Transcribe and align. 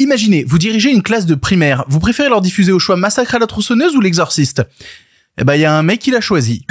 Imaginez, 0.00 0.44
vous 0.44 0.56
dirigez 0.56 0.90
une 0.90 1.02
classe 1.02 1.26
de 1.26 1.34
primaire, 1.34 1.84
vous 1.86 2.00
préférez 2.00 2.30
leur 2.30 2.40
diffuser 2.40 2.72
au 2.72 2.78
choix 2.78 2.96
Massacre 2.96 3.34
à 3.34 3.38
la 3.38 3.46
tronçonneuse 3.46 3.94
ou 3.94 4.00
L'Exorciste? 4.00 4.62
Eh 5.36 5.44
ben, 5.44 5.56
il 5.56 5.60
y 5.60 5.66
a 5.66 5.74
un 5.74 5.82
mec 5.82 6.00
qui 6.00 6.10
l'a 6.10 6.22
choisi. 6.22 6.64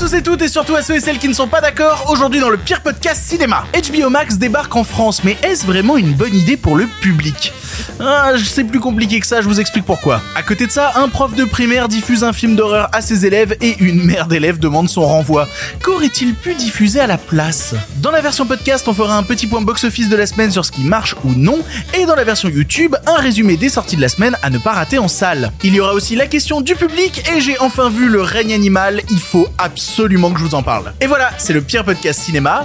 Tous 0.00 0.14
et 0.14 0.22
toutes 0.22 0.40
et 0.40 0.48
surtout 0.48 0.76
à 0.76 0.82
ceux 0.82 0.94
et 0.94 1.00
celles 1.00 1.18
qui 1.18 1.28
ne 1.28 1.34
sont 1.34 1.46
pas 1.46 1.60
d'accord. 1.60 2.06
Aujourd'hui 2.08 2.40
dans 2.40 2.48
le 2.48 2.56
pire 2.56 2.80
podcast 2.80 3.22
cinéma, 3.22 3.66
HBO 3.74 4.08
Max 4.08 4.38
débarque 4.38 4.74
en 4.74 4.82
France, 4.82 5.22
mais 5.24 5.36
est-ce 5.42 5.66
vraiment 5.66 5.98
une 5.98 6.14
bonne 6.14 6.34
idée 6.34 6.56
pour 6.56 6.74
le 6.74 6.86
public? 7.02 7.52
Ah, 8.00 8.32
c'est 8.42 8.64
plus 8.64 8.80
compliqué 8.80 9.20
que 9.20 9.26
ça, 9.26 9.42
je 9.42 9.46
vous 9.46 9.60
explique 9.60 9.84
pourquoi. 9.84 10.22
À 10.34 10.42
côté 10.42 10.66
de 10.66 10.72
ça, 10.72 10.92
un 10.96 11.08
prof 11.08 11.34
de 11.34 11.44
primaire 11.44 11.86
diffuse 11.86 12.24
un 12.24 12.32
film 12.32 12.56
d'horreur 12.56 12.88
à 12.92 13.02
ses 13.02 13.26
élèves 13.26 13.58
et 13.60 13.76
une 13.78 14.02
mère 14.02 14.26
d'élèves 14.26 14.58
demande 14.58 14.88
son 14.88 15.02
renvoi. 15.02 15.46
Qu'aurait-il 15.82 16.34
pu 16.34 16.54
diffuser 16.54 17.00
à 17.00 17.06
la 17.06 17.18
place? 17.18 17.74
Dans 17.96 18.10
la 18.10 18.22
version 18.22 18.46
podcast, 18.46 18.88
on 18.88 18.94
fera 18.94 19.18
un 19.18 19.22
petit 19.22 19.46
point 19.46 19.60
box-office 19.60 20.08
de 20.08 20.16
la 20.16 20.26
semaine 20.26 20.50
sur 20.50 20.64
ce 20.64 20.72
qui 20.72 20.82
marche 20.82 21.14
ou 21.24 21.34
non, 21.36 21.58
et 21.92 22.06
dans 22.06 22.14
la 22.14 22.24
version 22.24 22.48
YouTube, 22.48 22.96
un 23.06 23.16
résumé 23.16 23.58
des 23.58 23.68
sorties 23.68 23.96
de 23.96 24.00
la 24.00 24.08
semaine 24.08 24.38
à 24.42 24.48
ne 24.48 24.56
pas 24.56 24.72
rater 24.72 24.98
en 24.98 25.08
salle. 25.08 25.52
Il 25.62 25.74
y 25.74 25.80
aura 25.80 25.92
aussi 25.92 26.16
la 26.16 26.26
question 26.26 26.62
du 26.62 26.74
public, 26.74 27.22
et 27.34 27.42
j'ai 27.42 27.58
enfin 27.58 27.90
vu 27.90 28.08
le 28.08 28.22
règne 28.22 28.54
animal, 28.54 29.02
il 29.10 29.20
faut 29.20 29.46
absolument 29.58 29.89
que 29.96 30.38
je 30.38 30.44
vous 30.44 30.54
en 30.54 30.62
parle. 30.62 30.92
Et 31.00 31.06
voilà, 31.06 31.30
c'est 31.38 31.52
le 31.52 31.60
pire 31.62 31.84
podcast 31.84 32.20
cinéma, 32.20 32.64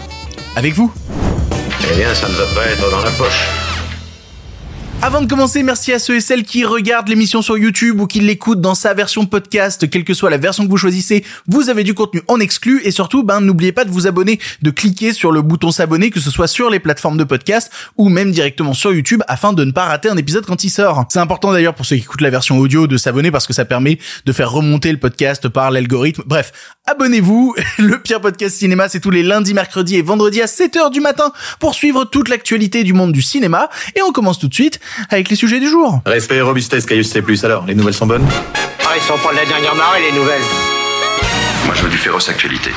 avec 0.55 0.73
vous. 0.73 0.93
Eh 1.91 1.95
bien, 1.95 2.13
ça 2.13 2.27
ne 2.27 2.33
va 2.33 2.45
pas 2.53 2.65
être 2.67 2.91
dans 2.91 3.01
la 3.01 3.11
poche. 3.11 3.47
Avant 5.01 5.21
de 5.21 5.27
commencer, 5.27 5.61
merci 5.61 5.93
à 5.93 5.99
ceux 5.99 6.15
et 6.15 6.21
celles 6.21 6.43
qui 6.43 6.65
regardent 6.65 7.09
l'émission 7.09 7.43
sur 7.43 7.59
YouTube 7.59 7.99
ou 7.99 8.07
qui 8.07 8.21
l'écoutent 8.21 8.61
dans 8.61 8.73
sa 8.73 8.95
version 8.95 9.27
podcast, 9.27 9.87
quelle 9.87 10.03
que 10.03 10.15
soit 10.15 10.31
la 10.31 10.37
version 10.37 10.65
que 10.65 10.69
vous 10.69 10.77
choisissez, 10.77 11.23
vous 11.47 11.69
avez 11.69 11.83
du 11.83 11.93
contenu 11.93 12.21
en 12.27 12.39
exclu 12.39 12.81
et 12.83 12.89
surtout, 12.89 13.21
ben, 13.21 13.39
n'oubliez 13.39 13.71
pas 13.71 13.85
de 13.85 13.91
vous 13.91 14.07
abonner, 14.07 14.39
de 14.63 14.71
cliquer 14.71 15.13
sur 15.13 15.31
le 15.31 15.43
bouton 15.43 15.69
s'abonner, 15.69 16.09
que 16.09 16.19
ce 16.19 16.31
soit 16.31 16.47
sur 16.47 16.71
les 16.71 16.79
plateformes 16.79 17.17
de 17.17 17.23
podcast 17.23 17.71
ou 17.97 18.09
même 18.09 18.31
directement 18.31 18.73
sur 18.73 18.93
YouTube 18.93 19.21
afin 19.27 19.53
de 19.53 19.63
ne 19.63 19.71
pas 19.71 19.85
rater 19.85 20.09
un 20.09 20.17
épisode 20.17 20.45
quand 20.45 20.63
il 20.63 20.71
sort. 20.71 21.05
C'est 21.09 21.19
important 21.19 21.51
d'ailleurs 21.51 21.75
pour 21.75 21.85
ceux 21.85 21.97
qui 21.97 22.01
écoutent 22.01 22.21
la 22.21 22.31
version 22.31 22.57
audio 22.57 22.87
de 22.87 22.97
s'abonner 22.97 23.29
parce 23.29 23.45
que 23.45 23.53
ça 23.53 23.65
permet 23.65 23.99
de 24.25 24.31
faire 24.31 24.49
remonter 24.49 24.91
le 24.91 24.97
podcast 24.97 25.49
par 25.49 25.69
l'algorithme. 25.69 26.23
Bref, 26.25 26.51
abonnez-vous. 26.87 27.55
Le 27.77 28.01
pire 28.01 28.21
podcast 28.21 28.57
cinéma, 28.57 28.89
c'est 28.89 28.99
tous 28.99 29.09
les 29.11 29.23
lundis, 29.23 29.53
mercredis 29.53 29.97
et 29.97 30.01
vendredis 30.01 30.41
à 30.41 30.45
7h 30.45 30.91
du 30.91 31.01
matin 31.01 31.31
pour 31.59 31.73
suivre 31.73 32.05
toute 32.05 32.29
l'actualité 32.29 32.83
du 32.83 32.93
monde 32.93 33.11
du 33.11 33.21
cinéma. 33.21 33.69
Et 33.95 34.01
on 34.01 34.11
commence 34.11 34.39
tout 34.39 34.47
de 34.47 34.53
suite 34.53 34.79
avec 35.09 35.29
les 35.29 35.35
sujets 35.35 35.59
du 35.59 35.67
jour. 35.67 36.01
Respect 36.05 36.37
et 36.37 36.41
robustesse, 36.41 36.85
Caius 36.85 37.09
C+. 37.09 37.23
Alors, 37.43 37.65
les 37.65 37.75
nouvelles 37.75 37.93
sont 37.93 38.07
bonnes? 38.07 38.27
Ah, 38.81 38.93
ils 38.95 39.01
sont 39.01 39.17
pas 39.17 39.31
de 39.31 39.37
la 39.37 39.45
dernière 39.45 39.75
marée, 39.75 40.01
les 40.11 40.17
nouvelles. 40.17 40.41
Moi, 41.65 41.75
je 41.75 41.83
veux 41.83 41.89
du 41.89 41.97
féroce 41.97 42.29
actualité. 42.29 42.71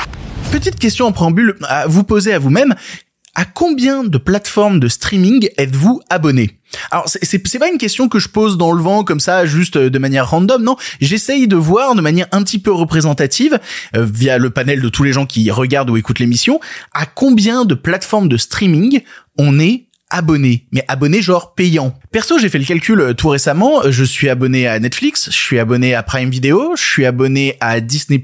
Petite 0.50 0.78
question 0.78 1.06
en 1.06 1.12
préambule 1.12 1.56
à 1.68 1.86
vous 1.86 2.04
poser 2.04 2.32
à 2.32 2.38
vous-même. 2.38 2.74
À 3.34 3.44
combien 3.44 4.02
de 4.02 4.18
plateformes 4.18 4.80
de 4.80 4.88
streaming 4.88 5.48
êtes-vous 5.58 6.00
abonné? 6.10 6.57
Alors 6.90 7.08
c'est 7.08 7.58
pas 7.58 7.68
une 7.68 7.78
question 7.78 8.08
que 8.08 8.18
je 8.18 8.28
pose 8.28 8.58
dans 8.58 8.72
le 8.72 8.82
vent 8.82 9.04
comme 9.04 9.20
ça 9.20 9.46
juste 9.46 9.78
de 9.78 9.98
manière 9.98 10.30
random 10.30 10.62
non. 10.62 10.76
J'essaye 11.00 11.48
de 11.48 11.56
voir 11.56 11.94
de 11.94 12.00
manière 12.00 12.26
un 12.32 12.42
petit 12.42 12.58
peu 12.58 12.72
représentative 12.72 13.58
euh, 13.96 14.04
via 14.04 14.38
le 14.38 14.50
panel 14.50 14.80
de 14.80 14.88
tous 14.88 15.02
les 15.02 15.12
gens 15.12 15.26
qui 15.26 15.50
regardent 15.50 15.90
ou 15.90 15.96
écoutent 15.96 16.18
l'émission 16.18 16.60
à 16.94 17.06
combien 17.06 17.64
de 17.64 17.74
plateformes 17.74 18.28
de 18.28 18.36
streaming 18.36 19.02
on 19.38 19.58
est 19.58 19.87
abonné, 20.10 20.64
mais 20.72 20.84
abonné 20.88 21.20
genre 21.20 21.54
payant. 21.54 21.94
Perso, 22.12 22.38
j'ai 22.38 22.48
fait 22.48 22.58
le 22.58 22.64
calcul 22.64 23.00
euh, 23.00 23.12
tout 23.12 23.28
récemment, 23.28 23.82
je 23.88 24.04
suis 24.04 24.30
abonné 24.30 24.66
à 24.66 24.78
Netflix, 24.78 25.28
je 25.30 25.36
suis 25.36 25.58
abonné 25.58 25.94
à 25.94 26.02
Prime 26.02 26.30
Video, 26.30 26.74
je 26.76 26.82
suis 26.82 27.04
abonné 27.04 27.56
à 27.60 27.80
Disney+, 27.80 28.22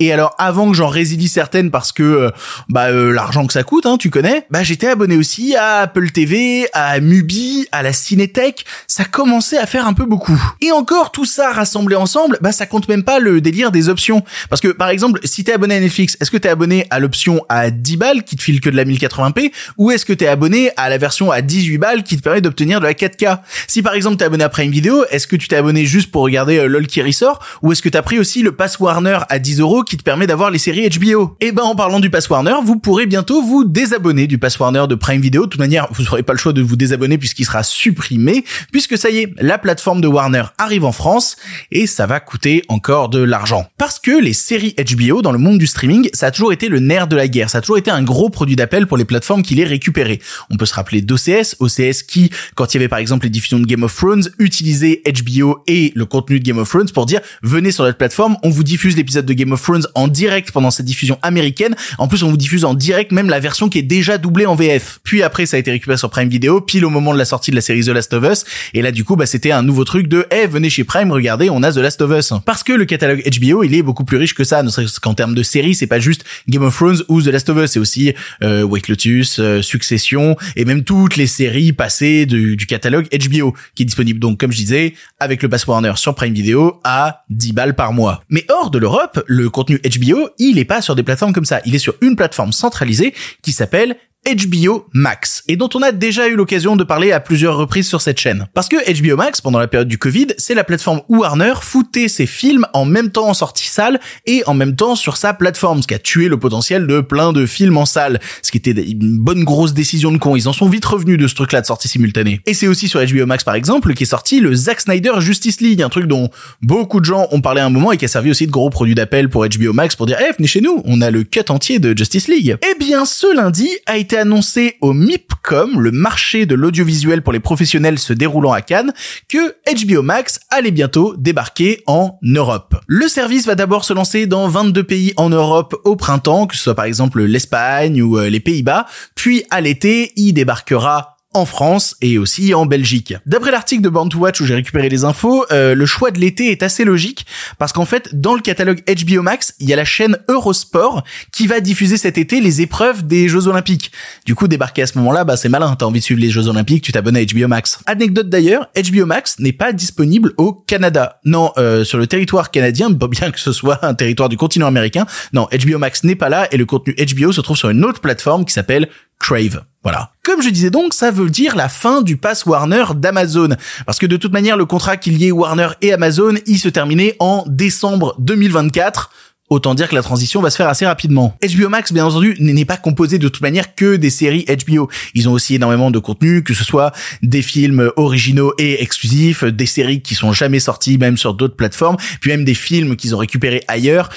et 0.00 0.12
alors 0.12 0.34
avant 0.38 0.70
que 0.70 0.76
j'en 0.76 0.88
résilie 0.88 1.28
certaines 1.28 1.70
parce 1.70 1.92
que 1.92 2.02
euh, 2.02 2.30
bah 2.68 2.86
euh, 2.86 3.12
l'argent 3.12 3.46
que 3.46 3.52
ça 3.52 3.62
coûte, 3.62 3.84
hein, 3.84 3.98
tu 3.98 4.08
connais, 4.08 4.46
bah 4.50 4.62
j'étais 4.62 4.88
abonné 4.88 5.16
aussi 5.16 5.54
à 5.56 5.80
Apple 5.80 6.10
TV, 6.10 6.66
à 6.72 6.98
Mubi, 7.00 7.66
à 7.72 7.82
la 7.82 7.92
Cinétech, 7.92 8.64
ça 8.86 9.04
commençait 9.04 9.58
à 9.58 9.66
faire 9.66 9.86
un 9.86 9.92
peu 9.92 10.06
beaucoup. 10.06 10.40
Et 10.62 10.72
encore 10.72 11.12
tout 11.12 11.26
ça 11.26 11.52
rassemblé 11.52 11.96
ensemble, 11.96 12.38
bah 12.40 12.52
ça 12.52 12.64
compte 12.64 12.88
même 12.88 13.04
pas 13.04 13.18
le 13.18 13.42
délire 13.42 13.72
des 13.72 13.90
options, 13.90 14.24
parce 14.48 14.62
que 14.62 14.68
par 14.68 14.88
exemple, 14.88 15.20
si 15.24 15.44
t'es 15.44 15.52
abonné 15.52 15.76
à 15.76 15.80
Netflix, 15.80 16.16
est-ce 16.20 16.30
que 16.30 16.38
t'es 16.38 16.48
abonné 16.48 16.86
à 16.88 16.98
l'option 16.98 17.44
à 17.50 17.70
10 17.70 17.96
balles 17.98 18.24
qui 18.24 18.36
te 18.36 18.42
file 18.42 18.62
que 18.62 18.70
de 18.70 18.76
la 18.76 18.84
1080p, 18.84 19.52
ou 19.76 19.90
est-ce 19.90 20.06
que 20.06 20.14
t'es 20.14 20.26
abonné 20.26 20.70
à 20.76 20.88
la 20.88 20.93
version 20.98 21.30
à 21.30 21.42
18 21.42 21.78
balles 21.78 22.02
qui 22.02 22.16
te 22.16 22.22
permet 22.22 22.40
d'obtenir 22.40 22.80
de 22.80 22.86
la 22.86 22.94
4K. 22.94 23.40
Si 23.66 23.82
par 23.82 23.94
exemple 23.94 24.16
t'es 24.16 24.24
abonné 24.24 24.44
à 24.44 24.48
Prime 24.48 24.70
Video, 24.70 25.04
est-ce 25.10 25.26
que 25.26 25.36
tu 25.36 25.48
t'es 25.48 25.56
abonné 25.56 25.84
juste 25.84 26.10
pour 26.10 26.22
regarder 26.22 26.58
euh, 26.58 26.66
LOL 26.66 26.86
qui 26.86 27.02
ressort 27.02 27.40
ou 27.62 27.72
est-ce 27.72 27.82
que 27.82 27.88
t'as 27.88 28.02
pris 28.02 28.18
aussi 28.18 28.42
le 28.42 28.52
Pass 28.52 28.78
Warner 28.78 29.18
à 29.28 29.38
10 29.38 29.60
euros 29.60 29.82
qui 29.82 29.96
te 29.96 30.02
permet 30.02 30.26
d'avoir 30.26 30.50
les 30.50 30.58
séries 30.58 30.88
HBO 30.88 31.36
Et 31.40 31.52
ben 31.52 31.62
en 31.62 31.74
parlant 31.74 32.00
du 32.00 32.10
Pass 32.10 32.28
Warner, 32.28 32.56
vous 32.64 32.78
pourrez 32.78 33.06
bientôt 33.06 33.42
vous 33.42 33.64
désabonner 33.64 34.26
du 34.26 34.38
Pass 34.38 34.58
Warner 34.58 34.84
de 34.88 34.94
Prime 34.94 35.20
Video. 35.20 35.46
De 35.46 35.50
toute 35.50 35.60
manière, 35.60 35.88
vous 35.92 36.04
n'aurez 36.04 36.22
pas 36.22 36.32
le 36.32 36.38
choix 36.38 36.52
de 36.52 36.62
vous 36.62 36.76
désabonner 36.76 37.18
puisqu'il 37.18 37.44
sera 37.44 37.62
supprimé 37.62 38.44
puisque 38.72 38.98
ça 38.98 39.10
y 39.10 39.18
est, 39.18 39.34
la 39.38 39.58
plateforme 39.58 40.00
de 40.00 40.08
Warner 40.08 40.44
arrive 40.58 40.84
en 40.84 40.92
France 40.92 41.36
et 41.70 41.86
ça 41.86 42.06
va 42.06 42.20
coûter 42.20 42.62
encore 42.68 43.08
de 43.08 43.22
l'argent. 43.22 43.66
Parce 43.78 43.98
que 43.98 44.20
les 44.20 44.32
séries 44.32 44.74
HBO 44.78 45.22
dans 45.22 45.32
le 45.32 45.38
monde 45.38 45.58
du 45.58 45.66
streaming, 45.66 46.08
ça 46.12 46.26
a 46.26 46.30
toujours 46.30 46.52
été 46.52 46.68
le 46.68 46.80
nerf 46.80 47.06
de 47.06 47.16
la 47.16 47.28
guerre, 47.28 47.50
ça 47.50 47.58
a 47.58 47.60
toujours 47.60 47.78
été 47.78 47.90
un 47.90 48.02
gros 48.02 48.30
produit 48.30 48.56
d'appel 48.56 48.86
pour 48.86 48.96
les 48.96 49.04
plateformes 49.04 49.42
qui 49.42 49.54
les 49.54 49.64
récupéraient. 49.64 50.20
On 50.50 50.56
peut 50.56 50.66
se 50.66 50.74
rappeler 50.74 50.83
d'OCS, 50.92 51.56
OCS 51.60 52.02
qui, 52.06 52.30
quand 52.54 52.72
il 52.72 52.76
y 52.76 52.80
avait 52.80 52.88
par 52.88 52.98
exemple 52.98 53.24
les 53.26 53.30
diffusions 53.30 53.58
de 53.58 53.66
Game 53.66 53.82
of 53.82 53.94
Thrones, 53.94 54.24
utilisait 54.38 55.02
HBO 55.06 55.62
et 55.66 55.92
le 55.94 56.04
contenu 56.06 56.40
de 56.40 56.44
Game 56.44 56.58
of 56.58 56.68
Thrones 56.68 56.90
pour 56.90 57.06
dire 57.06 57.20
venez 57.42 57.70
sur 57.70 57.84
notre 57.84 57.98
plateforme, 57.98 58.36
on 58.42 58.50
vous 58.50 58.64
diffuse 58.64 58.96
l'épisode 58.96 59.26
de 59.26 59.32
Game 59.32 59.52
of 59.52 59.62
Thrones 59.62 59.86
en 59.94 60.08
direct 60.08 60.52
pendant 60.52 60.70
cette 60.70 60.86
diffusion 60.86 61.18
américaine. 61.22 61.76
En 61.98 62.08
plus, 62.08 62.22
on 62.22 62.30
vous 62.30 62.36
diffuse 62.36 62.64
en 62.64 62.74
direct 62.74 63.12
même 63.12 63.28
la 63.28 63.40
version 63.40 63.68
qui 63.68 63.78
est 63.78 63.82
déjà 63.82 64.18
doublée 64.18 64.46
en 64.46 64.54
VF. 64.54 65.00
Puis 65.02 65.22
après, 65.22 65.46
ça 65.46 65.56
a 65.56 65.60
été 65.60 65.70
récupéré 65.70 65.96
sur 65.96 66.10
Prime 66.10 66.28
Video, 66.28 66.60
pile 66.60 66.84
au 66.84 66.90
moment 66.90 67.12
de 67.12 67.18
la 67.18 67.24
sortie 67.24 67.50
de 67.50 67.56
la 67.56 67.62
série 67.62 67.84
The 67.84 67.88
Last 67.88 68.12
of 68.12 68.24
Us. 68.24 68.44
Et 68.72 68.82
là, 68.82 68.90
du 68.90 69.04
coup, 69.04 69.16
bah, 69.16 69.26
c'était 69.26 69.52
un 69.52 69.62
nouveau 69.62 69.84
truc 69.84 70.08
de, 70.08 70.26
eh, 70.30 70.46
venez 70.46 70.70
chez 70.70 70.84
Prime, 70.84 71.10
regardez, 71.12 71.50
on 71.50 71.62
a 71.62 71.72
The 71.72 71.78
Last 71.78 72.00
of 72.02 72.10
Us. 72.10 72.32
Parce 72.44 72.62
que 72.62 72.72
le 72.72 72.84
catalogue 72.84 73.22
HBO, 73.24 73.62
il 73.62 73.74
est 73.74 73.82
beaucoup 73.82 74.04
plus 74.04 74.16
riche 74.16 74.34
que 74.34 74.44
ça, 74.44 74.62
ne 74.62 74.68
serait-ce 74.68 75.00
qu'en 75.00 75.14
termes 75.14 75.34
de 75.34 75.42
séries, 75.42 75.74
c'est 75.74 75.86
pas 75.86 76.00
juste 76.00 76.24
Game 76.48 76.62
of 76.62 76.74
Thrones 76.74 77.02
ou 77.08 77.22
The 77.22 77.26
Last 77.26 77.48
of 77.48 77.58
Us, 77.58 77.72
c'est 77.72 77.78
aussi 77.78 78.12
euh, 78.42 78.62
White 78.62 78.88
Lotus, 78.88 79.38
euh, 79.38 79.62
Succession, 79.62 80.36
et 80.56 80.64
même 80.64 80.73
toutes 80.82 81.16
les 81.16 81.26
séries 81.26 81.72
passées 81.72 82.26
du, 82.26 82.56
catalogue 82.66 83.06
HBO, 83.10 83.54
qui 83.74 83.82
est 83.82 83.86
disponible 83.86 84.18
donc, 84.18 84.40
comme 84.40 84.50
je 84.50 84.56
disais, 84.56 84.94
avec 85.20 85.42
le 85.42 85.48
Pass 85.48 85.66
Warner 85.66 85.92
sur 85.96 86.14
Prime 86.14 86.34
Video 86.34 86.80
à 86.82 87.22
10 87.30 87.52
balles 87.52 87.76
par 87.76 87.92
mois. 87.92 88.22
Mais 88.28 88.44
hors 88.48 88.70
de 88.70 88.78
l'Europe, 88.78 89.22
le 89.26 89.50
contenu 89.50 89.78
HBO, 89.78 90.30
il 90.38 90.58
est 90.58 90.64
pas 90.64 90.80
sur 90.80 90.94
des 90.94 91.02
plateformes 91.02 91.32
comme 91.32 91.44
ça. 91.44 91.60
Il 91.66 91.74
est 91.74 91.78
sur 91.78 91.94
une 92.00 92.16
plateforme 92.16 92.52
centralisée 92.52 93.14
qui 93.42 93.52
s'appelle 93.52 93.96
HBO 94.26 94.86
Max, 94.92 95.42
et 95.48 95.56
dont 95.56 95.68
on 95.74 95.82
a 95.82 95.92
déjà 95.92 96.28
eu 96.28 96.34
l'occasion 96.34 96.76
de 96.76 96.84
parler 96.84 97.12
à 97.12 97.20
plusieurs 97.20 97.56
reprises 97.56 97.88
sur 97.88 98.00
cette 98.00 98.18
chaîne. 98.18 98.46
Parce 98.54 98.68
que 98.68 98.76
HBO 98.76 99.16
Max, 99.16 99.40
pendant 99.40 99.58
la 99.58 99.68
période 99.68 99.88
du 99.88 99.98
Covid, 99.98 100.28
c'est 100.38 100.54
la 100.54 100.64
plateforme 100.64 101.02
où 101.08 101.18
Warner 101.18 101.54
foutait 101.60 102.08
ses 102.08 102.26
films 102.26 102.66
en 102.72 102.84
même 102.84 103.10
temps 103.10 103.28
en 103.28 103.34
sortie 103.34 103.68
salle 103.68 104.00
et 104.26 104.42
en 104.46 104.54
même 104.54 104.76
temps 104.76 104.94
sur 104.94 105.16
sa 105.16 105.34
plateforme, 105.34 105.82
ce 105.82 105.86
qui 105.86 105.94
a 105.94 105.98
tué 105.98 106.28
le 106.28 106.38
potentiel 106.38 106.86
de 106.86 107.00
plein 107.00 107.32
de 107.32 107.44
films 107.44 107.76
en 107.76 107.84
salle, 107.84 108.20
ce 108.42 108.50
qui 108.50 108.58
était 108.58 108.70
une 108.70 109.18
bonne 109.18 109.44
grosse 109.44 109.74
décision 109.74 110.10
de 110.10 110.18
con. 110.18 110.36
Ils 110.36 110.48
en 110.48 110.52
sont 110.52 110.68
vite 110.68 110.84
revenus 110.84 111.18
de 111.18 111.28
ce 111.28 111.34
truc-là 111.34 111.60
de 111.60 111.66
sortie 111.66 111.88
simultanée. 111.88 112.40
Et 112.46 112.54
c'est 112.54 112.66
aussi 112.66 112.88
sur 112.88 113.04
HBO 113.04 113.26
Max 113.26 113.44
par 113.44 113.54
exemple 113.54 113.92
qui 113.94 114.04
est 114.04 114.06
sorti 114.06 114.40
le 114.40 114.54
Zack 114.54 114.80
Snyder 114.80 115.12
Justice 115.20 115.60
League, 115.60 115.82
un 115.82 115.88
truc 115.90 116.06
dont 116.06 116.30
beaucoup 116.62 117.00
de 117.00 117.04
gens 117.04 117.28
ont 117.30 117.40
parlé 117.40 117.60
à 117.60 117.66
un 117.66 117.70
moment 117.70 117.92
et 117.92 117.98
qui 117.98 118.06
a 118.06 118.08
servi 118.08 118.30
aussi 118.30 118.46
de 118.46 118.52
gros 118.52 118.70
produit 118.70 118.94
d'appel 118.94 119.28
pour 119.28 119.46
HBO 119.46 119.72
Max 119.72 119.96
pour 119.96 120.06
dire 120.06 120.16
eh 120.20 120.32
venez 120.36 120.48
chez 120.48 120.60
nous, 120.60 120.82
on 120.84 121.00
a 121.02 121.10
le 121.10 121.24
cut 121.24 121.50
entier 121.50 121.78
de 121.78 121.96
Justice 121.96 122.28
League. 122.28 122.56
Eh 122.62 122.78
bien 122.78 123.04
ce 123.04 123.34
lundi 123.34 123.68
a 123.86 123.96
été 123.96 124.13
annoncé 124.16 124.76
au 124.80 124.92
MIPCOM, 124.92 125.80
le 125.80 125.90
marché 125.90 126.46
de 126.46 126.54
l'audiovisuel 126.54 127.22
pour 127.22 127.32
les 127.32 127.40
professionnels 127.40 127.98
se 127.98 128.12
déroulant 128.12 128.52
à 128.52 128.60
Cannes, 128.60 128.92
que 129.28 129.54
HBO 129.72 130.02
Max 130.02 130.40
allait 130.50 130.70
bientôt 130.70 131.14
débarquer 131.16 131.82
en 131.86 132.18
Europe. 132.22 132.76
Le 132.86 133.08
service 133.08 133.46
va 133.46 133.54
d'abord 133.54 133.84
se 133.84 133.92
lancer 133.92 134.26
dans 134.26 134.48
22 134.48 134.84
pays 134.84 135.12
en 135.16 135.30
Europe 135.30 135.74
au 135.84 135.96
printemps, 135.96 136.46
que 136.46 136.56
ce 136.56 136.62
soit 136.62 136.74
par 136.74 136.84
exemple 136.84 137.22
l'Espagne 137.22 138.02
ou 138.02 138.18
euh, 138.18 138.28
les 138.28 138.40
Pays-Bas, 138.40 138.86
puis 139.14 139.44
à 139.50 139.60
l'été, 139.60 140.12
il 140.16 140.32
débarquera 140.32 141.13
en 141.34 141.44
France 141.44 141.96
et 142.00 142.18
aussi 142.18 142.54
en 142.54 142.66
Belgique. 142.66 143.14
D'après 143.26 143.50
l'article 143.50 143.82
de 143.82 143.88
Born 143.88 144.08
to 144.08 144.18
Watch 144.18 144.40
où 144.40 144.46
j'ai 144.46 144.54
récupéré 144.54 144.88
les 144.88 145.04
infos, 145.04 145.44
euh, 145.52 145.74
le 145.74 145.86
choix 145.86 146.10
de 146.10 146.18
l'été 146.18 146.50
est 146.50 146.62
assez 146.62 146.84
logique 146.84 147.26
parce 147.58 147.72
qu'en 147.72 147.84
fait, 147.84 148.18
dans 148.18 148.34
le 148.34 148.40
catalogue 148.40 148.82
HBO 148.86 149.22
Max, 149.22 149.54
il 149.58 149.68
y 149.68 149.72
a 149.72 149.76
la 149.76 149.84
chaîne 149.84 150.18
Eurosport 150.28 151.02
qui 151.32 151.46
va 151.46 151.60
diffuser 151.60 151.96
cet 151.96 152.18
été 152.18 152.40
les 152.40 152.62
épreuves 152.62 153.06
des 153.06 153.28
Jeux 153.28 153.48
Olympiques. 153.48 153.92
Du 154.24 154.34
coup, 154.34 154.48
débarquer 154.48 154.82
à 154.82 154.86
ce 154.86 154.96
moment-là, 154.98 155.24
bah 155.24 155.36
c'est 155.36 155.48
malin. 155.48 155.74
T'as 155.76 155.86
envie 155.86 156.00
de 156.00 156.04
suivre 156.04 156.20
les 156.20 156.30
Jeux 156.30 156.48
Olympiques, 156.48 156.82
tu 156.82 156.92
t'abonnes 156.92 157.16
à 157.16 157.24
HBO 157.24 157.48
Max. 157.48 157.80
Anecdote 157.86 158.28
d'ailleurs, 158.28 158.70
HBO 158.76 159.06
Max 159.06 159.38
n'est 159.38 159.52
pas 159.52 159.72
disponible 159.72 160.32
au 160.36 160.52
Canada. 160.52 161.20
Non, 161.24 161.52
euh, 161.58 161.84
sur 161.84 161.98
le 161.98 162.06
territoire 162.06 162.50
canadien, 162.50 162.90
bien 163.10 163.30
que 163.30 163.40
ce 163.40 163.52
soit 163.52 163.84
un 163.84 163.94
territoire 163.94 164.28
du 164.28 164.36
continent 164.36 164.66
américain. 164.66 165.06
Non, 165.32 165.48
HBO 165.52 165.78
Max 165.78 166.04
n'est 166.04 166.14
pas 166.14 166.28
là 166.28 166.48
et 166.52 166.56
le 166.56 166.66
contenu 166.66 166.94
HBO 166.94 167.32
se 167.32 167.40
trouve 167.40 167.56
sur 167.56 167.70
une 167.70 167.84
autre 167.84 168.00
plateforme 168.00 168.44
qui 168.44 168.52
s'appelle 168.52 168.88
Crave. 169.18 169.64
Voilà. 169.82 170.13
Comme 170.34 170.42
je 170.42 170.50
disais 170.50 170.70
donc, 170.70 170.94
ça 170.94 171.12
veut 171.12 171.30
dire 171.30 171.54
la 171.54 171.68
fin 171.68 172.02
du 172.02 172.16
pass 172.16 172.44
Warner 172.44 172.86
d'Amazon. 172.96 173.50
Parce 173.86 174.00
que 174.00 174.06
de 174.06 174.16
toute 174.16 174.32
manière, 174.32 174.56
le 174.56 174.66
contrat 174.66 174.96
qu'il 174.96 175.16
y 175.16 175.28
ait 175.28 175.30
Warner 175.30 175.68
et 175.80 175.92
Amazon, 175.92 176.34
il 176.48 176.58
se 176.58 176.68
terminait 176.68 177.14
en 177.20 177.44
décembre 177.46 178.16
2024 178.18 179.10
Autant 179.50 179.74
dire 179.74 179.90
que 179.90 179.94
la 179.94 180.02
transition 180.02 180.40
va 180.40 180.48
se 180.48 180.56
faire 180.56 180.70
assez 180.70 180.86
rapidement. 180.86 181.36
HBO 181.42 181.68
Max, 181.68 181.92
bien 181.92 182.06
entendu, 182.06 182.34
n'est 182.40 182.64
pas 182.64 182.78
composé 182.78 183.18
de 183.18 183.28
toute 183.28 183.42
manière 183.42 183.74
que 183.74 183.96
des 183.96 184.08
séries 184.08 184.46
HBO. 184.46 184.88
Ils 185.14 185.28
ont 185.28 185.32
aussi 185.32 185.54
énormément 185.54 185.90
de 185.90 185.98
contenu, 185.98 186.42
que 186.42 186.54
ce 186.54 186.64
soit 186.64 186.92
des 187.22 187.42
films 187.42 187.92
originaux 187.96 188.54
et 188.56 188.82
exclusifs, 188.82 189.44
des 189.44 189.66
séries 189.66 190.00
qui 190.00 190.14
sont 190.14 190.32
jamais 190.32 190.60
sorties 190.60 190.96
même 190.96 191.18
sur 191.18 191.34
d'autres 191.34 191.56
plateformes, 191.56 191.98
puis 192.22 192.30
même 192.30 192.46
des 192.46 192.54
films 192.54 192.96
qu'ils 192.96 193.14
ont 193.14 193.18
récupérés 193.18 193.62
ailleurs. 193.68 194.08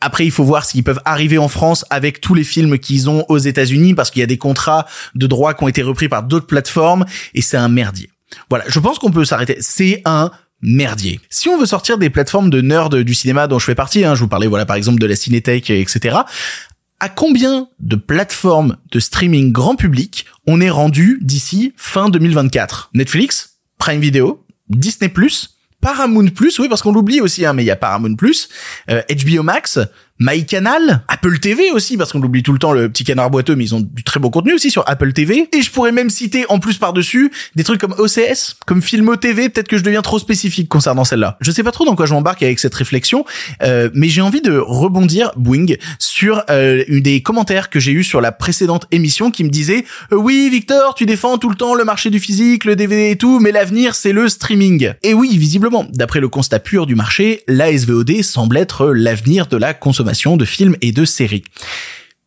Après, 0.00 0.24
il 0.24 0.30
faut 0.30 0.44
voir 0.44 0.64
s'ils 0.64 0.84
peuvent 0.84 1.00
arriver 1.04 1.38
en 1.38 1.48
France 1.48 1.84
avec 1.90 2.20
tous 2.20 2.34
les 2.34 2.44
films 2.44 2.78
qu'ils 2.78 3.10
ont 3.10 3.24
aux 3.28 3.38
États-Unis, 3.38 3.94
parce 3.94 4.10
qu'il 4.10 4.20
y 4.20 4.22
a 4.22 4.26
des 4.26 4.38
contrats 4.38 4.86
de 5.14 5.26
droits 5.26 5.54
qui 5.54 5.64
ont 5.64 5.68
été 5.68 5.82
repris 5.82 6.08
par 6.08 6.22
d'autres 6.22 6.46
plateformes, 6.46 7.04
et 7.34 7.42
c'est 7.42 7.56
un 7.56 7.68
merdier. 7.68 8.10
Voilà, 8.48 8.64
je 8.68 8.78
pense 8.78 8.98
qu'on 8.98 9.10
peut 9.10 9.24
s'arrêter. 9.24 9.56
C'est 9.60 10.02
un 10.04 10.30
merdier. 10.60 11.20
Si 11.30 11.48
on 11.48 11.58
veut 11.58 11.66
sortir 11.66 11.98
des 11.98 12.10
plateformes 12.10 12.50
de 12.50 12.60
nerds 12.60 12.90
du 12.90 13.14
cinéma 13.14 13.46
dont 13.46 13.58
je 13.58 13.64
fais 13.64 13.74
partie, 13.74 14.04
hein, 14.04 14.14
je 14.14 14.20
vous 14.20 14.28
parlais 14.28 14.46
voilà 14.46 14.66
par 14.66 14.76
exemple 14.76 15.00
de 15.00 15.06
la 15.06 15.16
Cinétech, 15.16 15.70
etc. 15.70 16.18
À 17.00 17.08
combien 17.08 17.68
de 17.78 17.96
plateformes 17.96 18.76
de 18.90 18.98
streaming 18.98 19.52
grand 19.52 19.76
public 19.76 20.26
on 20.46 20.60
est 20.60 20.70
rendu 20.70 21.18
d'ici 21.22 21.72
fin 21.76 22.08
2024 22.08 22.90
Netflix, 22.94 23.58
Prime 23.78 24.00
Video, 24.00 24.44
Disney+, 24.68 25.12
Paramount+, 25.80 26.28
oui 26.58 26.68
parce 26.68 26.82
qu'on 26.82 26.92
l'oublie 26.92 27.20
aussi, 27.20 27.46
hein, 27.46 27.52
mais 27.52 27.62
il 27.62 27.66
y 27.66 27.70
a 27.70 27.76
Paramount+, 27.76 28.16
euh, 28.90 29.02
HBO 29.08 29.42
Max, 29.42 29.78
MyCanal, 30.20 31.02
Apple 31.06 31.38
TV 31.38 31.70
aussi, 31.70 31.96
parce 31.96 32.12
qu'on 32.12 32.22
oublie 32.22 32.42
tout 32.42 32.52
le 32.52 32.58
temps 32.58 32.72
le 32.72 32.88
petit 32.88 33.04
canard 33.04 33.30
boiteux, 33.30 33.54
mais 33.54 33.64
ils 33.64 33.74
ont 33.74 33.80
du 33.80 34.02
très 34.02 34.18
beau 34.18 34.30
contenu 34.30 34.52
aussi 34.52 34.70
sur 34.70 34.82
Apple 34.88 35.12
TV. 35.12 35.48
Et 35.52 35.62
je 35.62 35.70
pourrais 35.70 35.92
même 35.92 36.10
citer 36.10 36.44
en 36.48 36.58
plus 36.58 36.78
par-dessus 36.78 37.30
des 37.54 37.62
trucs 37.62 37.80
comme 37.80 37.94
OCS, 37.98 38.56
comme 38.66 38.82
Filmo 38.82 39.14
TV, 39.14 39.48
peut-être 39.48 39.68
que 39.68 39.78
je 39.78 39.84
deviens 39.84 40.02
trop 40.02 40.18
spécifique 40.18 40.68
concernant 40.68 41.04
celle-là. 41.04 41.36
Je 41.40 41.50
sais 41.52 41.62
pas 41.62 41.70
trop 41.70 41.84
dans 41.84 41.94
quoi 41.94 42.06
je 42.06 42.14
m'embarque 42.14 42.42
avec 42.42 42.58
cette 42.58 42.74
réflexion, 42.74 43.24
euh, 43.62 43.90
mais 43.94 44.08
j'ai 44.08 44.20
envie 44.20 44.40
de 44.40 44.58
rebondir, 44.58 45.30
Boing, 45.36 45.66
sur 46.00 46.42
euh, 46.50 46.82
une 46.88 47.00
des 47.00 47.22
commentaires 47.22 47.70
que 47.70 47.78
j'ai 47.78 47.92
eu 47.92 48.02
sur 48.02 48.20
la 48.20 48.32
précédente 48.32 48.86
émission 48.90 49.30
qui 49.30 49.44
me 49.44 49.50
disait 49.50 49.84
euh, 50.12 50.16
Oui, 50.16 50.48
Victor, 50.50 50.94
tu 50.96 51.06
défends 51.06 51.38
tout 51.38 51.48
le 51.48 51.56
temps 51.56 51.74
le 51.74 51.84
marché 51.84 52.10
du 52.10 52.18
physique, 52.18 52.64
le 52.64 52.74
DVD 52.74 53.10
et 53.10 53.16
tout, 53.16 53.38
mais 53.38 53.52
l'avenir, 53.52 53.94
c'est 53.94 54.12
le 54.12 54.28
streaming.» 54.28 54.94
Et 55.04 55.14
oui, 55.14 55.36
visiblement, 55.38 55.86
d'après 55.92 56.18
le 56.18 56.28
constat 56.28 56.58
pur 56.58 56.86
du 56.86 56.96
marché, 56.96 57.44
la 57.46 57.76
SVOD 57.76 58.22
semble 58.22 58.56
être 58.56 58.88
l'avenir 58.88 59.46
de 59.46 59.56
la 59.56 59.74
consommation 59.74 60.07
de 60.36 60.44
films 60.44 60.76
et 60.80 60.92
de 60.92 61.04
séries. 61.04 61.44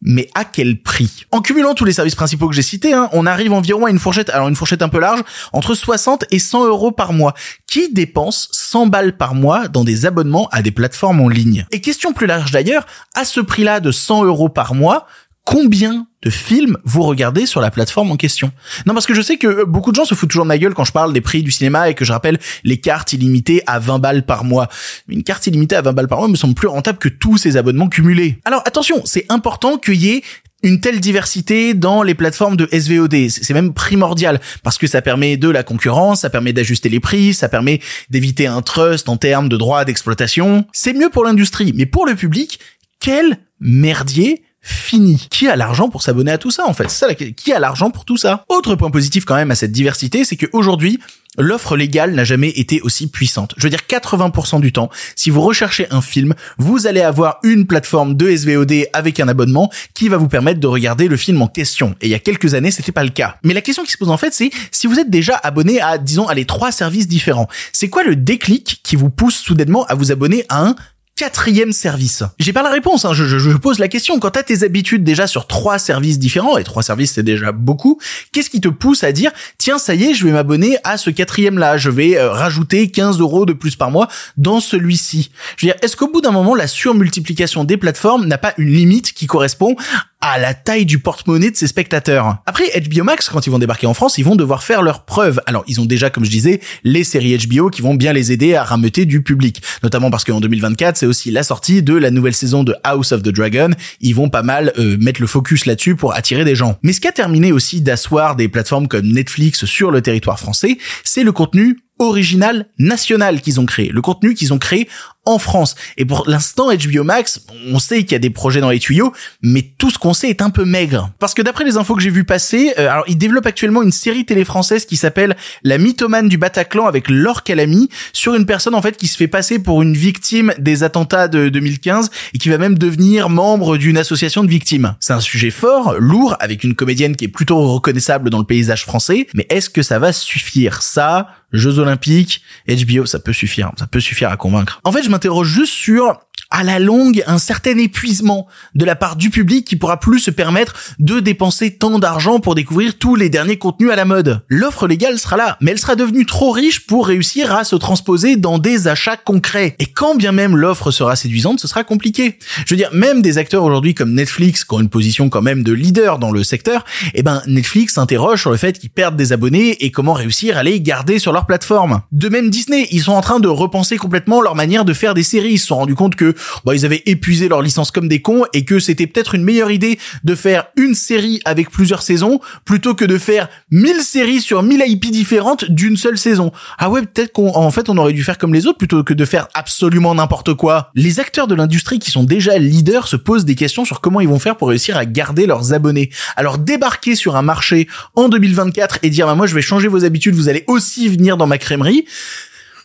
Mais 0.04 0.30
à 0.34 0.46
quel 0.46 0.82
prix? 0.82 1.26
En 1.32 1.42
cumulant 1.42 1.76
tous 1.76 1.86
les 1.86 1.94
services 1.94 2.16
principaux 2.16 2.48
que 2.50 2.56
j'ai 2.56 2.64
cités, 2.64 2.94
hein, 2.94 3.10
on 3.14 3.28
arrive 3.28 3.54
environ 3.54 3.86
à 3.86 3.92
une 3.92 4.00
fourchette, 4.00 4.30
alors 4.32 4.48
une 4.48 4.56
fourchette 4.56 4.82
un 4.82 4.90
peu 4.90 5.00
large, 5.00 5.22
entre 5.54 5.76
60 5.76 6.26
et 6.32 6.40
100 6.40 6.66
euros 6.66 6.92
par 6.92 7.14
mois. 7.14 7.36
Qui 7.68 7.94
dépense 7.94 8.50
100 8.52 8.88
balles 8.88 9.16
par 9.16 9.36
mois 9.36 9.68
dans 9.68 9.84
des 9.84 10.08
abonnements 10.08 10.48
à 10.52 10.64
des 10.64 10.72
plateformes 10.72 11.22
en 11.22 11.30
ligne? 11.30 11.66
Et 11.72 11.82
question 11.82 12.14
plus 12.14 12.26
large 12.26 12.52
d'ailleurs, 12.52 12.88
à 13.14 13.26
ce 13.26 13.40
prix-là 13.42 13.80
de 13.80 13.92
100 13.92 14.26
euros 14.26 14.50
par 14.50 14.74
mois, 14.74 15.06
combien 15.46 16.08
de 16.22 16.30
films 16.30 16.78
vous 16.84 17.02
regardez 17.04 17.46
sur 17.46 17.62
la 17.62 17.72
plateforme 17.72 18.12
en 18.12 18.16
question. 18.16 18.52
Non, 18.86 18.94
parce 18.94 19.08
que 19.08 19.14
je 19.14 19.22
sais 19.22 19.38
que 19.38 19.48
euh, 19.48 19.66
beaucoup 19.66 19.92
de 19.92 19.96
gens 19.96 20.06
se 20.06 20.14
foutent 20.14 20.30
toujours 20.30 20.46
de 20.46 20.50
ma 20.50 20.58
gueule 20.58 20.74
quand 20.74 20.84
je 20.84 20.92
parle 20.92 21.14
des 21.14 21.22
prix 21.22 21.42
du 21.42 21.52
cinéma 21.52 21.90
et 21.90 21.96
que 21.96 22.06
je 22.06 22.12
rappelle 22.12 22.40
les 22.64 22.80
cartes 22.80 23.14
illimitées 23.14 23.64
à 23.66 23.80
20 23.80 24.00
balles 24.00 24.26
par 24.26 24.44
mois. 24.44 24.70
Une 25.08 25.24
carte 25.24 25.48
illimitée 25.48 25.76
à 25.76 25.82
20 25.82 25.94
balles 25.94 26.08
par 26.08 26.20
mois 26.20 26.28
me 26.28 26.36
semble 26.36 26.54
plus 26.54 26.68
rentable 26.68 27.00
que 27.00 27.10
tous 27.10 27.38
ces 27.38 27.58
abonnements 27.58 27.90
cumulés. 27.90 28.40
Alors 28.46 28.62
attention, 28.66 29.02
c'est 29.06 29.26
important 29.30 29.78
qu'il 29.78 29.96
y 29.96 30.10
ait 30.10 30.24
une 30.64 30.80
telle 30.80 31.00
diversité 31.00 31.74
dans 31.74 32.04
les 32.04 32.14
plateformes 32.14 32.56
de 32.56 32.68
SVOD. 32.72 33.30
C'est 33.30 33.54
même 33.54 33.74
primordial 33.74 34.40
parce 34.64 34.78
que 34.78 34.86
ça 34.86 35.02
permet 35.02 35.38
de 35.38 35.50
la 35.50 35.64
concurrence, 35.64 36.22
ça 36.22 36.30
permet 36.30 36.54
d'ajuster 36.54 36.90
les 36.90 37.00
prix, 37.00 37.34
ça 37.34 37.50
permet 37.50 37.82
d'éviter 38.10 38.46
un 38.48 38.62
trust 38.62 39.10
en 39.10 39.18
termes 39.18 39.50
de 39.50 39.58
droits 39.58 39.86
d'exploitation. 39.86 40.66
C'est 40.72 40.94
mieux 40.94 41.10
pour 41.10 41.24
l'industrie, 41.24 41.74
mais 41.76 41.88
pour 41.88 42.06
le 42.06 42.16
public, 42.16 42.60
quel 43.00 43.40
merdier 43.60 44.44
fini. 44.62 45.28
Qui 45.30 45.48
a 45.48 45.56
l'argent 45.56 45.90
pour 45.90 46.04
s'abonner 46.04 46.32
à 46.32 46.38
tout 46.38 46.52
ça 46.52 46.68
en 46.68 46.74
fait? 46.74 46.90
Ça 46.90 47.14
qui 47.16 47.52
a 47.52 47.60
l'argent 47.60 47.90
pour 47.90 48.06
tout 48.06 48.18
ça? 48.18 48.46
Autre 48.50 48.76
point 48.76 48.92
positif 48.92 49.26
quand 49.26 49.36
même 49.36 49.52
à 49.52 49.56
cette 49.56 49.72
diversité, 49.72 50.24
c'est 50.24 50.38
qu'aujourd'hui, 50.38 51.00
l'offre 51.38 51.76
légale 51.78 52.14
n'a 52.14 52.24
jamais 52.24 52.50
été 52.50 52.82
aussi 52.82 53.08
puissante. 53.08 53.54
Je 53.58 53.64
veux 53.64 53.70
dire 53.70 53.82
80% 53.88 54.62
du 54.62 54.72
temps, 54.72 54.90
si 55.16 55.30
vous 55.30 55.42
recherchez 55.42 55.88
un 55.92 56.02
film, 56.02 56.36
vous 56.58 56.88
allez 56.88 57.02
avoir 57.02 57.40
une 57.44 57.66
plateforme 57.66 58.16
de 58.16 58.36
SVOD 58.36 58.88
avec 58.94 59.20
un 59.20 59.28
abonnement 59.28 59.72
qui 59.94 60.10
va 60.10 60.18
vous 60.18 60.28
permettre 60.28 60.60
de 60.60 60.68
regarder 60.68 61.08
le 61.08 61.18
film 61.18 61.42
en 61.42 61.48
question. 61.48 61.96
Et 62.02 62.08
il 62.08 62.12
y 62.12 62.16
a 62.16 62.20
quelques 62.20 62.54
années, 62.54 62.72
c'était 62.72 62.92
pas 62.92 63.04
le 63.04 63.10
cas. 63.10 63.38
Mais 63.44 63.54
la 63.54 63.62
question 63.62 63.84
qui 63.84 63.92
se 63.92 63.98
pose 63.98 64.10
en 64.10 64.18
fait, 64.18 64.34
c'est 64.34 64.52
si 64.72 64.88
vous 64.88 65.00
êtes 65.00 65.10
déjà 65.10 65.38
abonné 65.38 65.82
à 65.82 65.98
disons 65.98 66.28
à 66.28 66.34
les 66.34 66.46
trois 66.46 66.72
services 66.72 67.08
différents, 67.08 67.48
c'est 67.74 67.90
quoi 67.90 68.04
le 68.04 68.16
déclic 68.16 68.82
qui 68.84 68.96
vous 68.96 69.10
pousse 69.10 69.38
soudainement 69.38 69.86
à 69.86 69.96
vous 69.96 70.12
abonner 70.12 70.46
à 70.50 70.66
un 70.68 70.76
quatrième 71.22 71.72
service 71.72 72.24
J'ai 72.40 72.52
pas 72.52 72.64
la 72.64 72.72
réponse, 72.72 73.06
hein. 73.06 73.14
je, 73.14 73.56
pose 73.58 73.78
la 73.78 73.88
question. 73.88 74.18
Quand 74.18 74.32
t'as 74.32 74.42
tes 74.42 74.64
habitudes 74.64 75.04
déjà 75.04 75.28
sur 75.28 75.46
trois 75.46 75.78
services 75.78 76.18
différents, 76.18 76.58
et 76.58 76.64
trois 76.64 76.82
services 76.82 77.12
c'est 77.12 77.22
déjà 77.22 77.52
beaucoup, 77.52 78.00
qu'est-ce 78.32 78.50
qui 78.50 78.60
te 78.60 78.70
pousse 78.70 79.04
à 79.04 79.12
dire, 79.12 79.30
tiens, 79.60 79.78
ça 79.78 79.94
y 79.94 80.06
est, 80.06 80.14
je 80.16 80.26
vais 80.26 80.32
m'abonner 80.32 80.78
à 80.84 80.98
ce 80.98 81.12
quatrième-là, 81.12 81.78
je 81.78 81.92
vais 81.92 82.18
euh, 82.18 82.32
rajouter 82.32 82.90
15 82.90 83.20
euros 83.20 83.46
de 83.46 83.54
plus 83.54 83.76
par 83.76 83.92
mois 83.92 84.08
dans 84.38 84.60
celui-ci 84.60 85.30
Je 85.58 85.68
veux 85.68 85.72
dire, 85.72 85.80
est-ce 85.84 85.96
qu'au 85.96 86.08
bout 86.12 86.22
d'un 86.22 86.32
moment, 86.32 86.56
la 86.56 86.66
surmultiplication 86.66 87.66
des 87.66 87.78
plateformes 87.78 88.26
n'a 88.26 88.40
pas 88.40 88.56
une 88.58 88.74
limite 88.74 89.14
qui 89.14 89.28
correspond 89.28 89.76
à 90.22 90.38
la 90.38 90.54
taille 90.54 90.86
du 90.86 91.00
porte-monnaie 91.00 91.52
de 91.52 91.56
ses 91.56 91.68
spectateurs. 91.68 92.38
Après, 92.46 92.66
HBO 92.80 93.04
Max, 93.04 93.28
quand 93.30 93.46
ils 93.48 93.50
vont 93.50 93.60
débarquer 93.60 93.88
en 93.88 93.94
France, 93.94 94.18
ils 94.18 94.24
vont 94.24 94.36
devoir 94.36 94.64
faire 94.64 94.84
leurs 94.84 95.04
preuves. 95.06 95.42
Alors, 95.48 95.64
ils 95.68 95.82
ont 95.82 95.86
déjà, 95.86 96.10
comme 96.10 96.24
je 96.24 96.30
disais, 96.30 96.62
les 96.84 97.04
séries 97.04 97.38
HBO 97.38 97.70
qui 97.70 97.82
vont 97.82 97.96
bien 97.96 98.14
les 98.14 98.32
aider 98.32 98.56
à 98.56 98.64
rameuter 98.64 99.06
du 99.06 99.24
public. 99.24 99.62
Notamment 99.84 100.12
parce 100.12 100.24
qu'en 100.24 100.40
2024, 100.40 100.98
c'est 100.98 101.06
aussi 101.08 101.32
la 101.32 101.44
sortie 101.44 101.82
de 101.82 101.96
la 101.96 102.12
nouvelle 102.12 102.36
saison 102.36 102.64
de 102.64 102.76
House 102.84 103.12
of 103.12 103.24
the 103.24 103.30
Dragon. 103.30 103.72
Ils 104.00 104.14
vont 104.14 104.30
pas 104.30 104.44
mal 104.44 104.72
euh, 104.78 104.98
mettre 105.00 105.22
le 105.22 105.28
focus 105.28 105.66
là-dessus 105.66 105.96
pour 105.96 106.14
attirer 106.14 106.46
des 106.46 106.56
gens. 106.56 106.78
Mais 106.84 106.94
ce 106.94 107.02
qui 107.02 107.08
a 107.08 107.12
terminé 107.12 107.52
aussi 107.52 107.82
d'asseoir 107.82 108.36
des 108.36 108.48
plateformes 108.48 108.88
comme 108.88 109.08
Netflix 109.08 109.66
sur 109.66 109.92
le 109.92 110.02
territoire 110.02 110.40
français, 110.40 110.78
c'est 111.04 111.24
le 111.24 111.32
contenu 111.32 111.78
original 112.02 112.66
national 112.80 113.42
qu'ils 113.42 113.60
ont 113.60 113.66
créé, 113.66 113.90
le 113.90 114.02
contenu 114.02 114.34
qu'ils 114.34 114.54
ont 114.54 114.58
créé 114.58 114.88
en 115.26 115.38
France. 115.38 115.76
Et 115.98 116.06
pour 116.06 116.24
l'instant, 116.28 116.70
HBO 116.74 117.04
Max, 117.04 117.46
on 117.72 117.78
sait 117.78 118.04
qu'il 118.04 118.14
y 118.14 118.16
a 118.16 118.20
des 118.20 118.32
projets 118.32 118.60
dans 118.60 118.72
les 118.72 118.80
tuyaux, 118.80 119.14
mais 119.42 119.62
tout 119.78 119.92
ce 119.92 120.00
qu'on 120.00 120.14
sait 120.14 120.30
est 120.30 120.42
un 120.42 120.50
peu 120.50 120.66
maigre. 120.66 121.12
Parce 121.20 121.34
que 121.34 121.42
d'après 121.42 121.64
les 121.64 121.78
infos 121.78 121.96
que 121.96 122.02
j'ai 122.02 122.10
vu 122.10 122.24
passer, 122.24 122.74
euh, 122.80 122.90
alors 122.90 123.04
ils 123.08 123.18
développent 123.18 123.46
actuellement 123.46 123.84
une 123.84 123.92
série 123.92 124.26
télé 124.26 124.44
française 124.46 124.86
qui 124.86 124.98
s'appelle 124.98 125.36
La 125.64 125.78
mythomane 125.78 126.28
du 126.28 126.38
Bataclan 126.38 126.88
avec 126.88 127.10
Laure 127.10 127.44
Calamy 127.44 127.90
sur 128.14 128.34
une 128.34 128.46
personne 128.46 128.74
en 128.74 128.82
fait 128.82 128.98
qui 128.98 129.08
se 129.08 129.16
fait 129.16 129.28
passer 129.28 129.60
pour 129.60 129.82
une 129.82 129.94
victime 129.94 130.54
des 130.58 130.84
attentats 130.84 131.28
de 131.28 131.50
2015 131.50 132.10
et 132.34 132.38
qui 132.40 132.50
va 132.50 132.58
même 132.58 132.78
devenir 132.78 133.30
membre 133.30 133.78
d'une 133.78 133.98
association 133.98 134.44
de 134.44 134.50
victimes. 134.50 134.96
C'est 135.00 135.14
un 135.14 135.20
sujet 135.20 135.52
fort, 135.52 135.96
lourd, 136.00 136.36
avec 136.40 136.64
une 136.64 136.74
comédienne 136.74 137.16
qui 137.16 137.26
est 137.26 137.30
plutôt 137.30 137.60
reconnaissable 137.74 138.30
dans 138.30 138.40
le 138.40 138.46
paysage 138.46 138.86
français, 138.86 139.28
mais 139.34 139.46
est-ce 139.50 139.70
que 139.70 139.84
ça 139.84 140.00
va 140.00 140.14
suffire? 140.14 140.82
Ça, 140.82 141.28
Jeux 141.54 141.80
Olympiques, 141.80 142.42
HBO, 142.68 143.06
ça 143.06 143.20
peut 143.20 143.34
suffire, 143.34 143.72
ça 143.78 143.88
peut 143.88 144.00
suffire 144.00 144.30
à 144.30 144.38
convaincre. 144.38 144.80
En 144.84 144.92
fait, 144.92 145.04
m'interroge 145.12 145.48
juste 145.48 145.74
sur 145.74 146.18
à 146.52 146.64
la 146.64 146.80
longue 146.80 147.24
un 147.26 147.38
certain 147.38 147.78
épuisement 147.78 148.46
de 148.76 148.86
la 148.86 148.96
part 148.96 149.16
du 149.16 149.30
public 149.30 149.66
qui 149.66 149.78
pourra 149.78 150.00
plus 150.00 150.20
se 150.20 150.32
permettre 150.32 150.76
de 151.00 151.20
dépenser 151.20 151.78
tant 151.78 151.98
d'argent 151.98 152.40
pour 152.40 152.56
découvrir 152.56 152.98
tous 152.98 153.16
les 153.16 153.30
derniers 153.30 153.58
contenus 153.58 153.90
à 153.90 153.96
la 153.96 154.06
mode. 154.06 154.44
L'offre 154.50 154.88
légale 154.88 155.18
sera 155.18 155.38
là, 155.38 155.58
mais 155.62 155.72
elle 155.72 155.80
sera 155.80 155.96
devenue 155.96 156.26
trop 156.26 156.52
riche 156.52 156.86
pour 156.86 157.08
réussir 157.08 157.56
à 157.56 157.64
se 157.64 157.76
transposer 157.78 158.36
dans 158.36 158.60
des 158.60 158.88
achats 158.90 159.16
concrets. 159.16 159.76
Et 159.80 159.86
quand 159.86 160.16
bien 160.16 160.34
même 160.34 160.58
l'offre 160.58 160.92
sera 160.92 161.16
séduisante, 161.16 161.62
ce 161.62 161.68
sera 161.68 161.84
compliqué. 161.84 162.38
Je 162.66 162.74
veux 162.74 162.78
dire, 162.78 162.90
même 162.94 163.22
des 163.22 163.38
acteurs 163.38 163.64
aujourd'hui 163.64 163.94
comme 163.94 164.14
Netflix, 164.14 164.66
qui 164.66 164.76
ont 164.76 164.82
une 164.82 164.90
position 164.90 165.30
quand 165.30 165.42
même 165.42 165.64
de 165.64 165.72
leader 165.72 166.20
dans 166.20 166.32
le 166.32 166.44
secteur, 166.44 166.84
eh 167.14 167.24
ben 167.24 167.42
Netflix 167.48 167.94
s'interroge 167.94 168.42
sur 168.42 168.52
le 168.52 168.58
fait 168.58 168.78
qu'ils 168.78 168.90
perdent 168.90 169.16
des 169.16 169.32
abonnés 169.32 169.86
et 169.86 169.92
comment 169.92 170.14
réussir 170.14 170.58
à 170.58 170.64
les 170.64 170.82
garder 170.82 171.18
sur 171.18 171.32
leur 171.32 171.46
plateforme. 171.46 172.02
De 172.12 172.28
même 172.28 172.50
Disney, 172.50 172.88
ils 172.92 173.04
sont 173.04 173.14
en 173.14 173.22
train 173.22 173.40
de 173.40 173.48
repenser 173.48 173.96
complètement 173.96 174.42
leur 174.42 174.56
manière 174.56 174.84
de 174.84 174.94
faire 175.02 175.14
des 175.14 175.24
séries. 175.24 175.54
Ils 175.54 175.60
se 175.60 175.68
sont 175.68 175.78
rendus 175.78 175.96
compte 175.96 176.16
que 176.16 176.36
bah, 176.64 176.76
ils 176.76 176.86
avaient 176.86 177.02
épuisé 177.08 177.50
leur 177.50 177.62
licence 177.62 177.92
comme 177.92 178.08
des 178.08 178.22
cons 178.22 178.46
et 178.54 178.64
que 178.64 178.80
c'était 178.80 179.08
peut-être 179.08 179.36
une 179.36 179.44
meilleure 179.44 179.72
idée 179.72 180.00
de 180.24 180.36
faire 180.36 180.66
une 180.78 180.94
série 180.94 181.42
avec 181.44 181.72
plusieurs 181.72 182.04
saisons 182.04 182.40
plutôt 182.66 182.94
que 182.94 183.04
de 183.04 183.18
faire 183.18 183.50
1000 183.72 184.02
séries 184.02 184.42
sur 184.42 184.62
1000 184.62 184.84
IP 184.86 185.12
différentes 185.12 185.66
d'une 185.70 185.98
seule 185.98 186.18
saison. 186.18 186.52
Ah 186.78 186.90
ouais, 186.90 187.02
peut-être 187.02 187.34
qu'en 187.34 187.72
fait 187.72 187.90
on 187.90 187.98
aurait 187.98 188.14
dû 188.14 188.24
faire 188.24 188.38
comme 188.38 188.54
les 188.54 188.68
autres 188.68 188.78
plutôt 188.78 189.04
que 189.04 189.14
de 189.14 189.26
faire 189.26 189.48
absolument 189.56 190.14
n'importe 190.14 190.54
quoi. 190.54 190.92
Les 190.94 191.20
acteurs 191.20 191.48
de 191.48 191.56
l'industrie 191.56 191.98
qui 192.00 192.12
sont 192.12 192.24
déjà 192.24 192.58
leaders 192.58 193.08
se 193.08 193.16
posent 193.16 193.46
des 193.46 193.56
questions 193.56 193.84
sur 193.84 194.02
comment 194.02 194.22
ils 194.22 194.30
vont 194.30 194.40
faire 194.40 194.56
pour 194.56 194.70
réussir 194.70 194.98
à 194.98 195.06
garder 195.06 195.48
leurs 195.48 195.74
abonnés. 195.74 196.12
Alors 196.36 196.60
débarquer 196.60 197.16
sur 197.16 197.36
un 197.36 197.42
marché 197.42 197.88
en 198.16 198.30
2024 198.30 199.00
et 199.02 199.10
dire 199.10 199.26
bah 199.26 199.36
moi 199.36 199.48
je 199.48 199.56
vais 199.56 199.62
changer 199.64 199.88
vos 199.88 200.06
habitudes, 200.06 200.36
vous 200.36 200.48
allez 200.48 200.64
aussi 200.68 201.10
venir 201.10 201.38
dans 201.38 201.48
ma 201.48 201.58
crèmerie 201.58 202.06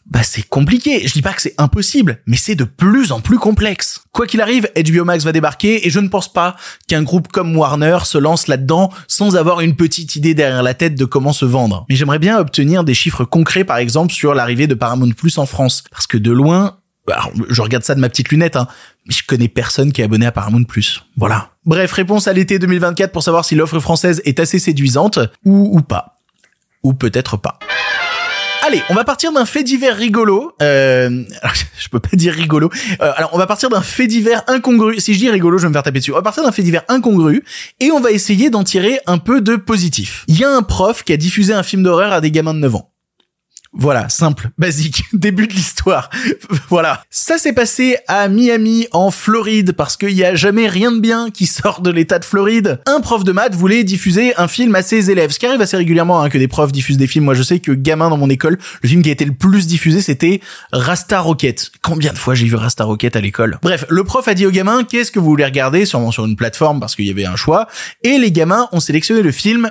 bah 0.09 0.23
c'est 0.23 0.43
compliqué. 0.43 1.07
Je 1.07 1.13
dis 1.13 1.23
pas 1.23 1.33
que 1.33 1.43
c'est 1.43 1.55
impossible, 1.59 2.21
mais 2.27 2.37
c'est 2.37 2.55
de 2.55 2.65
plus 2.65 3.11
en 3.11 3.21
plus 3.21 3.39
complexe. 3.39 4.05
Quoi 4.13 4.27
qu'il 4.27 4.41
arrive, 4.41 4.71
HBO 4.77 5.05
Max 5.05 5.25
va 5.25 5.33
débarquer 5.33 5.87
et 5.87 5.91
je 5.91 5.99
ne 5.99 6.09
pense 6.09 6.33
pas 6.33 6.57
qu'un 6.87 7.03
groupe 7.03 7.29
comme 7.29 7.57
Warner 7.57 7.99
se 8.05 8.19
lance 8.19 8.47
là-dedans 8.47 8.91
sans 9.09 9.37
avoir 9.37 9.61
une 9.61 9.75
petite 9.75 10.15
idée 10.15 10.35
derrière 10.35 10.63
la 10.63 10.75
tête 10.75 10.95
de 10.95 11.05
comment 11.05 11.33
se 11.33 11.45
vendre. 11.45 11.85
Mais 11.89 11.97
j'aimerais 11.97 12.21
bien 12.21 12.39
obtenir 12.39 12.85
des 12.85 12.95
chiffres 12.95 13.25
concrets 13.25 13.65
par 13.65 13.79
exemple 13.79 14.13
sur 14.13 14.35
l'arrivée 14.35 14.67
de 14.67 14.75
Paramount 14.75 15.11
Plus 15.11 15.39
en 15.39 15.47
France 15.47 15.83
parce 15.91 16.07
que 16.07 16.19
de 16.19 16.31
loin, 16.31 16.77
alors, 17.13 17.31
je 17.49 17.63
regarde 17.63 17.85
ça 17.85 17.95
de 17.95 18.01
ma 18.01 18.09
petite 18.09 18.31
lunette, 18.31 18.57
hein, 18.57 18.67
je 19.09 19.23
connais 19.27 19.49
personne 19.49 19.93
qui 19.93 20.01
est 20.01 20.05
abonné 20.05 20.27
à 20.27 20.33
Paramount 20.33 20.65
Plus. 20.65 21.05
Voilà. 21.17 21.51
Bref, 21.65 21.93
réponse 21.93 22.27
à 22.27 22.33
l'été 22.33 22.59
2024 22.59 23.13
pour 23.13 23.23
savoir 23.23 23.45
si 23.45 23.55
l'offre 23.55 23.79
française 23.79 24.21
est 24.25 24.41
assez 24.41 24.59
séduisante 24.59 25.19
ou, 25.45 25.77
ou 25.77 25.83
pas. 25.83 26.17
Ou 26.83 26.95
peut-être 26.95 27.37
pas. 27.37 27.59
Allez, 28.67 28.83
on 28.91 28.95
va 28.95 29.05
partir 29.05 29.31
d'un 29.31 29.45
fait 29.45 29.63
divers 29.63 29.97
rigolo. 29.97 30.53
Euh, 30.61 31.23
je 31.79 31.89
peux 31.89 32.01
pas 32.01 32.09
dire 32.15 32.35
rigolo. 32.35 32.69
Euh, 33.01 33.13
alors, 33.15 33.31
on 33.33 33.39
va 33.39 33.47
partir 33.47 33.69
d'un 33.69 33.81
fait 33.81 34.09
divers 34.09 34.43
incongru. 34.49 34.99
Si 34.99 35.15
je 35.15 35.21
dis 35.21 35.31
rigolo, 35.31 35.57
je 35.57 35.63
vais 35.63 35.69
me 35.69 35.73
faire 35.73 35.85
taper 35.85 36.01
dessus. 36.01 36.11
On 36.11 36.17
va 36.17 36.23
partir 36.23 36.43
d'un 36.43 36.51
fait 36.51 36.65
divers 36.65 36.83
incongru 36.89 37.45
et 37.79 37.93
on 37.93 38.01
va 38.01 38.11
essayer 38.11 38.51
d'en 38.51 38.65
tirer 38.65 38.99
un 39.07 39.19
peu 39.19 39.41
de 39.41 39.55
positif. 39.55 40.25
Il 40.27 40.37
y 40.37 40.43
a 40.43 40.51
un 40.51 40.63
prof 40.63 41.05
qui 41.05 41.13
a 41.13 41.17
diffusé 41.17 41.53
un 41.53 41.63
film 41.63 41.85
d'horreur 41.85 42.13
à 42.13 42.21
des 42.21 42.33
gamins 42.33 42.55
de 42.55 42.59
9 42.59 42.75
ans. 42.75 42.91
Voilà, 43.79 44.09
simple, 44.09 44.51
basique, 44.59 45.05
début 45.13 45.47
de 45.47 45.53
l'histoire. 45.53 46.09
voilà. 46.71 47.03
Ça 47.11 47.37
s'est 47.37 47.53
passé 47.53 47.99
à 48.09 48.29
Miami, 48.29 48.87
en 48.93 49.11
Floride, 49.11 49.73
parce 49.73 49.97
qu'il 49.97 50.13
y 50.13 50.25
a 50.25 50.35
jamais 50.35 50.69
rien 50.69 50.93
de 50.93 51.01
bien 51.01 51.31
qui 51.31 51.47
sort 51.47 51.83
de 51.83 51.91
l'état 51.91 52.19
de 52.19 52.25
Floride. 52.25 52.81
Un 52.87 53.01
prof 53.01 53.23
de 53.23 53.33
maths 53.33 53.55
voulait 53.55 53.85
diffuser 53.85 54.35
un 54.37 54.49
film 54.49 54.75
à 54.75 54.83
ses 54.83 55.11
élèves, 55.11 55.31
ce 55.31 55.39
qui 55.39 55.47
arrive 55.47 55.61
assez 55.61 55.77
régulièrement 55.77 56.23
hein, 56.23 56.31
que 56.31 56.39
des 56.39 56.49
profs 56.49 56.73
diffusent 56.73 56.97
des 56.97 57.07
films. 57.07 57.27
Moi, 57.27 57.35
je 57.35 57.43
sais 57.43 57.59
que 57.61 57.73
gamin 57.73 58.09
dans 58.09 58.17
mon 58.17 58.31
école, 58.31 58.59
le 58.83 58.89
film 58.89 59.03
qui 59.03 59.11
a 59.11 59.13
été 59.13 59.27
le 59.27 59.35
plus 59.35 59.67
diffusé, 59.67 60.01
c'était 60.01 60.41
Rasta 60.73 61.21
Rocket. 61.21 61.71
Combien 61.83 62.13
de 62.13 62.19
fois 62.19 62.35
j'ai 62.35 62.47
vu 62.47 62.57
Rasta 62.57 62.85
Rocket 62.85 63.15
à 63.15 63.21
l'école? 63.21 63.59
Bref, 63.63 63.85
le 63.91 64.05
prof 64.05 64.27
a 64.27 64.35
dit 64.35 64.47
aux 64.47 64.51
gamins, 64.51 64.85
qu'est-ce 64.85 65.13
que 65.13 65.19
vous 65.19 65.27
voulez 65.27 65.45
regarder? 65.45 65.85
Sûrement 65.85 66.11
sur 66.11 66.25
une 66.25 66.37
plateforme, 66.37 66.81
parce 66.81 66.97
qu'il 66.97 67.07
y 67.07 67.11
avait 67.11 67.27
un 67.27 67.37
choix. 67.37 67.69
Et 68.03 68.17
les 68.19 68.33
gamins 68.33 68.69
ont 68.73 68.81
sélectionné 68.81 69.23
le 69.23 69.33
film 69.33 69.71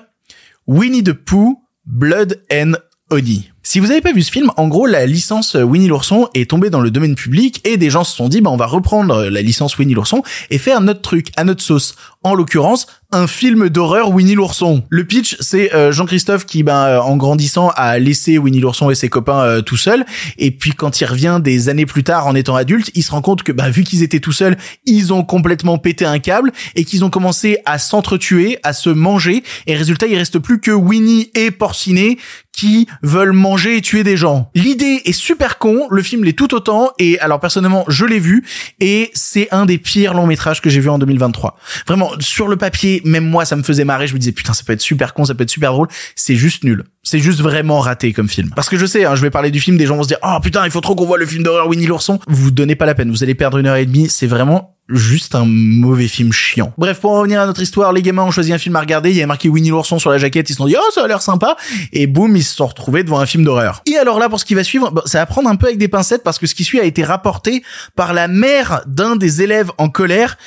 Winnie 0.67 1.03
the 1.03 1.13
Pooh, 1.13 1.63
Blood 1.85 2.41
and 2.51 2.73
Honey. 3.09 3.54
Si 3.67 3.79
vous 3.79 3.89
avez 3.89 4.01
pas 4.01 4.13
vu 4.13 4.21
ce 4.21 4.31
film, 4.31 4.51
en 4.57 4.67
gros, 4.67 4.85
la 4.85 5.07
licence 5.07 5.55
Winnie 5.55 5.87
l'ourson 5.87 6.29
est 6.35 6.51
tombée 6.51 6.69
dans 6.69 6.81
le 6.81 6.91
domaine 6.91 7.15
public 7.15 7.67
et 7.67 7.77
des 7.77 7.89
gens 7.89 8.03
se 8.03 8.15
sont 8.15 8.29
dit, 8.29 8.39
bah, 8.39 8.51
on 8.51 8.57
va 8.57 8.67
reprendre 8.67 9.23
la 9.23 9.41
licence 9.41 9.79
Winnie 9.79 9.95
l'ourson 9.95 10.21
et 10.51 10.59
faire 10.59 10.81
notre 10.81 11.01
truc 11.01 11.29
à 11.35 11.43
notre 11.43 11.63
sauce. 11.63 11.95
En 12.21 12.35
l'occurrence, 12.35 12.85
un 13.15 13.27
film 13.27 13.69
d'horreur 13.69 14.11
Winnie 14.11 14.35
l'ourson. 14.35 14.83
Le 14.89 15.05
pitch, 15.05 15.37
c'est 15.39 15.73
euh, 15.73 15.93
Jean-Christophe 15.93 16.45
qui, 16.45 16.63
ben, 16.63 16.83
euh, 16.85 16.99
en 16.99 17.15
grandissant, 17.15 17.71
a 17.75 17.97
laissé 17.97 18.37
Winnie 18.37 18.59
l'ourson 18.59 18.89
et 18.89 18.95
ses 18.95 19.07
copains 19.07 19.39
euh, 19.39 19.61
tout 19.61 19.77
seuls. 19.77 20.05
Et 20.37 20.51
puis, 20.51 20.71
quand 20.71 20.99
il 20.99 21.05
revient 21.05 21.39
des 21.41 21.69
années 21.69 21.85
plus 21.85 22.03
tard 22.03 22.27
en 22.27 22.35
étant 22.35 22.57
adulte, 22.57 22.91
il 22.93 23.03
se 23.03 23.11
rend 23.11 23.21
compte 23.21 23.43
que, 23.43 23.53
ben, 23.53 23.69
vu 23.69 23.83
qu'ils 23.83 24.03
étaient 24.03 24.19
tout 24.19 24.33
seuls, 24.33 24.57
ils 24.85 25.13
ont 25.13 25.23
complètement 25.23 25.77
pété 25.77 26.03
un 26.03 26.19
câble 26.19 26.51
et 26.75 26.83
qu'ils 26.83 27.05
ont 27.05 27.09
commencé 27.09 27.59
à 27.65 27.79
s'entretuer, 27.79 28.59
à 28.63 28.73
se 28.73 28.89
manger. 28.89 29.43
Et 29.65 29.75
résultat, 29.75 30.07
il 30.07 30.17
reste 30.17 30.39
plus 30.39 30.59
que 30.59 30.71
Winnie 30.71 31.31
et 31.35 31.51
Porcinet 31.51 32.17
qui 32.55 32.87
veulent 33.01 33.33
manger 33.33 33.77
et 33.77 33.81
tuer 33.81 34.03
des 34.03 34.17
gens. 34.17 34.49
L'idée 34.55 35.01
est 35.05 35.11
super 35.11 35.57
con, 35.57 35.87
le 35.89 36.01
film 36.01 36.23
l'est 36.23 36.33
tout 36.33 36.53
autant, 36.53 36.91
et 36.99 37.19
alors 37.19 37.39
personnellement, 37.39 37.83
je 37.87 38.05
l'ai 38.05 38.19
vu, 38.19 38.45
et 38.79 39.11
c'est 39.13 39.49
un 39.51 39.65
des 39.65 39.77
pires 39.77 40.13
longs 40.13 40.27
métrages 40.27 40.61
que 40.61 40.69
j'ai 40.69 40.79
vu 40.79 40.89
en 40.89 40.97
2023. 40.97 41.57
Vraiment, 41.87 42.11
sur 42.19 42.47
le 42.47 42.55
papier, 42.55 43.01
même 43.05 43.25
moi, 43.25 43.45
ça 43.45 43.55
me 43.55 43.63
faisait 43.63 43.85
marrer, 43.85 44.07
je 44.07 44.13
me 44.13 44.19
disais, 44.19 44.31
putain, 44.31 44.53
ça 44.53 44.63
peut 44.65 44.73
être 44.73 44.81
super 44.81 45.13
con, 45.13 45.25
ça 45.25 45.35
peut 45.35 45.43
être 45.43 45.49
super 45.49 45.71
drôle, 45.71 45.87
c'est 46.15 46.35
juste 46.35 46.63
nul. 46.63 46.83
C'est 47.03 47.19
juste 47.19 47.39
vraiment 47.39 47.79
raté 47.79 48.13
comme 48.13 48.27
film. 48.27 48.49
Parce 48.55 48.67
que 48.67 48.77
je 48.77 48.85
sais, 48.85 49.05
hein, 49.05 49.15
je 49.15 49.21
vais 49.21 49.29
parler 49.29 49.51
du 49.51 49.59
film, 49.59 49.77
des 49.77 49.85
gens 49.85 49.95
vont 49.95 50.03
se 50.03 50.07
dire, 50.07 50.17
oh 50.23 50.37
putain, 50.41 50.65
il 50.65 50.71
faut 50.71 50.81
trop 50.81 50.95
qu'on 50.95 51.05
voit 51.05 51.19
le 51.19 51.25
film 51.25 51.43
d'horreur 51.43 51.67
Winnie 51.67 51.85
l'ourson. 51.85 52.19
Vous 52.27 52.51
donnez 52.51 52.75
pas 52.75 52.85
la 52.85 52.95
peine, 52.95 53.11
vous 53.11 53.23
allez 53.23 53.35
perdre 53.35 53.59
une 53.59 53.67
heure 53.67 53.75
et 53.75 53.85
demie, 53.85 54.09
c'est 54.09 54.27
vraiment 54.27 54.75
juste 54.89 55.33
un 55.33 55.45
mauvais 55.45 56.07
film 56.07 56.31
chiant. 56.31 56.73
Bref, 56.77 56.99
pour 56.99 57.11
en 57.11 57.19
revenir 57.19 57.41
à 57.41 57.45
notre 57.45 57.61
histoire, 57.61 57.91
les 57.91 58.01
gamins 58.01 58.23
ont 58.23 58.31
choisi 58.31 58.53
un 58.53 58.57
film 58.57 58.75
à 58.75 58.79
regarder, 58.79 59.09
il 59.09 59.17
y 59.17 59.21
a 59.21 59.27
marqué 59.27 59.49
Winnie 59.49 59.69
l'ourson 59.69 59.97
sur 59.97 60.11
la 60.11 60.17
jaquette, 60.17 60.49
ils 60.49 60.53
se 60.53 60.57
sont 60.57 60.67
dit, 60.67 60.75
oh, 60.77 60.91
ça 60.93 61.03
a 61.03 61.07
l'air 61.07 61.21
sympa, 61.21 61.55
et 61.91 62.05
boum, 62.07 62.35
ils 62.35 62.43
se 62.43 62.55
sont 62.55 62.67
retrouvés 62.67 63.03
devant 63.03 63.19
un 63.19 63.25
film 63.25 63.43
d'horreur. 63.43 63.81
Et 63.87 63.97
alors 63.97 64.19
là, 64.19 64.29
pour 64.29 64.39
ce 64.39 64.45
qui 64.45 64.53
va 64.53 64.63
suivre, 64.63 64.91
bon, 64.91 65.01
ça 65.05 65.19
va 65.19 65.25
prendre 65.25 65.49
un 65.49 65.55
peu 65.55 65.67
avec 65.67 65.79
des 65.79 65.87
pincettes 65.87 66.23
parce 66.23 66.37
que 66.37 66.45
ce 66.45 66.53
qui 66.53 66.63
suit 66.63 66.79
a 66.79 66.83
été 66.83 67.03
rapporté 67.03 67.63
par 67.95 68.13
la 68.13 68.27
mère 68.27 68.81
d'un 68.85 69.15
des 69.15 69.41
élèves 69.41 69.71
en 69.77 69.89
colère, 69.89 70.37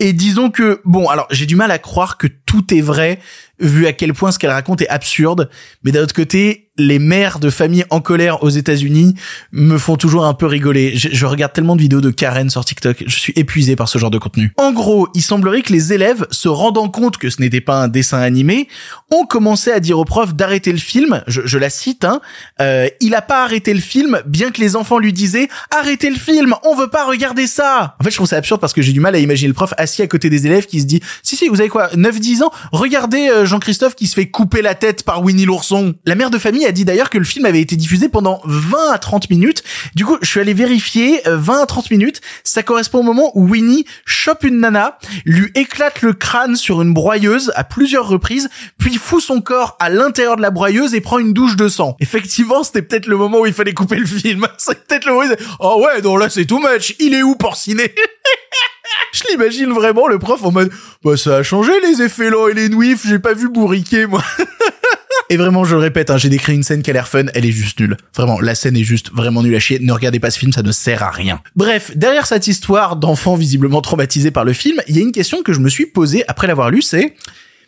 et 0.00 0.12
disons 0.12 0.50
que, 0.50 0.80
bon, 0.84 1.08
alors 1.08 1.26
j'ai 1.30 1.46
du 1.46 1.56
mal 1.56 1.70
à 1.70 1.78
croire 1.78 2.18
que 2.18 2.26
tout 2.26 2.74
est 2.74 2.80
vrai, 2.80 3.20
vu 3.60 3.86
à 3.86 3.92
quel 3.92 4.12
point 4.12 4.32
ce 4.32 4.38
qu'elle 4.38 4.50
raconte 4.50 4.82
est 4.82 4.88
absurde, 4.88 5.50
mais 5.82 5.92
d'un 5.92 6.02
autre 6.02 6.14
côté, 6.14 6.63
les 6.76 6.98
mères 6.98 7.38
de 7.38 7.50
familles 7.50 7.84
en 7.90 8.00
colère 8.00 8.42
aux 8.42 8.48
États-Unis 8.48 9.14
me 9.52 9.78
font 9.78 9.96
toujours 9.96 10.24
un 10.24 10.34
peu 10.34 10.46
rigoler. 10.46 10.96
Je, 10.96 11.08
je, 11.12 11.26
regarde 11.26 11.52
tellement 11.52 11.76
de 11.76 11.80
vidéos 11.80 12.00
de 12.00 12.10
Karen 12.10 12.50
sur 12.50 12.64
TikTok, 12.64 13.04
je 13.06 13.16
suis 13.18 13.32
épuisé 13.36 13.76
par 13.76 13.88
ce 13.88 13.98
genre 13.98 14.10
de 14.10 14.18
contenu. 14.18 14.52
En 14.56 14.72
gros, 14.72 15.08
il 15.14 15.22
semblerait 15.22 15.62
que 15.62 15.72
les 15.72 15.92
élèves, 15.92 16.26
se 16.30 16.48
rendant 16.48 16.88
compte 16.88 17.16
que 17.16 17.30
ce 17.30 17.40
n'était 17.40 17.60
pas 17.60 17.76
un 17.76 17.88
dessin 17.88 18.20
animé, 18.20 18.68
ont 19.12 19.24
commencé 19.24 19.70
à 19.70 19.80
dire 19.80 19.98
au 19.98 20.04
prof 20.04 20.34
d'arrêter 20.34 20.72
le 20.72 20.78
film. 20.78 21.22
Je, 21.26 21.42
je 21.44 21.58
la 21.58 21.70
cite, 21.70 22.04
hein. 22.04 22.20
Euh, 22.60 22.88
il 23.00 23.14
a 23.14 23.22
pas 23.22 23.44
arrêté 23.44 23.72
le 23.72 23.80
film, 23.80 24.20
bien 24.26 24.50
que 24.50 24.60
les 24.60 24.76
enfants 24.76 24.98
lui 24.98 25.12
disaient 25.12 25.48
arrêtez 25.70 26.10
le 26.10 26.16
film, 26.16 26.54
on 26.64 26.74
veut 26.74 26.90
pas 26.90 27.06
regarder 27.06 27.46
ça. 27.46 27.96
En 28.00 28.04
fait, 28.04 28.10
je 28.10 28.16
trouve 28.16 28.28
ça 28.28 28.36
absurde 28.36 28.60
parce 28.60 28.72
que 28.72 28.82
j'ai 28.82 28.92
du 28.92 29.00
mal 29.00 29.14
à 29.14 29.18
imaginer 29.18 29.48
le 29.48 29.54
prof 29.54 29.74
assis 29.76 30.02
à 30.02 30.06
côté 30.06 30.30
des 30.30 30.46
élèves 30.46 30.66
qui 30.66 30.80
se 30.80 30.86
dit 30.86 31.00
si 31.22 31.36
si, 31.36 31.48
vous 31.48 31.60
avez 31.60 31.68
quoi, 31.68 31.88
9-10 31.88 32.42
ans, 32.42 32.50
regardez 32.72 33.28
euh, 33.28 33.46
Jean-Christophe 33.46 33.94
qui 33.94 34.06
se 34.06 34.14
fait 34.14 34.28
couper 34.28 34.62
la 34.62 34.74
tête 34.74 35.04
par 35.04 35.22
Winnie 35.22 35.44
l'ourson. 35.44 35.94
La 36.04 36.14
mère 36.14 36.30
de 36.30 36.38
famille 36.38 36.63
a 36.66 36.72
dit 36.72 36.84
d'ailleurs 36.84 37.10
que 37.10 37.18
le 37.18 37.24
film 37.24 37.46
avait 37.46 37.60
été 37.60 37.76
diffusé 37.76 38.08
pendant 38.08 38.40
20 38.44 38.92
à 38.92 38.98
30 38.98 39.30
minutes. 39.30 39.62
Du 39.94 40.04
coup, 40.04 40.18
je 40.22 40.28
suis 40.28 40.40
allé 40.40 40.54
vérifier 40.54 41.20
20 41.26 41.58
euh, 41.58 41.62
à 41.62 41.66
30 41.66 41.90
minutes. 41.90 42.20
Ça 42.44 42.62
correspond 42.62 43.00
au 43.00 43.02
moment 43.02 43.30
où 43.34 43.48
Winnie 43.48 43.84
chope 44.04 44.44
une 44.44 44.60
nana, 44.60 44.98
lui 45.24 45.50
éclate 45.54 46.02
le 46.02 46.12
crâne 46.12 46.56
sur 46.56 46.82
une 46.82 46.94
broyeuse 46.94 47.52
à 47.54 47.64
plusieurs 47.64 48.08
reprises, 48.08 48.48
puis 48.78 48.96
fout 48.96 49.22
son 49.22 49.40
corps 49.40 49.76
à 49.80 49.90
l'intérieur 49.90 50.36
de 50.36 50.42
la 50.42 50.50
broyeuse 50.50 50.94
et 50.94 51.00
prend 51.00 51.18
une 51.18 51.32
douche 51.32 51.56
de 51.56 51.68
sang. 51.68 51.96
Effectivement, 52.00 52.62
c'était 52.64 52.82
peut-être 52.82 53.06
le 53.06 53.16
moment 53.16 53.40
où 53.40 53.46
il 53.46 53.52
fallait 53.52 53.74
couper 53.74 53.96
le 53.96 54.06
film. 54.06 54.46
C'est 54.58 54.86
peut-être 54.86 55.06
le 55.06 55.12
moment 55.12 55.26
où 55.26 55.34
oh 55.60 55.84
ouais, 55.84 56.00
non 56.02 56.16
là 56.16 56.28
c'est 56.30 56.46
too 56.46 56.58
much. 56.58 56.94
Il 56.98 57.14
est 57.14 57.22
où 57.22 57.36
Porcinet 57.36 57.94
Je 59.12 59.22
l'imagine 59.30 59.72
vraiment 59.72 60.06
le 60.08 60.18
prof 60.18 60.42
en 60.44 60.52
mode 60.52 60.72
bah 61.04 61.16
ça 61.16 61.36
a 61.36 61.42
changé 61.42 61.72
les 61.80 62.02
effets 62.02 62.30
lents 62.30 62.48
et 62.48 62.54
les 62.54 62.68
nouifs, 62.68 63.06
j'ai 63.06 63.18
pas 63.18 63.34
vu 63.34 63.48
bourriquer 63.48 64.06
moi. 64.06 64.22
Et 65.30 65.36
vraiment, 65.36 65.64
je 65.64 65.74
le 65.74 65.80
répète, 65.80 66.10
hein, 66.10 66.18
j'ai 66.18 66.28
décrit 66.28 66.54
une 66.54 66.62
scène 66.62 66.82
qui 66.82 66.90
a 66.90 66.92
l'air 66.92 67.08
fun, 67.08 67.24
elle 67.34 67.46
est 67.46 67.52
juste 67.52 67.80
nulle. 67.80 67.96
Vraiment, 68.14 68.40
la 68.40 68.54
scène 68.54 68.76
est 68.76 68.84
juste 68.84 69.10
vraiment 69.12 69.42
nulle 69.42 69.54
à 69.54 69.60
chier. 69.60 69.78
Ne 69.80 69.92
regardez 69.92 70.20
pas 70.20 70.30
ce 70.30 70.38
film, 70.38 70.52
ça 70.52 70.62
ne 70.62 70.72
sert 70.72 71.02
à 71.02 71.10
rien. 71.10 71.40
Bref, 71.56 71.92
derrière 71.96 72.26
cette 72.26 72.46
histoire 72.46 72.96
d'enfants 72.96 73.34
visiblement 73.34 73.80
traumatisés 73.80 74.30
par 74.30 74.44
le 74.44 74.52
film, 74.52 74.80
il 74.88 74.96
y 74.96 74.98
a 74.98 75.02
une 75.02 75.12
question 75.12 75.42
que 75.42 75.52
je 75.52 75.60
me 75.60 75.68
suis 75.68 75.86
posée 75.86 76.24
après 76.28 76.46
l'avoir 76.46 76.70
lu, 76.70 76.82
c'est 76.82 77.14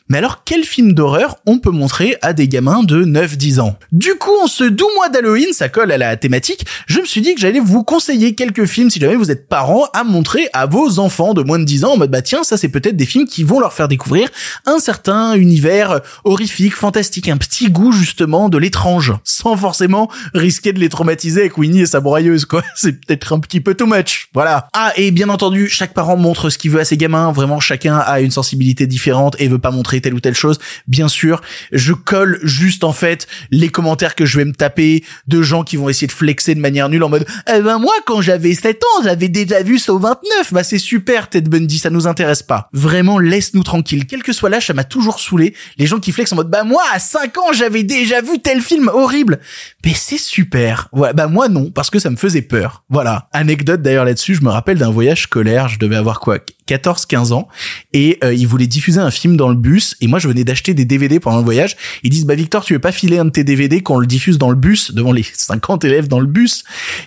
mais 0.08 0.18
alors, 0.18 0.42
quel 0.44 0.62
film 0.62 0.92
d'horreur 0.92 1.36
on 1.46 1.58
peut 1.58 1.70
montrer 1.70 2.16
à 2.22 2.32
des 2.32 2.46
gamins 2.46 2.84
de 2.84 3.04
9-10 3.04 3.58
ans? 3.60 3.76
Du 3.90 4.14
coup, 4.14 4.30
en 4.40 4.46
ce 4.46 4.62
doux 4.62 4.88
mois 4.94 5.08
d'Halloween, 5.08 5.48
ça 5.52 5.68
colle 5.68 5.90
à 5.90 5.98
la 5.98 6.16
thématique, 6.16 6.64
je 6.86 7.00
me 7.00 7.06
suis 7.06 7.20
dit 7.20 7.34
que 7.34 7.40
j'allais 7.40 7.58
vous 7.58 7.82
conseiller 7.82 8.36
quelques 8.36 8.66
films 8.66 8.88
si 8.88 9.00
jamais 9.00 9.16
vous 9.16 9.32
êtes 9.32 9.48
parents 9.48 9.86
à 9.94 10.04
montrer 10.04 10.48
à 10.52 10.66
vos 10.66 11.00
enfants 11.00 11.34
de 11.34 11.42
moins 11.42 11.58
de 11.58 11.64
10 11.64 11.84
ans 11.84 11.94
en 11.94 11.96
mode 11.96 12.10
bah 12.10 12.22
tiens, 12.22 12.44
ça 12.44 12.56
c'est 12.56 12.68
peut-être 12.68 12.96
des 12.96 13.06
films 13.06 13.26
qui 13.26 13.42
vont 13.42 13.58
leur 13.58 13.72
faire 13.72 13.88
découvrir 13.88 14.28
un 14.64 14.78
certain 14.78 15.34
univers 15.34 16.00
horrifique, 16.24 16.76
fantastique, 16.76 17.28
un 17.28 17.36
petit 17.36 17.68
goût 17.70 17.90
justement 17.90 18.48
de 18.48 18.58
l'étrange, 18.58 19.12
sans 19.24 19.56
forcément 19.56 20.08
risquer 20.34 20.72
de 20.72 20.78
les 20.78 20.88
traumatiser 20.88 21.40
avec 21.40 21.58
Winnie 21.58 21.80
et 21.80 21.86
sa 21.86 22.00
broyeuse 22.00 22.44
quoi. 22.44 22.62
C'est 22.76 22.92
peut-être 22.92 23.32
un 23.32 23.40
petit 23.40 23.60
peu 23.60 23.74
too 23.74 23.86
much. 23.86 24.28
Voilà. 24.34 24.68
Ah 24.72 24.92
et 24.96 25.10
bien 25.10 25.28
entendu, 25.30 25.68
chaque 25.68 25.94
parent 25.94 26.16
montre 26.16 26.48
ce 26.48 26.58
qu'il 26.58 26.70
veut 26.70 26.80
à 26.80 26.84
ses 26.84 26.96
gamins, 26.96 27.32
vraiment 27.32 27.58
chacun 27.58 27.96
a 27.98 28.20
une 28.20 28.30
sensibilité 28.30 28.86
différente 28.86 29.34
et 29.40 29.48
veut 29.48 29.58
pas 29.58 29.72
montrer 29.72 29.95
telle 30.00 30.14
ou 30.14 30.20
telle 30.20 30.34
chose, 30.34 30.58
bien 30.86 31.08
sûr, 31.08 31.40
je 31.72 31.92
colle 31.92 32.38
juste 32.42 32.84
en 32.84 32.92
fait 32.92 33.26
les 33.50 33.68
commentaires 33.68 34.14
que 34.14 34.26
je 34.26 34.38
vais 34.38 34.44
me 34.44 34.52
taper 34.52 35.04
de 35.26 35.42
gens 35.42 35.64
qui 35.64 35.76
vont 35.76 35.88
essayer 35.88 36.06
de 36.06 36.12
flexer 36.12 36.54
de 36.54 36.60
manière 36.60 36.88
nulle 36.88 37.02
en 37.02 37.08
mode 37.08 37.26
eh 37.52 37.60
ben 37.60 37.78
moi 37.78 37.94
quand 38.06 38.20
j'avais 38.20 38.54
7 38.54 38.82
ans, 38.82 39.02
j'avais 39.04 39.28
déjà 39.28 39.62
vu 39.62 39.78
Saut 39.78 39.98
29. 39.98 40.52
Bah 40.52 40.62
c'est 40.62 40.78
super 40.78 41.28
Ted 41.28 41.48
Bundy, 41.48 41.78
ça 41.78 41.90
nous 41.90 42.06
intéresse 42.06 42.42
pas. 42.42 42.68
Vraiment 42.72 43.18
laisse-nous 43.18 43.62
tranquille. 43.62 44.06
Quel 44.06 44.22
que 44.22 44.32
soit 44.32 44.48
l'âge, 44.50 44.66
ça 44.66 44.74
m'a 44.74 44.84
toujours 44.84 45.20
saoulé 45.20 45.54
les 45.78 45.86
gens 45.86 45.98
qui 45.98 46.12
flexent 46.12 46.32
en 46.32 46.36
mode 46.36 46.50
bah 46.50 46.64
moi 46.64 46.82
à 46.92 46.98
5 46.98 47.38
ans, 47.38 47.52
j'avais 47.52 47.82
déjà 47.82 48.20
vu 48.20 48.38
tel 48.40 48.60
film 48.60 48.88
horrible. 48.88 49.40
Mais 49.84 49.94
c'est 49.94 50.18
super. 50.18 50.88
Ouais, 50.92 51.12
bah 51.12 51.26
moi 51.26 51.48
non 51.48 51.70
parce 51.70 51.90
que 51.90 51.98
ça 51.98 52.10
me 52.10 52.16
faisait 52.16 52.42
peur. 52.42 52.84
Voilà. 52.88 53.28
Anecdote 53.32 53.82
d'ailleurs 53.82 54.04
là-dessus, 54.04 54.34
je 54.34 54.42
me 54.42 54.50
rappelle 54.50 54.78
d'un 54.78 54.90
voyage 54.90 55.22
scolaire, 55.22 55.68
je 55.68 55.78
devais 55.78 55.96
avoir 55.96 56.20
quoi 56.20 56.38
14-15 56.68 57.32
ans 57.32 57.48
et 57.92 58.18
euh, 58.24 58.34
ils 58.34 58.46
voulaient 58.46 58.66
diffuser 58.66 59.00
un 59.00 59.10
film 59.10 59.36
dans 59.36 59.48
le 59.48 59.54
bus 59.54 59.96
et 60.00 60.06
moi 60.06 60.18
je 60.18 60.28
venais 60.28 60.44
d'acheter 60.44 60.74
des 60.74 60.84
DVD 60.84 61.20
pendant 61.20 61.38
le 61.38 61.44
voyage. 61.44 61.76
Ils 62.02 62.10
disent 62.10 62.26
bah 62.26 62.34
Victor 62.34 62.64
tu 62.64 62.72
veux 62.72 62.80
pas 62.80 62.92
filer 62.92 63.18
un 63.18 63.26
de 63.26 63.30
tes 63.30 63.44
DVD 63.44 63.82
qu'on 63.82 63.98
le 63.98 64.06
diffuse 64.06 64.38
dans 64.38 64.50
le 64.50 64.56
bus 64.56 64.92
devant 64.92 65.12
les 65.12 65.22
50 65.24 65.84
élèves 65.84 66.08
dans 66.08 66.20
le 66.20 66.26
bus? 66.26 66.64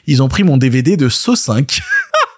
Ils 0.08 0.22
ont 0.24 0.28
pris 0.28 0.44
mon 0.44 0.58
DVD 0.58 0.98
de 0.98 1.10
Saut 1.10 1.36
5. 1.36 1.82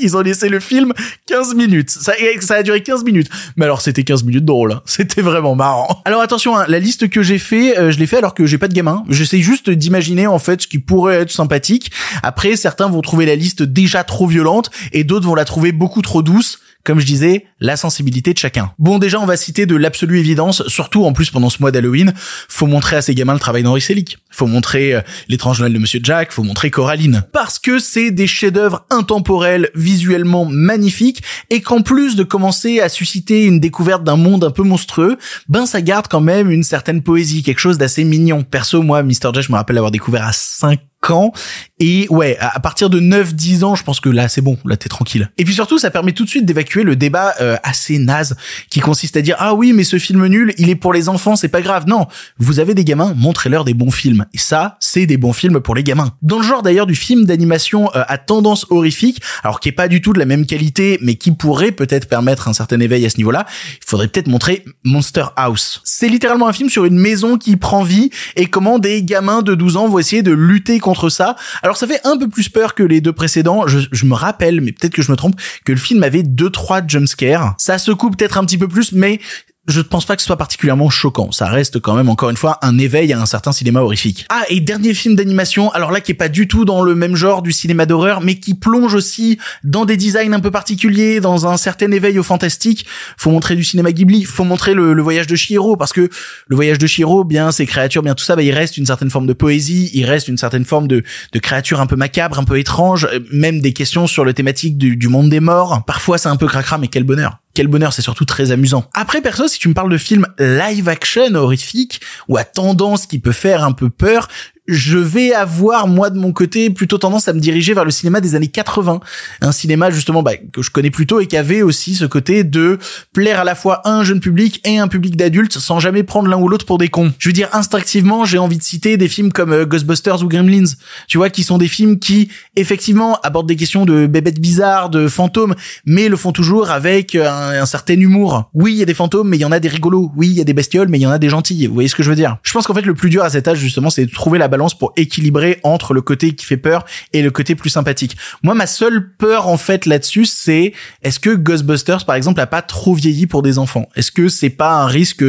ils 0.00 0.16
ont 0.16 0.20
laissé 0.20 0.48
le 0.48 0.60
film 0.60 0.92
15 1.26 1.54
minutes. 1.54 1.90
Ça, 1.90 2.12
a 2.54 2.62
duré 2.62 2.82
15 2.82 3.04
minutes. 3.04 3.28
Mais 3.56 3.64
alors, 3.64 3.80
c'était 3.80 4.04
15 4.04 4.24
minutes 4.24 4.44
drôle. 4.44 4.72
Hein. 4.72 4.82
C'était 4.86 5.22
vraiment 5.22 5.54
marrant. 5.54 6.02
Alors 6.04 6.20
attention, 6.22 6.56
hein, 6.56 6.64
la 6.68 6.78
liste 6.78 7.08
que 7.08 7.22
j'ai 7.22 7.38
fait, 7.38 7.78
euh, 7.78 7.90
je 7.90 7.98
l'ai 7.98 8.06
fait 8.06 8.18
alors 8.18 8.34
que 8.34 8.46
j'ai 8.46 8.58
pas 8.58 8.68
de 8.68 8.74
gamin. 8.74 9.04
J'essaie 9.08 9.40
juste 9.40 9.70
d'imaginer, 9.70 10.26
en 10.26 10.38
fait, 10.38 10.62
ce 10.62 10.68
qui 10.68 10.78
pourrait 10.78 11.16
être 11.16 11.30
sympathique. 11.30 11.90
Après, 12.22 12.56
certains 12.56 12.88
vont 12.88 13.00
trouver 13.00 13.26
la 13.26 13.36
liste 13.36 13.62
déjà 13.62 14.04
trop 14.04 14.26
violente 14.26 14.70
et 14.92 15.04
d'autres 15.04 15.26
vont 15.26 15.34
la 15.34 15.44
trouver 15.44 15.72
beaucoup 15.72 16.02
trop 16.02 16.22
douce 16.22 16.58
comme 16.88 17.00
je 17.00 17.06
disais, 17.06 17.44
la 17.60 17.76
sensibilité 17.76 18.32
de 18.32 18.38
chacun. 18.38 18.72
Bon, 18.78 18.98
déjà, 18.98 19.20
on 19.20 19.26
va 19.26 19.36
citer 19.36 19.66
de 19.66 19.76
l'absolue 19.76 20.20
évidence, 20.20 20.66
surtout 20.68 21.04
en 21.04 21.12
plus 21.12 21.30
pendant 21.30 21.50
ce 21.50 21.58
mois 21.60 21.70
d'Halloween, 21.70 22.14
faut 22.48 22.66
montrer 22.66 22.96
à 22.96 23.02
ces 23.02 23.14
gamins 23.14 23.34
le 23.34 23.38
travail 23.38 23.62
d'Henri 23.62 23.82
Selick. 23.82 24.16
Faut 24.38 24.46
montrer 24.46 24.94
euh, 24.94 25.00
l'étrange 25.28 25.58
Noël 25.58 25.72
de 25.72 25.80
Monsieur 25.80 25.98
Jack, 26.00 26.30
faut 26.30 26.44
montrer 26.44 26.70
Coraline. 26.70 27.24
Parce 27.32 27.58
que 27.58 27.80
c'est 27.80 28.12
des 28.12 28.28
chefs-d'œuvre 28.28 28.86
intemporels, 28.88 29.68
visuellement 29.74 30.44
magnifiques, 30.44 31.24
et 31.50 31.60
qu'en 31.60 31.82
plus 31.82 32.14
de 32.14 32.22
commencer 32.22 32.78
à 32.78 32.88
susciter 32.88 33.46
une 33.46 33.58
découverte 33.58 34.04
d'un 34.04 34.14
monde 34.14 34.44
un 34.44 34.52
peu 34.52 34.62
monstrueux, 34.62 35.18
ben 35.48 35.66
ça 35.66 35.82
garde 35.82 36.06
quand 36.06 36.20
même 36.20 36.52
une 36.52 36.62
certaine 36.62 37.02
poésie, 37.02 37.42
quelque 37.42 37.58
chose 37.58 37.78
d'assez 37.78 38.04
mignon. 38.04 38.44
Perso, 38.44 38.80
moi, 38.80 39.02
Mr. 39.02 39.32
Jack, 39.34 39.42
je 39.42 39.50
me 39.50 39.56
rappelle 39.56 39.74
l'avoir 39.74 39.90
découvert 39.90 40.24
à 40.24 40.32
5 40.32 40.78
quand 41.00 41.32
et 41.78 42.08
ouais 42.10 42.36
à 42.40 42.58
partir 42.58 42.90
de 42.90 42.98
9 42.98 43.34
10 43.34 43.64
ans 43.64 43.74
je 43.76 43.84
pense 43.84 44.00
que 44.00 44.08
là 44.08 44.28
c'est 44.28 44.40
bon 44.40 44.58
là 44.64 44.76
t'es 44.76 44.88
tranquille 44.88 45.30
et 45.38 45.44
puis 45.44 45.54
surtout 45.54 45.78
ça 45.78 45.90
permet 45.90 46.12
tout 46.12 46.24
de 46.24 46.28
suite 46.28 46.44
d'évacuer 46.44 46.82
le 46.82 46.96
débat 46.96 47.34
euh, 47.40 47.56
assez 47.62 47.98
naze 47.98 48.36
qui 48.68 48.80
consiste 48.80 49.16
à 49.16 49.22
dire 49.22 49.36
ah 49.38 49.54
oui 49.54 49.72
mais 49.72 49.84
ce 49.84 49.98
film 49.98 50.26
nul 50.26 50.54
il 50.58 50.70
est 50.70 50.74
pour 50.74 50.92
les 50.92 51.08
enfants 51.08 51.36
c'est 51.36 51.48
pas 51.48 51.62
grave 51.62 51.86
non 51.86 52.08
vous 52.38 52.58
avez 52.58 52.74
des 52.74 52.84
gamins 52.84 53.14
montrez-leur 53.16 53.64
des 53.64 53.74
bons 53.74 53.92
films 53.92 54.26
et 54.34 54.38
ça 54.38 54.76
c'est 54.80 55.06
des 55.06 55.16
bons 55.16 55.32
films 55.32 55.60
pour 55.60 55.74
les 55.74 55.84
gamins 55.84 56.12
dans 56.22 56.38
le 56.38 56.44
genre 56.44 56.62
d'ailleurs 56.62 56.86
du 56.86 56.94
film 56.94 57.24
d'animation 57.24 57.90
euh, 57.94 58.02
à 58.08 58.18
tendance 58.18 58.66
horrifique 58.70 59.22
alors 59.42 59.60
qui 59.60 59.68
est 59.68 59.72
pas 59.72 59.88
du 59.88 60.00
tout 60.00 60.12
de 60.12 60.18
la 60.18 60.26
même 60.26 60.46
qualité 60.46 60.98
mais 61.02 61.16
qui 61.16 61.32
pourrait 61.32 61.72
peut-être 61.72 62.08
permettre 62.08 62.48
un 62.48 62.52
certain 62.52 62.80
éveil 62.80 63.04
à 63.06 63.10
ce 63.10 63.16
niveau-là 63.16 63.46
il 63.80 63.86
faudrait 63.86 64.08
peut-être 64.08 64.28
montrer 64.28 64.64
Monster 64.84 65.26
House 65.36 65.80
c'est 65.84 66.08
littéralement 66.08 66.48
un 66.48 66.52
film 66.52 66.68
sur 66.68 66.84
une 66.84 66.98
maison 66.98 67.38
qui 67.38 67.56
prend 67.56 67.82
vie 67.82 68.10
et 68.36 68.46
comment 68.46 68.78
des 68.78 69.02
gamins 69.02 69.42
de 69.42 69.54
12 69.54 69.76
ans 69.76 69.88
vont 69.88 69.98
essayer 69.98 70.22
de 70.22 70.32
lutter 70.32 70.78
contre 70.78 71.08
ça. 71.08 71.36
Alors 71.62 71.76
ça 71.76 71.86
fait 71.86 72.00
un 72.04 72.16
peu 72.16 72.28
plus 72.28 72.48
peur 72.48 72.74
que 72.74 72.82
les 72.82 73.00
deux 73.00 73.12
précédents. 73.12 73.66
Je, 73.66 74.06
me 74.06 74.14
rappelle, 74.14 74.60
mais 74.60 74.72
peut-être 74.72 74.94
que 74.94 75.02
je 75.02 75.10
me 75.10 75.16
trompe, 75.16 75.40
que 75.64 75.72
le 75.72 75.78
film 75.78 76.02
avait 76.02 76.22
deux 76.22 76.50
trois 76.50 76.86
jumpscares. 76.86 77.54
Ça 77.58 77.78
secoue 77.78 78.10
peut-être 78.10 78.38
un 78.38 78.44
petit 78.44 78.58
peu 78.58 78.68
plus, 78.68 78.92
mais 78.92 79.20
je 79.68 79.78
ne 79.78 79.84
pense 79.84 80.06
pas 80.06 80.16
que 80.16 80.22
ce 80.22 80.26
soit 80.26 80.38
particulièrement 80.38 80.88
choquant. 80.88 81.30
Ça 81.30 81.46
reste 81.46 81.78
quand 81.78 81.94
même 81.94 82.08
encore 82.08 82.30
une 82.30 82.36
fois 82.36 82.58
un 82.62 82.78
éveil 82.78 83.12
à 83.12 83.20
un 83.20 83.26
certain 83.26 83.52
cinéma 83.52 83.80
horrifique. 83.80 84.26
Ah 84.30 84.44
et 84.48 84.60
dernier 84.60 84.94
film 84.94 85.14
d'animation, 85.14 85.70
alors 85.72 85.90
là 85.90 86.00
qui 86.00 86.12
est 86.12 86.14
pas 86.14 86.30
du 86.30 86.48
tout 86.48 86.64
dans 86.64 86.82
le 86.82 86.94
même 86.94 87.14
genre 87.14 87.42
du 87.42 87.52
cinéma 87.52 87.84
d'horreur, 87.84 88.22
mais 88.22 88.36
qui 88.36 88.54
plonge 88.54 88.94
aussi 88.94 89.38
dans 89.64 89.84
des 89.84 89.98
designs 89.98 90.32
un 90.32 90.40
peu 90.40 90.50
particuliers, 90.50 91.20
dans 91.20 91.46
un 91.46 91.58
certain 91.58 91.92
éveil 91.92 92.18
au 92.18 92.22
fantastique. 92.22 92.86
Faut 93.18 93.30
montrer 93.30 93.56
du 93.56 93.64
cinéma 93.64 93.92
Ghibli, 93.92 94.24
faut 94.24 94.44
montrer 94.44 94.72
le, 94.72 95.02
voyage 95.02 95.26
de 95.26 95.36
Shiro 95.36 95.76
parce 95.76 95.92
que 95.92 96.08
le 96.48 96.56
voyage 96.56 96.78
de 96.78 96.86
Shiro, 96.86 97.24
bien 97.24 97.52
ces 97.52 97.66
créatures, 97.66 98.02
bien 98.02 98.14
tout 98.14 98.24
ça, 98.24 98.36
bah, 98.36 98.42
il 98.42 98.52
reste 98.52 98.78
une 98.78 98.86
certaine 98.86 99.10
forme 99.10 99.26
de 99.26 99.32
poésie, 99.34 99.90
il 99.92 100.06
reste 100.06 100.28
une 100.28 100.38
certaine 100.38 100.64
forme 100.64 100.88
de, 100.88 101.02
de 101.32 101.38
créatures 101.38 101.80
un 101.80 101.86
peu 101.86 101.96
macabres, 101.96 102.38
un 102.38 102.44
peu 102.44 102.58
étranges, 102.58 103.06
même 103.30 103.60
des 103.60 103.74
questions 103.74 104.06
sur 104.06 104.24
le 104.24 104.32
thématique 104.32 104.78
du, 104.78 104.96
du 104.96 105.08
monde 105.08 105.28
des 105.28 105.40
morts. 105.40 105.82
Parfois 105.86 106.16
c'est 106.16 106.28
un 106.28 106.36
peu 106.36 106.46
cracra, 106.46 106.78
mais 106.78 106.88
quel 106.88 107.04
bonheur 107.04 107.38
quel 107.58 107.66
bonheur, 107.66 107.92
c'est 107.92 108.02
surtout 108.02 108.24
très 108.24 108.52
amusant. 108.52 108.88
Après, 108.94 109.20
perso, 109.20 109.48
si 109.48 109.58
tu 109.58 109.68
me 109.68 109.74
parles 109.74 109.90
de 109.90 109.98
films 109.98 110.28
live 110.38 110.88
action 110.88 111.34
horrifiques 111.34 112.00
ou 112.28 112.36
à 112.36 112.44
tendance 112.44 113.08
qui 113.08 113.18
peut 113.18 113.32
faire 113.32 113.64
un 113.64 113.72
peu 113.72 113.90
peur, 113.90 114.28
je 114.68 114.98
vais 114.98 115.32
avoir 115.32 115.88
moi 115.88 116.10
de 116.10 116.18
mon 116.18 116.32
côté 116.32 116.68
plutôt 116.68 116.98
tendance 116.98 117.26
à 117.26 117.32
me 117.32 117.40
diriger 117.40 117.72
vers 117.72 117.86
le 117.86 117.90
cinéma 117.90 118.20
des 118.20 118.34
années 118.34 118.48
80, 118.48 119.00
un 119.40 119.52
cinéma 119.52 119.90
justement 119.90 120.22
bah, 120.22 120.32
que 120.52 120.60
je 120.60 120.70
connais 120.70 120.90
plutôt 120.90 121.20
et 121.20 121.26
qui 121.26 121.38
avait 121.38 121.62
aussi 121.62 121.94
ce 121.94 122.04
côté 122.04 122.44
de 122.44 122.78
plaire 123.14 123.40
à 123.40 123.44
la 123.44 123.54
fois 123.54 123.80
un 123.88 124.04
jeune 124.04 124.20
public 124.20 124.60
et 124.64 124.78
un 124.78 124.86
public 124.86 125.16
d'adultes 125.16 125.58
sans 125.58 125.80
jamais 125.80 126.02
prendre 126.02 126.28
l'un 126.28 126.36
ou 126.36 126.48
l'autre 126.48 126.66
pour 126.66 126.76
des 126.76 126.88
cons. 126.88 127.12
Je 127.18 127.30
veux 127.30 127.32
dire 127.32 127.48
instinctivement, 127.52 128.26
j'ai 128.26 128.38
envie 128.38 128.58
de 128.58 128.62
citer 128.62 128.98
des 128.98 129.08
films 129.08 129.32
comme 129.32 129.52
euh, 129.52 129.64
Ghostbusters 129.64 130.22
ou 130.22 130.28
Gremlins, 130.28 130.74
tu 131.06 131.16
vois, 131.16 131.30
qui 131.30 131.42
sont 131.42 131.56
des 131.56 131.68
films 131.68 131.98
qui 131.98 132.28
effectivement 132.54 133.18
abordent 133.22 133.48
des 133.48 133.56
questions 133.56 133.86
de 133.86 134.06
bébêtes 134.06 134.40
bizarres, 134.40 134.90
de 134.90 135.08
fantômes, 135.08 135.54
mais 135.86 136.08
le 136.08 136.16
font 136.16 136.32
toujours 136.32 136.70
avec 136.70 137.14
un, 137.14 137.60
un 137.62 137.66
certain 137.66 137.94
humour. 137.94 138.50
Oui, 138.52 138.72
il 138.72 138.78
y 138.78 138.82
a 138.82 138.86
des 138.86 138.94
fantômes, 138.94 139.28
mais 139.28 139.38
il 139.38 139.40
y 139.40 139.46
en 139.46 139.52
a 139.52 139.60
des 139.60 139.68
rigolos. 139.68 140.12
Oui, 140.14 140.28
il 140.28 140.34
y 140.34 140.40
a 140.42 140.44
des 140.44 140.52
bestioles, 140.52 140.88
mais 140.88 140.98
il 140.98 141.02
y 141.02 141.06
en 141.06 141.10
a 141.10 141.18
des 141.18 141.30
gentils. 141.30 141.66
Vous 141.66 141.74
voyez 141.74 141.88
ce 141.88 141.94
que 141.94 142.02
je 142.02 142.10
veux 142.10 142.16
dire? 142.16 142.36
Je 142.42 142.52
pense 142.52 142.66
qu'en 142.66 142.74
fait 142.74 142.82
le 142.82 142.94
plus 142.94 143.08
dur 143.08 143.24
à 143.24 143.30
cet 143.30 143.48
âge 143.48 143.58
justement, 143.58 143.88
c'est 143.88 144.04
de 144.04 144.10
trouver 144.10 144.38
la 144.38 144.48
pour 144.78 144.92
équilibrer 144.96 145.60
entre 145.62 145.94
le 145.94 146.02
côté 146.02 146.34
qui 146.34 146.44
fait 146.44 146.56
peur 146.56 146.84
et 147.12 147.22
le 147.22 147.30
côté 147.30 147.54
plus 147.54 147.70
sympathique. 147.70 148.16
Moi, 148.42 148.54
ma 148.54 148.66
seule 148.66 149.10
peur 149.18 149.48
en 149.48 149.56
fait 149.56 149.86
là-dessus, 149.86 150.26
c'est 150.26 150.72
est-ce 151.02 151.20
que 151.20 151.30
Ghostbusters 151.30 152.04
par 152.04 152.16
exemple 152.16 152.40
a 152.40 152.46
pas 152.46 152.62
trop 152.62 152.94
vieilli 152.94 153.26
pour 153.26 153.42
des 153.42 153.58
enfants? 153.58 153.88
Est-ce 153.96 154.12
que 154.12 154.28
c'est 154.28 154.50
pas 154.50 154.72
un 154.72 154.86
risque 154.86 155.24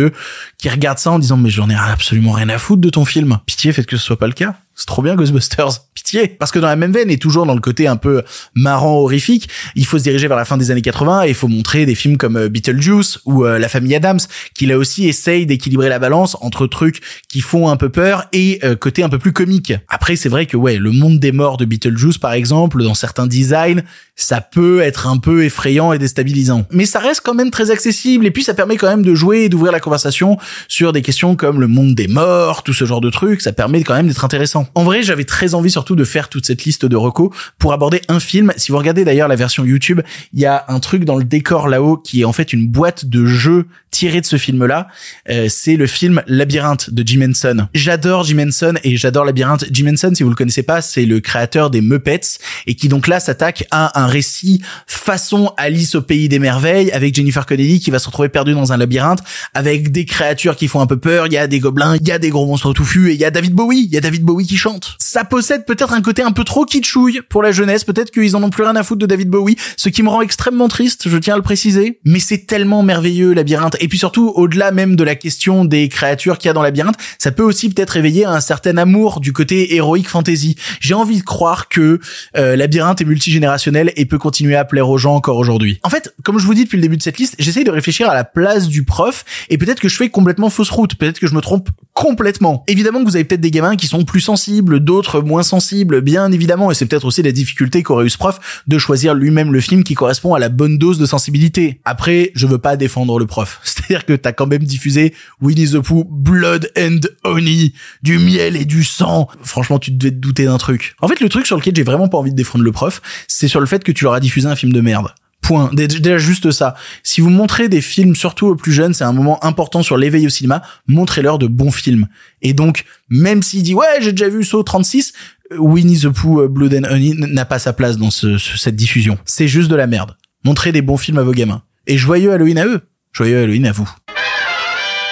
qui 0.58 0.70
regarde 0.70 0.98
ça 0.98 1.12
en 1.12 1.20
disant 1.20 1.38
mais 1.38 1.50
j'en 1.50 1.70
ai 1.70 1.76
absolument 1.76 2.32
rien 2.32 2.50
à 2.50 2.58
foutre 2.58 2.82
de 2.82 2.90
ton 2.90 3.06
film? 3.06 3.40
Pitié, 3.46 3.72
faites 3.72 3.86
que 3.86 3.98
ce 3.98 4.04
soit 4.04 4.20
pas 4.20 4.28
le 4.28 4.34
cas. 4.34 4.56
C'est 4.80 4.86
trop 4.86 5.02
bien 5.02 5.16
Ghostbusters. 5.16 5.82
Pitié. 5.94 6.28
Parce 6.28 6.52
que 6.52 6.60
dans 6.60 6.68
la 6.68 6.78
même 6.78 6.94
veine 6.94 7.12
et 7.12 7.18
toujours 7.18 7.46
dans 7.46 7.54
le 7.54 7.60
côté 7.60 7.86
un 7.86 7.98
peu 7.98 8.24
marrant 8.56 9.00
horrifique, 9.00 9.50
il 9.76 9.86
faut 9.86 9.98
se 9.98 10.04
diriger 10.04 10.30
vers 10.30 10.38
la 10.38 10.46
fin 10.46 10.56
des 10.56 10.72
années 10.72 10.82
80 10.82 11.24
et 11.24 11.30
il 11.30 11.34
faut 11.34 11.50
montrer 11.50 11.86
des 11.86 11.96
films 11.96 12.16
comme 12.16 12.38
euh, 12.38 12.48
Beetlejuice 12.48 13.20
ou 13.26 13.44
euh, 13.44 13.60
La 13.60 13.68
famille 13.68 13.94
Adams 13.94 14.22
qui 14.54 14.66
là 14.66 14.78
aussi 14.78 15.10
essaye 15.10 15.46
d'équilibrer 15.46 15.90
la 15.90 16.00
balance 16.00 16.38
entre 16.40 16.66
trucs 16.66 17.02
qui 17.28 17.42
font 17.42 17.68
un 17.68 17.76
peu 17.76 17.90
peur 17.90 18.28
et 18.32 18.60
euh, 18.64 18.78
côté 18.78 19.04
un 19.04 19.10
peu 19.10 19.20
plus 19.20 19.34
comique. 19.34 19.74
Après 19.90 20.16
c'est 20.16 20.30
vrai 20.30 20.46
que 20.46 20.56
ouais, 20.56 20.78
le 20.78 20.92
monde 20.92 21.20
des 21.20 21.34
morts 21.34 21.58
de 21.58 21.66
Beetlejuice 21.66 22.18
par 22.18 22.32
exemple, 22.32 22.82
dans 22.82 22.94
certains 22.94 23.28
designs, 23.28 23.82
ça 24.16 24.40
peut 24.40 24.80
être 24.80 25.08
un 25.08 25.18
peu 25.18 25.44
effrayant 25.44 25.92
et 25.92 26.00
déstabilisant. 26.00 26.66
Mais 26.72 26.86
ça 26.86 27.00
reste 27.00 27.22
quand 27.26 27.34
même 27.34 27.52
très 27.52 27.72
accessible 27.72 28.26
et 28.26 28.32
puis 28.32 28.44
ça 28.44 28.54
permet 28.54 28.78
quand 28.78 28.88
même 28.88 29.04
de 29.04 29.14
jouer 29.14 29.40
et 29.40 29.50
d'ouvrir 29.50 29.74
la 29.74 29.82
conversation 29.82 30.38
sur 30.70 30.94
des 30.94 31.02
questions 31.02 31.36
comme 31.36 31.60
le 31.60 31.68
monde 31.68 31.96
des 31.96 32.08
morts, 32.08 32.64
tout 32.64 32.74
ce 32.74 32.86
genre 32.86 33.02
de 33.02 33.10
trucs, 33.10 33.42
ça 33.42 33.52
permet 33.52 33.84
quand 33.84 33.96
même 33.96 34.08
d'être 34.08 34.24
intéressant. 34.24 34.69
En 34.76 34.84
vrai, 34.84 35.04
j'avais 35.04 35.26
très 35.26 35.54
envie 35.54 35.72
surtout 35.72 35.96
de 35.96 36.04
faire 36.04 36.30
toute 36.30 36.46
cette 36.46 36.64
liste 36.64 36.86
de 36.86 36.96
recos 36.96 37.30
pour 37.58 37.74
aborder 37.74 38.02
un 38.08 38.20
film. 38.20 38.54
Si 38.58 38.72
vous 38.72 38.78
regardez 38.78 39.06
d'ailleurs 39.06 39.28
la 39.28 39.36
version 39.36 39.66
YouTube, 39.66 40.02
il 40.34 40.40
y 40.40 40.46
a 40.46 40.66
un 40.68 40.80
truc 40.80 41.06
dans 41.06 41.18
le 41.18 41.24
décor 41.24 41.68
là-haut 41.68 41.98
qui 41.98 42.22
est 42.22 42.26
en 42.26 42.34
fait 42.34 42.54
une 42.54 42.68
boîte 42.68 43.06
de 43.06 43.26
jeux 43.26 43.68
tirée 43.92 44.22
de 44.22 44.26
ce 44.26 44.38
film-là. 44.38 44.88
Euh, 45.30 45.48
c'est 45.50 45.76
le 45.76 45.88
film 45.88 46.22
Labyrinthe 46.28 46.90
de 46.92 47.06
Jim 47.06 47.28
Henson. 47.28 47.68
J'adore 47.74 48.24
Jim 48.24 48.38
Henson 48.48 48.76
et 48.84 48.98
j'adore 48.98 49.26
Labyrinthe. 49.26 49.66
Jim 49.72 49.88
Henson, 49.92 50.12
si 50.14 50.24
vous 50.24 50.30
le 50.30 50.36
connaissez 50.36 50.64
pas, 50.64 50.82
c'est 50.82 51.06
le 51.06 51.20
créateur 51.20 51.70
des 51.70 51.82
Muppets 51.82 52.40
et 52.68 52.76
qui 52.76 52.88
donc 52.88 53.08
là 53.08 53.20
s'attaque 53.20 53.66
à 53.72 54.00
un 54.00 54.08
récit 54.08 54.62
façon 54.86 55.54
Alice 55.58 55.96
au 55.96 56.02
pays 56.02 56.30
des 56.30 56.40
merveilles 56.40 56.92
avec 56.92 57.16
Jennifer 57.16 57.46
Connelly 57.46 57.80
qui 57.80 57.92
va 57.92 58.00
se 58.00 58.08
retrouver 58.08 58.30
perdue 58.30 58.54
dans 58.54 58.72
un 58.72 58.78
labyrinthe 58.78 59.24
avec 59.54 59.92
des 59.92 60.06
créatures 60.06 60.56
qui 60.56 60.68
font 60.68 60.82
un 60.82 60.88
peu 60.88 60.98
peur. 60.98 61.28
Il 61.28 61.34
y 61.34 61.38
a 61.38 61.48
des 61.48 61.60
gobelins, 61.60 61.96
il 61.96 62.08
y 62.08 62.12
a 62.12 62.20
des 62.20 62.30
gros 62.30 62.46
monstres 62.46 62.74
touffus 62.74 63.10
et 63.10 63.14
il 63.14 63.20
y 63.20 63.26
a 63.26 63.32
David 63.32 63.54
Bowie. 63.54 63.86
Il 63.86 63.94
y 63.94 63.98
a 63.98 64.02
David 64.02 64.24
Bowie 64.24 64.46
qui 64.46 64.58
chante. 64.60 64.96
Ça 65.00 65.24
possède 65.24 65.66
peut-être 65.66 65.94
un 65.94 66.02
côté 66.02 66.22
un 66.22 66.32
peu 66.32 66.44
trop 66.44 66.66
kitschouille 66.66 67.22
pour 67.30 67.42
la 67.42 67.52
jeunesse. 67.52 67.84
Peut-être 67.84 68.12
qu'ils 68.12 68.36
en 68.36 68.44
ont 68.44 68.50
plus 68.50 68.64
rien 68.64 68.76
à 68.76 68.84
foutre 68.84 69.00
de 69.00 69.06
David 69.06 69.30
Bowie, 69.30 69.56
ce 69.78 69.90
qui 69.90 70.04
me 70.04 70.10
rend 70.10 70.22
extrêmement 70.22 70.68
triste, 70.68 71.08
je 71.08 71.18
tiens 71.18 71.36
à 71.36 71.38
le 71.38 71.44
préciser. 71.44 72.00
Mais 72.04 72.20
c'est 72.20 72.46
tellement 72.46 72.84
merveilleux, 72.84 73.34
Labyrinthe. 73.34 73.78
Et 73.80 73.88
puis 73.88 73.98
surtout, 73.98 74.32
au-delà 74.36 74.72
même 74.72 74.96
de 74.96 75.04
la 75.04 75.16
question 75.16 75.66
des 75.66 75.90
créatures 75.90 76.38
qu'il 76.38 76.50
y 76.50 76.52
a 76.52 76.54
dans 76.54 76.62
Labyrinthe, 76.62 76.98
ça 77.18 77.32
peut 77.32 77.44
aussi 77.44 77.70
peut-être 77.70 77.98
éveiller 77.98 78.26
un 78.26 78.42
certain 78.42 78.78
amour 78.78 79.22
du 79.22 79.34
côté 79.34 79.76
héroïque 79.76 80.10
fantasy. 80.10 80.56
J'ai 80.82 80.94
envie 80.94 81.20
de 81.20 81.24
croire 81.24 81.70
que 81.70 82.00
euh, 82.38 82.56
Labyrinthe 82.56 83.02
est 83.02 83.06
multigénérationnel 83.06 83.94
et 83.96 84.06
peut 84.06 84.20
continuer 84.20 84.56
à 84.56 84.66
plaire 84.66 84.90
aux 84.90 84.98
gens 84.98 85.16
encore 85.16 85.38
aujourd'hui. 85.38 85.80
En 85.84 85.90
fait, 85.90 86.14
comme 86.24 86.38
je 86.40 86.46
vous 86.46 86.54
dis 86.54 86.66
depuis 86.66 86.78
le 86.78 86.82
début 86.82 86.98
de 86.98 87.04
cette 87.04 87.18
liste, 87.18 87.36
j'essaye 87.40 87.64
de 87.64 87.72
réfléchir 87.72 88.10
à 88.10 88.14
la 88.14 88.26
place 88.26 88.68
du 88.68 88.84
prof 88.84 89.24
et 89.50 89.58
peut-être 89.58 89.80
que 89.80 89.88
je 89.88 89.96
fais 89.96 90.10
complètement 90.10 90.50
fausse 90.50 90.70
route. 90.70 90.96
Peut-être 90.96 91.20
que 91.20 91.28
je 91.28 91.34
me 91.34 91.42
trompe 91.42 91.70
complètement. 91.94 92.64
Évidemment 92.68 93.00
que 93.00 93.06
vous 93.06 93.16
avez 93.16 93.26
peut-être 93.26 93.42
des 93.42 93.52
gamins 93.52 93.76
qui 93.76 93.88
sont 93.88 94.04
plus 94.04 94.22
sensibles, 94.22 94.39
d'autres 94.80 95.22
moins 95.22 95.44
sensibles, 95.44 96.02
bien 96.02 96.32
évidemment, 96.32 96.72
et 96.72 96.74
c'est 96.74 96.86
peut-être 96.86 97.06
aussi 97.06 97.22
la 97.22 97.32
difficulté 97.32 97.84
qu'aurait 97.84 98.06
eu 98.06 98.10
ce 98.10 98.18
prof 98.18 98.64
de 98.68 98.78
choisir 98.78 99.14
lui-même 99.14 99.52
le 99.52 99.62
film 99.62 99.84
qui 99.84 99.94
correspond 99.94 100.34
à 100.34 100.40
la 100.40 100.50
bonne 100.50 100.78
dose 100.78 100.98
de 100.98 101.06
sensibilité. 101.06 101.80
Après, 101.86 102.32
je 102.36 102.48
veux 102.48 102.58
pas 102.58 102.78
défendre 102.78 103.20
le 103.20 103.26
prof. 103.26 103.60
C'est-à-dire 103.64 104.06
que 104.06 104.14
t'as 104.14 104.32
quand 104.32 104.48
même 104.48 104.64
diffusé 104.64 105.14
Winnie 105.42 105.72
the 105.72 105.80
Pooh, 105.80 106.06
Blood 106.10 106.72
and 106.78 107.00
Honey, 107.24 107.74
du 108.04 108.18
miel 108.18 108.56
et 108.56 108.66
du 108.66 108.84
sang. 108.84 109.28
Franchement, 109.42 109.80
tu 109.80 109.92
devais 109.92 110.12
te 110.12 110.18
douter 110.18 110.46
d'un 110.46 110.58
truc. 110.58 110.96
En 111.02 111.08
fait, 111.08 111.20
le 111.20 111.30
truc 111.30 111.46
sur 111.46 111.58
lequel 111.58 111.76
j'ai 111.76 111.84
vraiment 111.84 112.08
pas 112.08 112.18
envie 112.18 112.32
de 112.32 112.36
défendre 112.36 112.64
le 112.64 112.72
prof, 112.72 113.02
c'est 113.28 113.48
sur 113.48 113.60
le 113.60 113.66
fait 113.66 113.84
que 113.84 113.92
tu 113.92 114.04
leur 114.04 114.14
as 114.14 114.20
diffusé 114.20 114.48
un 114.48 114.56
film 114.56 114.72
de 114.72 114.82
merde. 114.82 115.10
Point. 115.42 115.72
Déjà 115.74 116.18
juste 116.18 116.52
ça. 116.52 116.76
Si 117.04 117.22
vous 117.22 117.30
montrez 117.30 117.70
des 117.70 117.82
films, 117.82 118.16
surtout 118.16 118.48
aux 118.48 118.56
plus 118.56 118.72
jeunes, 118.72 118.94
c'est 118.94 119.04
un 119.04 119.14
moment 119.14 119.44
important 119.44 119.82
sur 119.82 119.98
l'éveil 119.98 120.28
au 120.28 120.30
cinéma, 120.30 120.62
montrez-leur 120.88 121.40
de 121.40 121.48
bons 121.48 121.72
films. 121.72 122.08
Et 122.42 122.54
donc, 122.54 122.86
même 123.10 123.42
s'il 123.42 123.64
dit, 123.64 123.74
ouais, 123.74 123.88
j'ai 124.02 124.12
déjà 124.12 124.30
vu 124.30 124.44
Saw 124.44 124.64
36, 124.64 125.14
Winnie 125.58 126.00
the 126.00 126.10
Pooh, 126.10 126.42
euh, 126.42 126.48
Blood 126.48 126.74
and 126.74 126.92
Honey 126.92 127.14
n'a 127.16 127.46
pas 127.46 127.60
sa 127.60 127.74
place 127.74 127.98
dans 127.98 128.12
ce, 128.12 128.38
cette 128.38 128.76
diffusion. 128.76 129.18
C'est 129.26 129.48
juste 129.48 129.70
de 129.70 129.76
la 129.76 129.88
merde. 129.88 130.16
Montrez 130.44 130.72
des 130.72 130.82
bons 130.82 130.98
films 130.98 131.18
à 131.18 131.24
vos 131.24 131.34
gamins. 131.34 131.64
Et 131.88 131.98
joyeux 131.98 132.32
Halloween 132.32 132.58
à 132.60 132.66
eux. 132.66 132.82
Joyeux 133.12 133.40
Halloween 133.44 133.66
à 133.66 133.72
vous. 133.72 133.90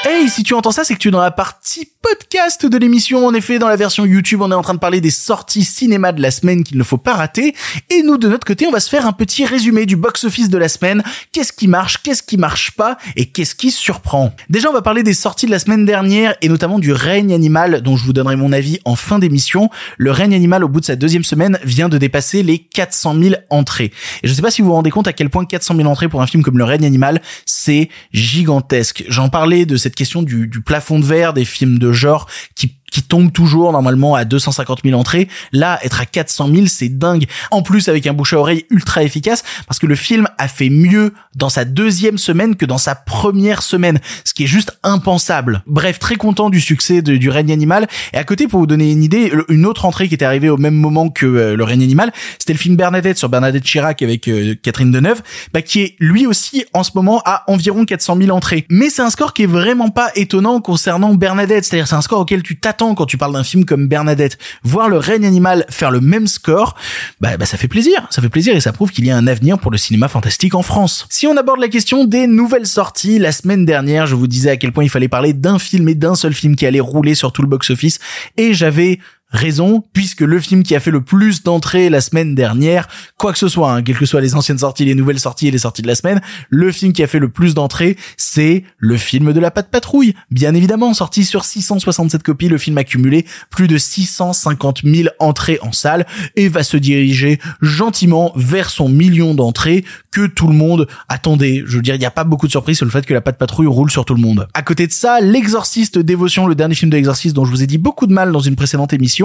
Hey, 0.06 0.30
si 0.30 0.44
tu 0.44 0.54
entends 0.54 0.72
ça, 0.72 0.84
c'est 0.84 0.94
que 0.94 1.00
tu 1.00 1.10
es 1.10 1.12
dans 1.12 1.22
la 1.22 1.32
partie 1.32 1.92
podcast 2.02 2.66
de 2.66 2.78
l'émission. 2.78 3.26
En 3.26 3.34
effet, 3.34 3.60
dans 3.60 3.68
la 3.68 3.76
version 3.76 4.06
YouTube, 4.06 4.42
on 4.42 4.52
est 4.52 4.56
en 4.56 4.62
train 4.62 4.74
de 4.74 4.80
parler 4.80 5.02
des 5.02 5.10
sorties 5.10 5.66
cinéma 5.66 6.14
de 6.14 6.22
la 6.22 6.32
semaine 6.32 6.64
qu'il 6.64 6.78
ne 6.78 6.84
faut 6.84 6.98
pas 6.98 7.16
rater. 7.16 7.54
Et 7.90 8.04
nous, 8.04 8.18
de 8.18 8.30
notre 8.30 8.46
côté, 8.46 8.66
on 8.66 8.72
va 8.72 8.80
se 8.80 8.90
faire 8.90 9.06
un 9.06 9.12
petit 9.12 9.44
résumé 9.44 9.86
du 9.86 9.96
box-office 9.96 10.50
de 10.50 10.58
la 10.58 10.70
semaine. 10.70 11.04
Qu'est-ce 11.34 11.52
qui 11.52 11.68
marche, 11.68 12.02
qu'est-ce 12.04 12.24
qui 12.24 12.38
marche 12.38 12.72
pas 12.72 12.98
et 13.16 13.26
qu'est-ce 13.26 13.56
qui 13.56 13.72
surprend? 13.72 14.34
Déjà, 14.50 14.70
on 14.70 14.74
va 14.74 14.82
parler 14.82 15.04
des 15.04 15.14
sorties 15.14 15.48
de 15.48 15.52
la 15.52 15.60
semaine 15.60 15.86
dernière 15.86 16.36
et 16.42 16.48
notamment 16.48 16.80
du 16.80 16.94
règne 16.94 17.34
animal 17.34 17.82
dont 17.82 17.98
je 17.98 18.06
vous 18.06 18.14
donnerai 18.14 18.36
mon 18.36 18.54
avis 18.54 18.80
en 18.86 18.96
fin 18.96 19.20
d'émission. 19.20 19.70
Le 19.98 20.12
règne 20.12 20.36
animal, 20.36 20.64
au 20.64 20.70
bout 20.70 20.80
de 20.80 20.86
sa 20.86 20.96
deuxième 20.96 21.24
semaine, 21.24 21.60
vient 21.64 21.90
de 21.90 21.98
dépasser 21.98 22.44
les 22.44 22.60
400 22.60 23.16
000 23.22 23.36
entrées. 23.50 23.92
Et 24.24 24.28
je 24.28 24.34
sais 24.34 24.42
pas 24.42 24.52
si 24.52 24.62
vous 24.62 24.70
vous 24.70 24.76
rendez 24.76 24.92
compte 24.92 25.08
à 25.08 25.14
quel 25.14 25.30
point 25.30 25.44
400 25.44 25.76
000 25.76 25.90
entrées 25.90 26.08
pour 26.08 26.22
un 26.22 26.28
film 26.28 26.44
comme 26.44 26.58
Le 26.58 26.64
règne 26.64 26.86
animal, 26.86 27.22
c'est 27.46 27.90
gigantesque. 28.14 29.04
J'en 29.10 29.30
parlais 29.30 29.66
de 29.66 29.76
cette 29.76 29.87
question 29.96 30.22
du, 30.22 30.48
du 30.48 30.62
plafond 30.62 31.00
de 31.00 31.06
verre 31.06 31.34
des 31.34 31.46
films 31.46 31.80
de 31.80 31.92
genre 31.92 32.28
qui 32.56 32.76
qui 32.92 33.04
tombe 33.04 33.32
toujours 33.32 33.72
normalement 33.72 34.16
à 34.16 34.26
250 34.26 34.80
000 34.84 35.00
entrées. 35.00 35.28
Là, 35.52 35.80
être 35.84 36.02
à 36.02 36.06
400 36.06 36.50
000, 36.54 36.68
c'est 36.68 36.90
dingue. 36.90 37.26
En 37.52 37.62
plus, 37.62 37.90
avec 37.90 38.08
un 38.08 38.14
bouche 38.14 38.34
à 38.34 38.40
oreille 38.40 38.66
ultra 38.70 39.04
efficace, 39.04 39.44
parce 39.68 39.80
que 39.80 39.88
le 39.88 39.96
film 39.96 40.28
a 40.38 40.48
fait 40.48 40.70
mieux 40.70 41.14
dans 41.36 41.50
sa 41.50 41.66
deuxième 41.66 42.18
semaine 42.18 42.56
que 42.56 42.66
dans 42.66 42.78
sa 42.78 42.96
première 42.96 43.62
semaine, 43.62 44.00
ce 44.24 44.34
qui 44.34 44.44
est 44.44 44.48
juste 44.48 44.78
impensable. 44.84 45.64
Bref, 45.68 46.00
très 46.00 46.16
content 46.16 46.50
du 46.50 46.62
succès 46.62 47.02
de, 47.02 47.18
du 47.18 47.30
règne 47.30 47.52
animal. 47.52 47.88
Et 48.14 48.18
à 48.18 48.24
côté, 48.24 48.48
pour 48.48 48.60
vous 48.60 48.68
donner 48.68 48.92
une 48.92 49.04
idée, 49.04 49.32
une 49.50 49.66
autre 49.66 49.86
entrée 49.86 50.08
qui 50.08 50.14
était 50.14 50.26
arrivée 50.26 50.50
au 50.50 50.58
même 50.58 50.76
moment 50.76 51.10
que 51.10 51.26
euh, 51.26 51.56
le 51.56 51.64
règne 51.64 51.84
animal, 51.84 52.12
c'était 52.40 52.54
le 52.54 52.60
film 52.60 52.76
Bernadette 52.76 53.18
sur 53.18 53.30
Bernadette 53.30 53.64
Chirac 53.64 54.02
avec 54.02 54.28
euh, 54.28 54.56
Catherine 54.62 54.92
Deneuve, 54.92 55.22
bah, 55.54 55.62
qui 55.62 55.82
est 55.82 55.96
lui 56.00 56.26
aussi 56.26 56.66
en 56.74 56.84
ce 56.84 56.92
moment 56.96 57.22
à 57.26 57.44
environ 57.48 57.86
400 57.86 58.18
000 58.18 58.36
entrées. 58.36 58.66
Mais 58.70 58.90
c'est 58.90 59.02
un 59.02 59.10
score 59.10 59.34
qui 59.34 59.44
est 59.44 59.48
vraiment 59.48 59.90
pas 59.90 60.12
étonnant 60.16 60.62
concernant 60.62 61.14
Bernadette, 61.16 61.66
c'est-à-dire 61.66 61.88
c'est 61.88 61.96
un 61.96 62.02
score 62.02 62.22
auquel 62.22 62.44
tu 62.44 62.58
t'attends 62.60 62.77
quand 62.78 63.06
tu 63.06 63.18
parles 63.18 63.34
d'un 63.34 63.44
film 63.44 63.66
comme 63.66 63.88
Bernadette. 63.88 64.38
Voir 64.64 64.90
le 64.90 64.98
règne 64.98 65.26
animal 65.26 65.66
faire 65.70 65.92
le 65.92 66.00
même 66.00 66.28
score, 66.28 66.76
bah, 67.20 67.38
bah 67.38 67.46
ça 67.46 67.58
fait 67.58 67.68
plaisir, 67.68 68.08
ça 68.10 68.22
fait 68.22 68.30
plaisir 68.30 68.56
et 68.56 68.60
ça 68.60 68.72
prouve 68.72 68.92
qu'il 68.92 69.06
y 69.06 69.12
a 69.12 69.18
un 69.18 69.28
avenir 69.28 69.60
pour 69.60 69.72
le 69.72 69.78
cinéma 69.78 70.08
fantastique 70.08 70.56
en 70.56 70.62
France. 70.62 71.06
Si 71.10 71.28
on 71.28 71.36
aborde 71.38 71.60
la 71.60 71.68
question 71.68 72.06
des 72.06 72.28
nouvelles 72.28 72.68
sorties, 72.68 73.20
la 73.20 73.32
semaine 73.32 73.66
dernière, 73.66 74.08
je 74.08 74.16
vous 74.16 74.28
disais 74.28 74.52
à 74.52 74.58
quel 74.58 74.72
point 74.72 74.84
il 74.84 74.90
fallait 74.90 75.08
parler 75.08 75.34
d'un 75.34 75.60
film 75.60 75.90
et 75.90 75.96
d'un 75.96 76.16
seul 76.16 76.34
film 76.34 76.56
qui 76.56 76.66
allait 76.66 76.80
rouler 76.80 77.16
sur 77.16 77.32
tout 77.32 77.42
le 77.42 77.48
box-office 77.48 78.00
et 78.38 78.54
j'avais 78.54 79.00
Raison, 79.30 79.84
puisque 79.92 80.22
le 80.22 80.40
film 80.40 80.64
qui 80.64 80.74
a 80.74 80.80
fait 80.80 80.90
le 80.90 81.02
plus 81.02 81.44
d'entrées 81.44 81.90
la 81.90 82.00
semaine 82.00 82.34
dernière, 82.34 82.88
quoi 83.18 83.34
que 83.34 83.38
ce 83.38 83.50
soit, 83.50 83.74
hein, 83.74 83.84
quelles 83.84 83.98
que 83.98 84.06
soient 84.06 84.22
les 84.22 84.36
anciennes 84.36 84.60
sorties, 84.60 84.86
les 84.86 84.96
nouvelles 84.96 85.20
sorties 85.20 85.50
et 85.50 85.52
les 85.52 85.58
sorties 85.58 85.82
de 85.82 85.88
la 85.88 85.96
semaine, 85.96 86.22
le 86.50 86.72
film 86.72 86.94
qui 86.94 87.04
a 87.04 87.08
fait 87.08 87.20
le 87.20 87.28
plus 87.28 87.54
d'entrées, 87.54 87.98
c'est 88.16 88.64
le 88.78 88.96
film 88.96 89.34
de 89.34 89.40
la 89.42 89.52
patte 89.52 89.70
patrouille. 89.70 90.14
Bien 90.32 90.54
évidemment, 90.54 90.94
sorti 90.94 91.26
sur 91.26 91.44
667 91.44 92.24
copies, 92.24 92.48
le 92.48 92.58
film 92.58 92.78
a 92.78 92.86
cumulé 92.86 93.26
plus 93.50 93.68
de 93.68 93.78
650 93.78 94.84
000 94.86 95.10
entrées 95.20 95.60
en 95.62 95.74
salle 95.74 96.06
et 96.38 96.48
va 96.48 96.64
se 96.64 96.78
diriger 96.78 97.40
gentiment 97.62 98.32
vers 98.38 98.70
son 98.70 98.88
million 98.88 99.34
d'entrées 99.34 99.84
que 100.12 100.26
tout 100.26 100.48
le 100.48 100.56
monde 100.56 100.88
attendait. 101.10 101.64
Je 101.66 101.76
veux 101.76 101.82
dire, 101.82 101.96
il 101.96 102.00
n'y 102.00 102.06
a 102.06 102.12
pas 102.12 102.24
beaucoup 102.24 102.48
de 102.48 102.52
surprises 102.52 102.78
sur 102.78 102.86
le 102.86 102.92
fait 102.92 103.06
que 103.06 103.14
la 103.14 103.22
patte 103.22 103.38
patrouille 103.38 103.68
roule 103.68 103.92
sur 103.92 104.06
tout 104.06 104.16
le 104.16 104.22
monde. 104.22 104.48
À 104.54 104.62
côté 104.62 104.88
de 104.88 104.94
ça, 104.94 105.20
l'exorciste 105.20 106.00
dévotion, 106.00 106.48
le 106.48 106.56
dernier 106.56 106.76
film 106.76 106.90
de 106.90 106.96
l'exorciste 106.96 107.36
dont 107.36 107.44
je 107.44 107.52
vous 107.52 107.62
ai 107.62 107.68
dit 107.68 107.78
beaucoup 107.78 108.08
de 108.08 108.14
mal 108.14 108.32
dans 108.32 108.40
une 108.40 108.56
précédente 108.56 108.94
émission, 108.94 109.17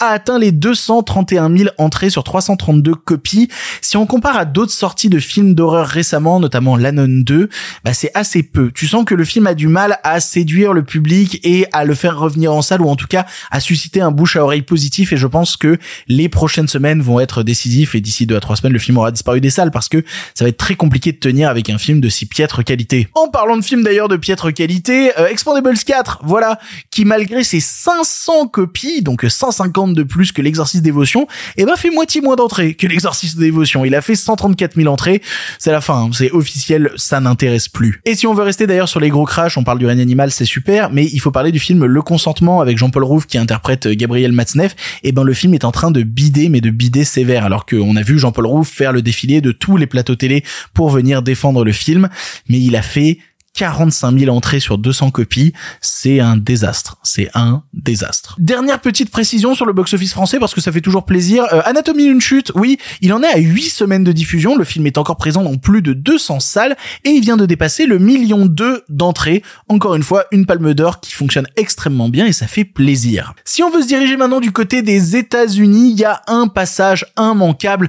a 0.00 0.06
atteint 0.06 0.38
les 0.38 0.52
231 0.52 1.56
000 1.56 1.70
entrées 1.78 2.10
sur 2.10 2.24
332 2.24 2.94
copies. 2.94 3.48
Si 3.80 3.96
on 3.96 4.06
compare 4.06 4.36
à 4.36 4.44
d'autres 4.44 4.72
sorties 4.72 5.08
de 5.08 5.18
films 5.18 5.54
d'horreur 5.54 5.86
récemment, 5.86 6.40
notamment 6.40 6.76
L'Anon 6.76 7.08
2, 7.08 7.48
bah 7.84 7.94
c'est 7.94 8.10
assez 8.14 8.42
peu. 8.42 8.70
Tu 8.72 8.86
sens 8.86 9.04
que 9.04 9.14
le 9.14 9.24
film 9.24 9.46
a 9.46 9.54
du 9.54 9.68
mal 9.68 9.98
à 10.02 10.20
séduire 10.20 10.72
le 10.72 10.82
public 10.82 11.40
et 11.44 11.66
à 11.72 11.84
le 11.84 11.94
faire 11.94 12.18
revenir 12.18 12.52
en 12.52 12.62
salle 12.62 12.82
ou 12.82 12.88
en 12.88 12.96
tout 12.96 13.06
cas 13.06 13.26
à 13.50 13.60
susciter 13.60 14.00
un 14.00 14.10
bouche 14.10 14.36
à 14.36 14.44
oreille 14.44 14.62
positif 14.62 15.12
et 15.12 15.16
je 15.16 15.26
pense 15.26 15.56
que 15.56 15.78
les 16.08 16.28
prochaines 16.28 16.68
semaines 16.68 17.00
vont 17.00 17.20
être 17.20 17.42
décisifs 17.42 17.94
et 17.94 18.00
d'ici 18.00 18.26
deux 18.26 18.36
à 18.36 18.40
trois 18.40 18.56
semaines 18.56 18.72
le 18.72 18.78
film 18.78 18.98
aura 18.98 19.10
disparu 19.10 19.40
des 19.40 19.50
salles 19.50 19.70
parce 19.70 19.88
que 19.88 20.04
ça 20.34 20.44
va 20.44 20.48
être 20.48 20.56
très 20.56 20.74
compliqué 20.74 21.12
de 21.12 21.18
tenir 21.18 21.48
avec 21.48 21.70
un 21.70 21.78
film 21.78 22.00
de 22.00 22.08
si 22.08 22.26
piètre 22.26 22.64
qualité. 22.64 23.08
En 23.14 23.28
parlant 23.28 23.56
de 23.56 23.64
films 23.64 23.82
d'ailleurs 23.82 24.08
de 24.08 24.16
piètre 24.16 24.52
qualité, 24.52 25.12
euh, 25.18 25.28
Expandables 25.28 25.76
4, 25.78 26.20
voilà, 26.24 26.58
qui 26.90 27.04
malgré 27.04 27.44
ses 27.44 27.60
500 27.60 28.48
copies, 28.48 29.02
donc 29.02 29.24
150 29.34 29.94
de 29.94 30.02
plus 30.02 30.32
que 30.32 30.42
l'exercice 30.42 30.82
dévotion, 30.82 31.22
et 31.56 31.62
eh 31.62 31.64
ben 31.64 31.76
fait 31.76 31.90
moitié 31.90 32.20
moins 32.20 32.36
d'entrées 32.36 32.74
que 32.74 32.86
l'exercice 32.86 33.36
dévotion. 33.36 33.84
Il 33.84 33.94
a 33.94 34.00
fait 34.00 34.14
134 34.14 34.76
000 34.76 34.92
entrées. 34.92 35.22
C'est 35.58 35.72
la 35.72 35.80
fin, 35.80 36.04
hein. 36.04 36.10
c'est 36.12 36.30
officiel, 36.32 36.90
ça 36.96 37.20
n'intéresse 37.20 37.68
plus. 37.68 38.00
Et 38.04 38.14
si 38.14 38.26
on 38.26 38.34
veut 38.34 38.42
rester 38.42 38.66
d'ailleurs 38.66 38.88
sur 38.88 39.00
les 39.00 39.10
gros 39.10 39.24
crashs, 39.24 39.58
on 39.58 39.64
parle 39.64 39.78
du 39.78 39.86
règne 39.86 40.00
animal, 40.00 40.30
c'est 40.30 40.44
super, 40.44 40.90
mais 40.90 41.04
il 41.06 41.18
faut 41.18 41.30
parler 41.30 41.52
du 41.52 41.58
film 41.58 41.84
Le 41.84 42.02
Consentement 42.02 42.60
avec 42.60 42.78
Jean-Paul 42.78 43.04
Rouve 43.04 43.26
qui 43.26 43.38
interprète 43.38 43.86
euh, 43.86 43.94
Gabriel 43.94 44.32
Matzneff. 44.32 44.72
Et 45.02 45.08
eh 45.08 45.12
ben 45.12 45.22
le 45.22 45.34
film 45.34 45.54
est 45.54 45.64
en 45.64 45.72
train 45.72 45.90
de 45.90 46.02
bider, 46.02 46.48
mais 46.48 46.60
de 46.60 46.70
bider 46.70 47.04
sévère, 47.04 47.44
alors 47.44 47.66
qu'on 47.66 47.96
a 47.96 48.02
vu 48.02 48.18
Jean-Paul 48.18 48.46
Rouve 48.46 48.68
faire 48.68 48.92
le 48.92 49.02
défilé 49.02 49.40
de 49.40 49.52
tous 49.52 49.76
les 49.76 49.86
plateaux 49.86 50.16
télé 50.16 50.44
pour 50.72 50.90
venir 50.90 51.22
défendre 51.22 51.64
le 51.64 51.72
film, 51.72 52.08
mais 52.48 52.60
il 52.60 52.76
a 52.76 52.82
fait 52.82 53.18
45 53.54 54.18
000 54.18 54.34
entrées 54.34 54.60
sur 54.60 54.78
200 54.78 55.10
copies, 55.10 55.52
c'est 55.80 56.20
un 56.20 56.36
désastre. 56.36 56.98
C'est 57.02 57.30
un 57.34 57.62
désastre. 57.72 58.36
Dernière 58.38 58.80
petite 58.80 59.10
précision 59.10 59.54
sur 59.54 59.66
le 59.66 59.72
box-office 59.72 60.12
français 60.12 60.38
parce 60.38 60.54
que 60.54 60.60
ça 60.60 60.72
fait 60.72 60.80
toujours 60.80 61.04
plaisir. 61.04 61.44
Euh, 61.52 61.62
Anatomie 61.64 62.04
d'une 62.04 62.20
chute, 62.20 62.52
oui, 62.54 62.78
il 63.00 63.12
en 63.12 63.22
est 63.22 63.32
à 63.32 63.38
8 63.38 63.62
semaines 63.70 64.04
de 64.04 64.12
diffusion. 64.12 64.56
Le 64.56 64.64
film 64.64 64.86
est 64.86 64.98
encore 64.98 65.16
présent 65.16 65.42
dans 65.42 65.56
plus 65.56 65.82
de 65.82 65.92
200 65.92 66.40
salles 66.40 66.76
et 67.04 67.10
il 67.10 67.20
vient 67.20 67.36
de 67.36 67.46
dépasser 67.46 67.86
le 67.86 67.98
million 67.98 68.46
2 68.46 68.84
d'entrées. 68.88 69.42
Encore 69.68 69.94
une 69.94 70.02
fois, 70.02 70.24
une 70.32 70.46
palme 70.46 70.74
d'or 70.74 71.00
qui 71.00 71.12
fonctionne 71.12 71.46
extrêmement 71.56 72.08
bien 72.08 72.26
et 72.26 72.32
ça 72.32 72.46
fait 72.46 72.64
plaisir. 72.64 73.34
Si 73.44 73.62
on 73.62 73.70
veut 73.70 73.82
se 73.82 73.86
diriger 73.86 74.16
maintenant 74.16 74.40
du 74.40 74.52
côté 74.52 74.82
des 74.82 75.16
États-Unis, 75.16 75.92
il 75.92 76.00
y 76.00 76.04
a 76.04 76.22
un 76.26 76.48
passage 76.48 77.06
immanquable 77.18 77.88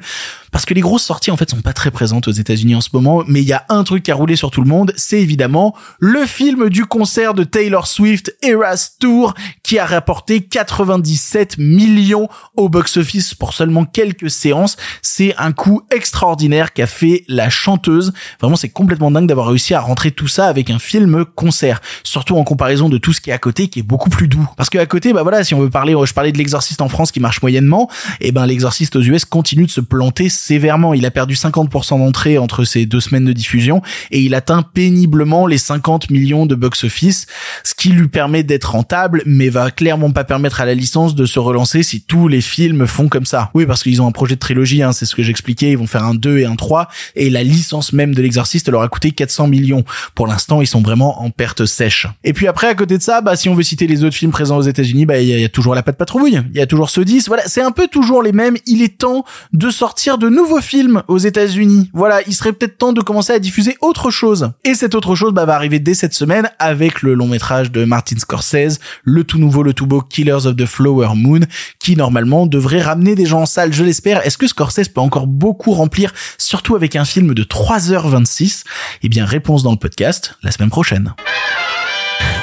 parce 0.55 0.65
que 0.65 0.73
les 0.73 0.79
grosses 0.79 1.03
sorties 1.03 1.31
en 1.31 1.35
fait 1.35 1.49
sont 1.49 1.59
pas 1.59 1.73
très 1.73 1.91
présentes 1.91 2.29
aux 2.29 2.31
États-Unis 2.31 2.75
en 2.75 2.79
ce 2.79 2.87
moment, 2.93 3.25
mais 3.27 3.41
il 3.41 3.45
y 3.45 3.51
a 3.51 3.65
un 3.67 3.83
truc 3.83 4.03
qui 4.03 4.11
a 4.11 4.15
roulé 4.15 4.37
sur 4.37 4.51
tout 4.51 4.61
le 4.61 4.69
monde, 4.69 4.93
c'est 4.95 5.19
évidemment 5.19 5.75
le 5.99 6.25
film 6.25 6.69
du 6.69 6.85
concert 6.85 7.33
de 7.33 7.43
Taylor 7.43 7.87
Swift 7.87 8.33
Eras 8.41 8.91
Tour 8.97 9.33
qui 9.63 9.79
a 9.79 9.85
rapporté 9.85 10.39
97 10.39 11.57
millions 11.57 12.29
au 12.55 12.69
box-office 12.69 13.33
pour 13.33 13.53
seulement 13.53 13.83
quelques 13.83 14.29
séances. 14.29 14.77
C'est 15.01 15.35
un 15.37 15.51
coup 15.51 15.81
extraordinaire 15.91 16.71
qu'a 16.71 16.87
fait 16.87 17.25
la 17.27 17.49
chanteuse. 17.49 18.13
Vraiment, 18.39 18.55
c'est 18.55 18.69
complètement 18.69 19.11
dingue 19.11 19.27
d'avoir 19.27 19.47
réussi 19.47 19.73
à 19.73 19.81
rentrer 19.81 20.11
tout 20.11 20.29
ça 20.29 20.47
avec 20.47 20.69
un 20.69 20.79
film 20.79 21.25
concert, 21.25 21.81
surtout 22.03 22.37
en 22.37 22.45
comparaison 22.45 22.87
de 22.87 22.97
tout 22.97 23.11
ce 23.11 23.19
qui 23.19 23.29
est 23.29 23.33
à 23.33 23.39
côté 23.39 23.67
qui 23.67 23.79
est 23.79 23.83
beaucoup 23.83 24.09
plus 24.09 24.29
doux. 24.29 24.47
Parce 24.55 24.69
qu'à 24.69 24.85
côté, 24.85 25.11
bah 25.11 25.23
voilà, 25.23 25.43
si 25.43 25.53
on 25.53 25.59
veut 25.59 25.69
parler, 25.69 25.97
je 26.05 26.13
parlais 26.13 26.31
de 26.31 26.37
l'exorciste 26.37 26.79
en 26.79 26.87
France 26.87 27.11
qui 27.11 27.19
marche 27.19 27.41
moyennement, 27.41 27.89
et 28.21 28.31
ben 28.31 28.45
l'exorciste 28.45 28.95
aux 28.95 29.01
US 29.01 29.25
continue 29.25 29.65
de 29.65 29.71
se 29.71 29.81
planter 29.81 30.29
sévèrement. 30.45 30.93
Il 30.93 31.05
a 31.05 31.11
perdu 31.11 31.33
50% 31.33 31.99
d'entrée 31.99 32.37
entre 32.37 32.63
ces 32.63 32.85
deux 32.85 32.99
semaines 32.99 33.25
de 33.25 33.33
diffusion 33.33 33.81
et 34.11 34.21
il 34.21 34.35
atteint 34.35 34.61
péniblement 34.61 35.47
les 35.47 35.57
50 35.57 36.09
millions 36.09 36.45
de 36.45 36.55
box-office, 36.55 37.25
ce 37.63 37.73
qui 37.73 37.89
lui 37.89 38.07
permet 38.07 38.43
d'être 38.43 38.71
rentable, 38.71 39.23
mais 39.25 39.49
va 39.49 39.71
clairement 39.71 40.11
pas 40.11 40.23
permettre 40.23 40.61
à 40.61 40.65
la 40.65 40.73
licence 40.73 41.15
de 41.15 41.25
se 41.25 41.39
relancer 41.39 41.83
si 41.83 42.01
tous 42.01 42.27
les 42.27 42.41
films 42.41 42.87
font 42.87 43.07
comme 43.07 43.25
ça. 43.25 43.49
Oui, 43.53 43.65
parce 43.65 43.83
qu'ils 43.83 44.01
ont 44.01 44.07
un 44.07 44.11
projet 44.11 44.35
de 44.35 44.39
trilogie, 44.39 44.83
hein, 44.83 44.91
c'est 44.91 45.05
ce 45.05 45.15
que 45.15 45.23
j'expliquais, 45.23 45.71
ils 45.71 45.77
vont 45.77 45.87
faire 45.87 46.03
un 46.03 46.13
2 46.13 46.39
et 46.39 46.45
un 46.45 46.55
3, 46.55 46.87
et 47.15 47.29
la 47.29 47.43
licence 47.43 47.93
même 47.93 48.13
de 48.13 48.21
l'exorciste 48.21 48.69
leur 48.69 48.81
a 48.81 48.87
coûté 48.87 49.11
400 49.11 49.47
millions. 49.47 49.83
Pour 50.13 50.27
l'instant, 50.27 50.61
ils 50.61 50.67
sont 50.67 50.81
vraiment 50.81 51.21
en 51.23 51.29
perte 51.31 51.65
sèche. 51.65 52.07
Et 52.23 52.33
puis 52.33 52.47
après, 52.47 52.67
à 52.67 52.75
côté 52.75 52.97
de 52.97 53.03
ça, 53.03 53.21
bah, 53.21 53.35
si 53.35 53.49
on 53.49 53.55
veut 53.55 53.63
citer 53.63 53.87
les 53.87 54.03
autres 54.03 54.15
films 54.15 54.31
présents 54.31 54.57
aux 54.57 54.61
États-Unis, 54.61 55.05
bah, 55.05 55.19
il 55.19 55.27
y, 55.27 55.43
a 55.43 55.49
toujours 55.49 55.75
La 55.75 55.83
Patte 55.83 55.97
Patrouille, 55.97 56.41
il 56.51 56.57
y 56.57 56.61
a 56.61 56.67
toujours 56.67 56.89
ce 56.89 57.01
10, 57.01 57.27
voilà, 57.27 57.43
c'est 57.47 57.61
un 57.61 57.71
peu 57.71 57.87
toujours 57.87 58.21
les 58.21 58.31
mêmes, 58.31 58.57
il 58.65 58.81
est 58.81 58.97
temps 58.97 59.25
de 59.53 59.69
sortir 59.69 60.17
de 60.17 60.29
nouveaux 60.35 60.61
films 60.61 61.01
aux 61.07 61.17
États-Unis. 61.17 61.89
Voilà, 61.93 62.19
il 62.27 62.33
serait 62.33 62.53
peut-être 62.53 62.77
temps 62.77 62.93
de 62.93 63.01
commencer 63.01 63.33
à 63.33 63.39
diffuser 63.39 63.75
autre 63.81 64.11
chose. 64.11 64.51
Et 64.63 64.75
cette 64.75 64.93
autre 64.93 65.15
chose 65.15 65.33
bah, 65.33 65.45
va 65.45 65.55
arriver 65.55 65.79
dès 65.79 65.93
cette 65.93 66.13
semaine 66.13 66.49
avec 66.59 67.01
le 67.01 67.13
long 67.13 67.27
métrage 67.27 67.71
de 67.71 67.85
Martin 67.85 68.17
Scorsese, 68.17 68.79
le 69.03 69.23
tout 69.23 69.39
nouveau, 69.39 69.63
le 69.63 69.73
tout 69.73 69.87
beau 69.87 70.01
Killers 70.01 70.45
of 70.45 70.55
the 70.55 70.65
Flower 70.65 71.09
Moon, 71.15 71.39
qui 71.79 71.95
normalement 71.95 72.45
devrait 72.45 72.81
ramener 72.81 73.15
des 73.15 73.25
gens 73.25 73.41
en 73.41 73.45
salle, 73.45 73.73
je 73.73 73.83
l'espère. 73.83 74.25
Est-ce 74.25 74.37
que 74.37 74.47
Scorsese 74.47 74.89
peut 74.89 75.01
encore 75.01 75.27
beaucoup 75.27 75.71
remplir, 75.71 76.13
surtout 76.37 76.75
avec 76.75 76.95
un 76.95 77.05
film 77.05 77.33
de 77.33 77.43
3h26 77.43 78.63
Eh 79.03 79.09
bien, 79.09 79.25
réponse 79.25 79.63
dans 79.63 79.71
le 79.71 79.77
podcast 79.77 80.37
la 80.43 80.51
semaine 80.51 80.69
prochaine. 80.69 81.13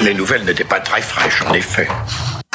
Les 0.00 0.14
nouvelles 0.14 0.44
n'étaient 0.44 0.64
pas 0.64 0.81
très 0.81 1.02
fraîches, 1.02 1.42
en 1.46 1.52
effet. 1.52 1.88